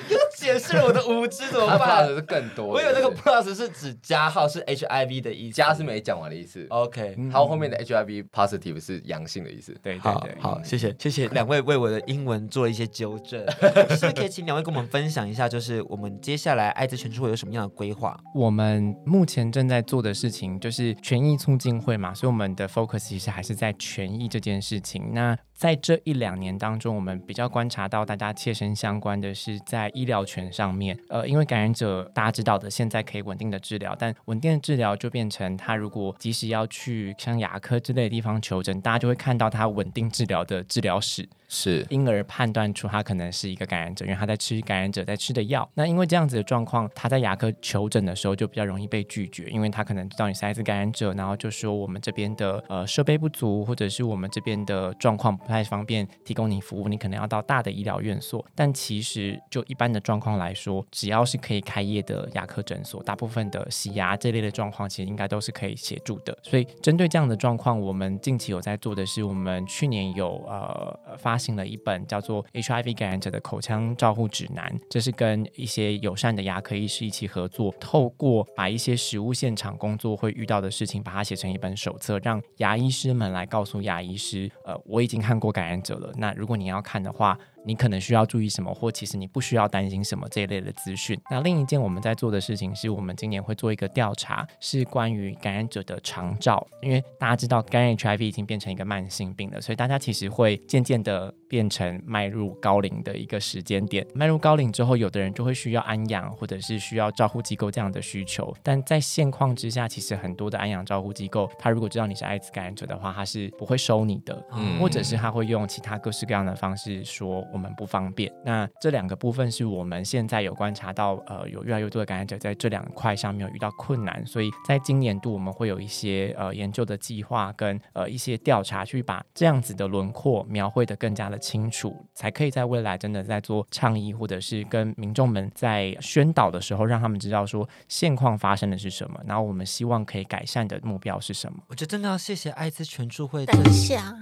[0.08, 2.08] 又解释了我的无知，怎么办？
[2.08, 2.66] 是更多。
[2.66, 5.54] 我以为那个 plus 是指加号，是 HIV 的意思。
[5.54, 6.66] 加是没讲完的意思。
[6.70, 9.72] OK，好后面的 HIV positive 是阳性的意思。
[9.82, 13.46] 对对对，好，谢谢谢谢 两位为我的英文做了一些纠正。
[13.60, 18.18] 是不是可以请两位跟我们分享一下，就是我们接下来艾滋全书会有什么样的规划？
[18.34, 25.12] 我们目前正在做的事情就是权益促进会嘛，所以我们的 focus 其实还是在权益这件事情。
[25.12, 30.98] 那在这一两年当中，我们比较观察到大家切身相关的是在医疗权上面。
[31.10, 41.28] 呃，因为感染者大家知道的，现在可以稳定的治疗，但稳定的治疗就变成他如果即使要去像牙科之类的地方求诊，大家就会看到他稳定治疗的治疗史。
[41.54, 45.68] 是，因而判断出他可能是一个感染者，因为他在吃感染者在吃的药。
[45.74, 58.42] 那因为这样子的状况，他在牙科求诊的时候就比较容易被拒绝，因为他可能知道你是艾滋感染者，然后就说我们这边的呃设备不足，或者是我们这边的状况不太方便提供你服务，你可能要到大的医疗院所。
[58.54, 66.34] 但其实就一般的状况来说，只要是可以开业的牙科诊所，大部分的洗牙这类的状况，其实应该都是可以协助的。
[66.42, 71.36] 所以针对这样的状况，我们近期有在做的是，我们去年有呃发。
[71.42, 86.12] 写了一本叫做《HIV 感染者的口腔照护指南》，这是跟一些友善的牙科医师一起合作，透过把一些实物现场工作会遇到的事情，把它写成一本手册，让牙医师们来告诉牙医师：呃，我已经看过感染者了。
[86.16, 91.18] 那如果你要看的话，你可能需要注意什么，或其实你不需要担心什么这一类的资讯。
[91.30, 104.06] 那另一件我们在做的事情是，我们今年会做一个调查，是关于感染者的长照，因为大家知道感染 HIV 已经变成一个慢性病了，所以大家其实会渐渐的变成迈入高龄的一个时间点。
[104.14, 108.56] 迈入高龄之后，有的人就会需要安养，或者是需要照护机构这样的需求。
[108.62, 118.32] 但在现况之下，其实很多的安养照护机构，他如果知道你是艾滋感染者的话，他是不会收你的，嗯、或者是他会用其他各式各样的方式说我们不方便。
[118.42, 141.58] 那这两个部分是我们现在有观察到，呃，有越来越多的感染者在这两块上面有遇到困难，所以在今年度我们会有一些呃研究的计划跟呃一些调查，去把这样子的轮廓描绘的更加的清楚，才可以在未来真的在做倡议或者是跟民众们在宣导的时候，让他们知道说现况发生的是什么，然后我们希望可以改善的目标是什么。
[141.68, 143.44] 我觉得真的要谢谢艾滋全 助会。
[143.44, 144.14] 等一下，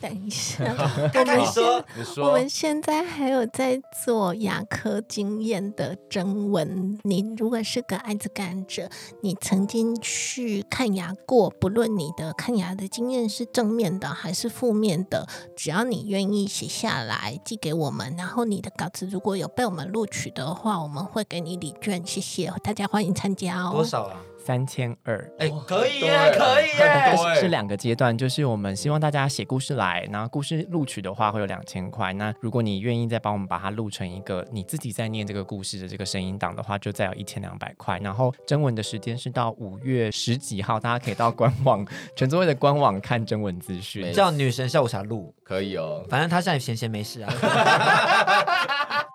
[0.00, 0.64] 等一下，
[1.12, 6.98] 刚 刚你说，你说，我们现在还有在做牙科经验的征文。
[7.02, 8.88] 你如果是个艾滋感染者，
[9.22, 15.26] 你曾经去看牙过，不论你的看牙的经验是正面的还是负面的，
[15.56, 22.06] 只要你愿意写下来寄给我们，然后你的稿子如果有被我们录取的话，我们会给你礼券。
[22.06, 23.70] 谢谢大家，欢迎参加哦。
[23.72, 24.20] 多少啊？
[24.44, 32.12] 三千二，哎，可以耶，可以耶，是两个阶段，就是我们希望大家写故事来，然后故事录取的话会有两千块。
[32.14, 37.98] 那如果你愿意再帮我们把它录成一个你自己在念这个故事的这个声音档的话，就再有一千两百块。
[38.02, 41.86] 然后征文的时间是到五月十几号，大家可以到官网
[42.16, 44.12] 全作会的官网看征文资讯。
[44.12, 47.32] 叫女神下午茶录可以哦，反正他现在闲闲没事啊。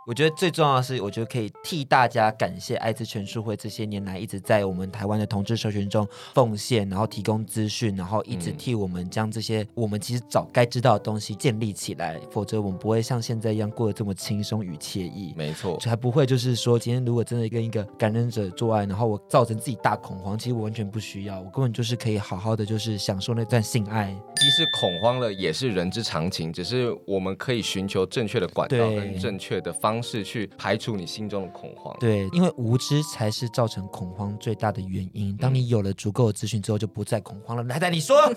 [0.07, 15.33] 我觉得最重要的是，我觉得可以替大家感谢爱滋全书会这些年来一直在我们台湾的同志社群中奉献，然后提供资讯，然后一直替我们将这些我们其实早该知道的东西建立起来，否则我们不会像现在一样过得这么轻松与惬意。
[15.35, 24.15] 没错，才不会就是说，今天如果真的跟一个感染者做爱，然后我造成自己大恐慌，其实我完全不需要，我根本就是可以好好的就是享受那段性爱。
[24.35, 29.94] 即使恐慌了，也是人之常情，只是我们可以寻求正确的管道跟正确的方。
[29.95, 35.35] 方式去排除你心中的恐慌，对，因为无知才是造成恐慌最大的原因。
[35.37, 37.63] 当你有了足够的资讯之后，就不再恐慌了。
[37.63, 38.29] 来，来，你说，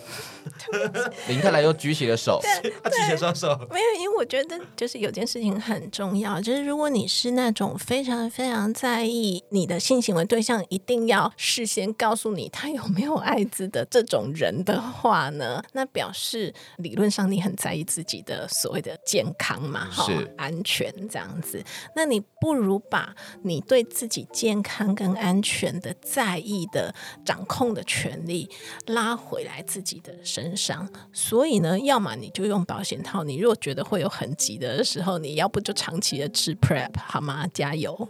[1.26, 2.40] 林太太又举起了手，
[2.82, 3.48] 他举起了双手。
[3.70, 21.47] 没有，因为我觉得就是有件事情很重要，就是如果你是那种非常非常在意你的性行为对象一定要事先告诉你他有没有艾滋的这种人的话呢，那表示理论上你很在意自己的所谓的健康嘛，是安全这样子。
[21.94, 26.94] 那你不如把你对自己健康跟安全的在意的
[27.24, 28.48] 掌控的权利
[28.86, 30.88] 拉回来自己的身上。
[31.12, 33.24] 所以呢，要么你就用保险套。
[33.24, 37.46] 你如果觉得会有痕迹的时候，你要不就长期的吃 Prep 好吗？
[37.52, 38.06] 加油。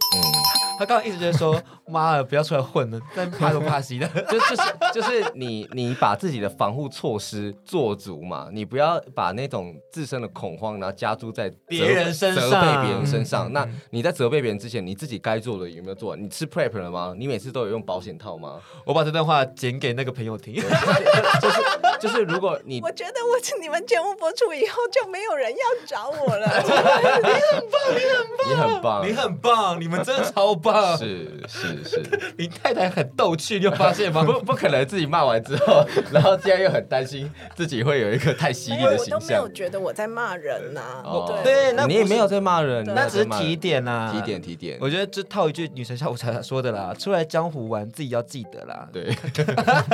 [0.79, 4.07] 他刚刚一直在说：“妈的，不要出来混了，但怕东怕西的。
[4.31, 13.41] 就”就就是就是你你把自己的防护措施做足嘛，你不要把那种自身的恐慌然后加诸在别人身上，责备别人身上。
[13.43, 16.15] 上，那你在责备别人之前，你自己该做的有没有做？
[16.15, 17.13] 你吃 prep 了吗？
[17.17, 18.57] 你每次都有用保险套吗？
[18.85, 21.61] 我把这段话剪给那个朋友听， 就是
[21.99, 26.47] 就是，就是、如果你我觉得我你们节目播出以后就没有人要找我了。
[26.63, 32.03] 你很棒，你很棒，你很棒，你很棒，你们真的超棒，是是是，
[32.37, 34.23] 你太太很逗趣，你有发现吗？
[34.23, 39.15] 不不可能自己骂完之后， 然后现在又很担心自己会有一个太犀利的形象。
[39.15, 44.77] 我都没有觉得我在骂人呐、啊哦，对对，那你也没有在骂人，那只是提点呐，提点提点。
[44.81, 48.87] 我觉得这套一句女神下午茶说的啦，出来江湖玩自己要记得啦。
[48.91, 49.15] 对，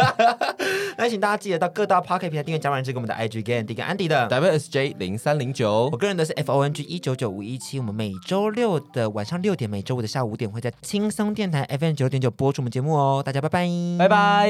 [0.97, 7.79] 那请大家记得到各大 Podcast 平台订阅《甲板日志》跟我们的 IG Game 订阅安迪的 WSJ 零三零九，我个人的是 FONG 一九九五一七。
[7.79, 13.21] 我们每周六的晚上六点，每周五的下午五点会在轻松电台 FM 九点九播出我们节目哦。
[13.23, 13.69] 大家拜拜，
[13.99, 14.49] 拜拜。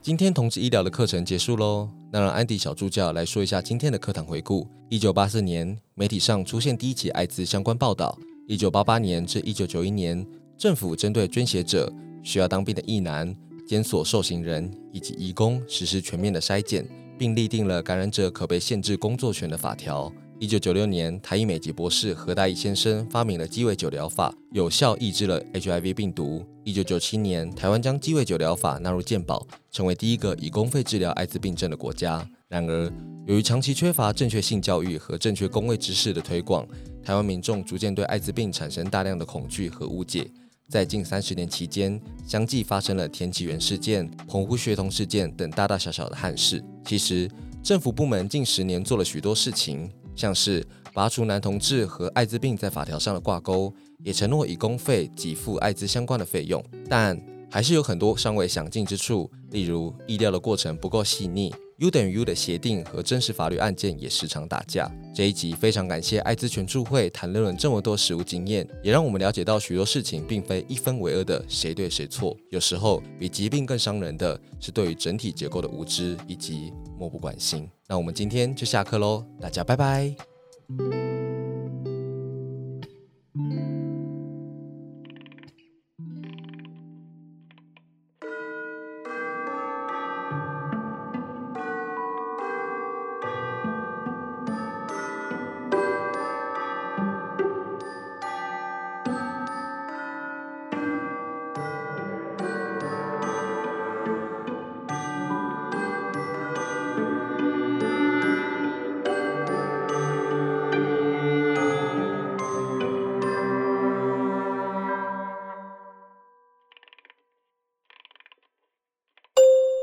[0.00, 4.64] 今天同志医疗的课程结束喽，那让安迪小助教来说一下今天的课堂回顾。
[4.88, 8.16] 一九八四年，媒体上出现第一起艾滋相关报道。
[8.46, 10.24] 一九八八年至一九九一年，
[10.56, 11.92] 政府针对捐血者、
[12.22, 13.34] 需要当兵的役男、
[13.66, 16.88] 监所受刑人以及移工实施全面的筛检，
[17.18, 20.12] 并立定了感染者可被限制工作权的法条。
[20.38, 26.44] 一九九六年，台医美籍博士何大一先生发明了鸡尾酒疗法，有效抑制了 HIV 病毒。
[26.62, 32.28] 一九九七年，台湾将鸡尾酒疗法纳入健保，成为第一个以公费治疗艾滋病症的国家。
[32.48, 32.92] 然而，
[33.26, 36.68] 由于长期缺乏正确性教育和正确公卫知识的推广，
[37.02, 40.30] 台湾民众逐渐对艾滋病产生大量的恐惧和误解。
[40.68, 46.62] 在近三十年期间，相继发生了田启源事件、澎湖学童事件等大大小小的憾事。
[46.84, 47.30] 其实，
[47.62, 53.72] 政府部门近十年做了许多事情，像是拔除男同志和艾滋病在法条上的挂钩，
[54.02, 57.16] 也承诺以公费给付艾滋相关的费用，但
[57.48, 64.90] 还是有很多尚未详尽之处，例如意料的过程不够细腻，U 等于 U 的协定和真实法律案件也时常打架。
[65.14, 77.68] 这一集非常感谢艾滋全助会谈论了这么多实务经验，也让我们了解到许多事情并非一分为二的谁对谁错，有时候比疾病更伤人的是对于整体结构的无知以及漠不关心。
[77.88, 81.05] 那我们今天就下课喽，大家拜拜。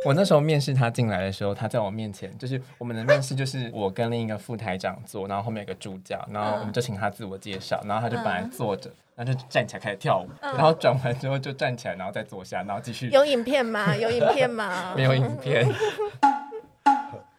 [0.06, 13.10] 我那时候面试他进来的时候，他在我面前，就是我们的面试，就是我跟另一个副台长坐，然后后面有个助教，然后我们就请他自我介绍，然后他就本来坐着，然后就站起来开始跳舞，然后转完之后就站起来，然后再坐下，然后继续。
[13.14, 13.96] 有影片吗？
[13.96, 14.94] 有影片吗？
[14.98, 15.68] 没有影片。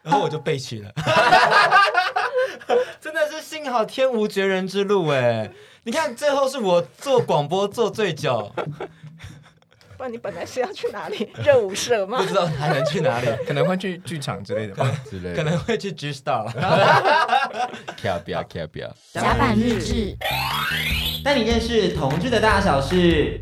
[0.01, 0.91] 然后我就备取了，
[3.01, 5.49] 真的是幸好天无绝人之路哎！
[5.83, 8.51] 你看最后是我做广播做最久。
[9.97, 11.29] 不然你本来是要去哪里？
[11.43, 12.17] 热舞社吗？
[12.19, 16.45] 不知道还能去哪里， 可能会去剧场之类的吧，之类的，可能会去 G Star。
[16.51, 20.15] 卡比亚卡比亚，甲板日志，
[21.23, 23.41] 带你认识同志的大小事。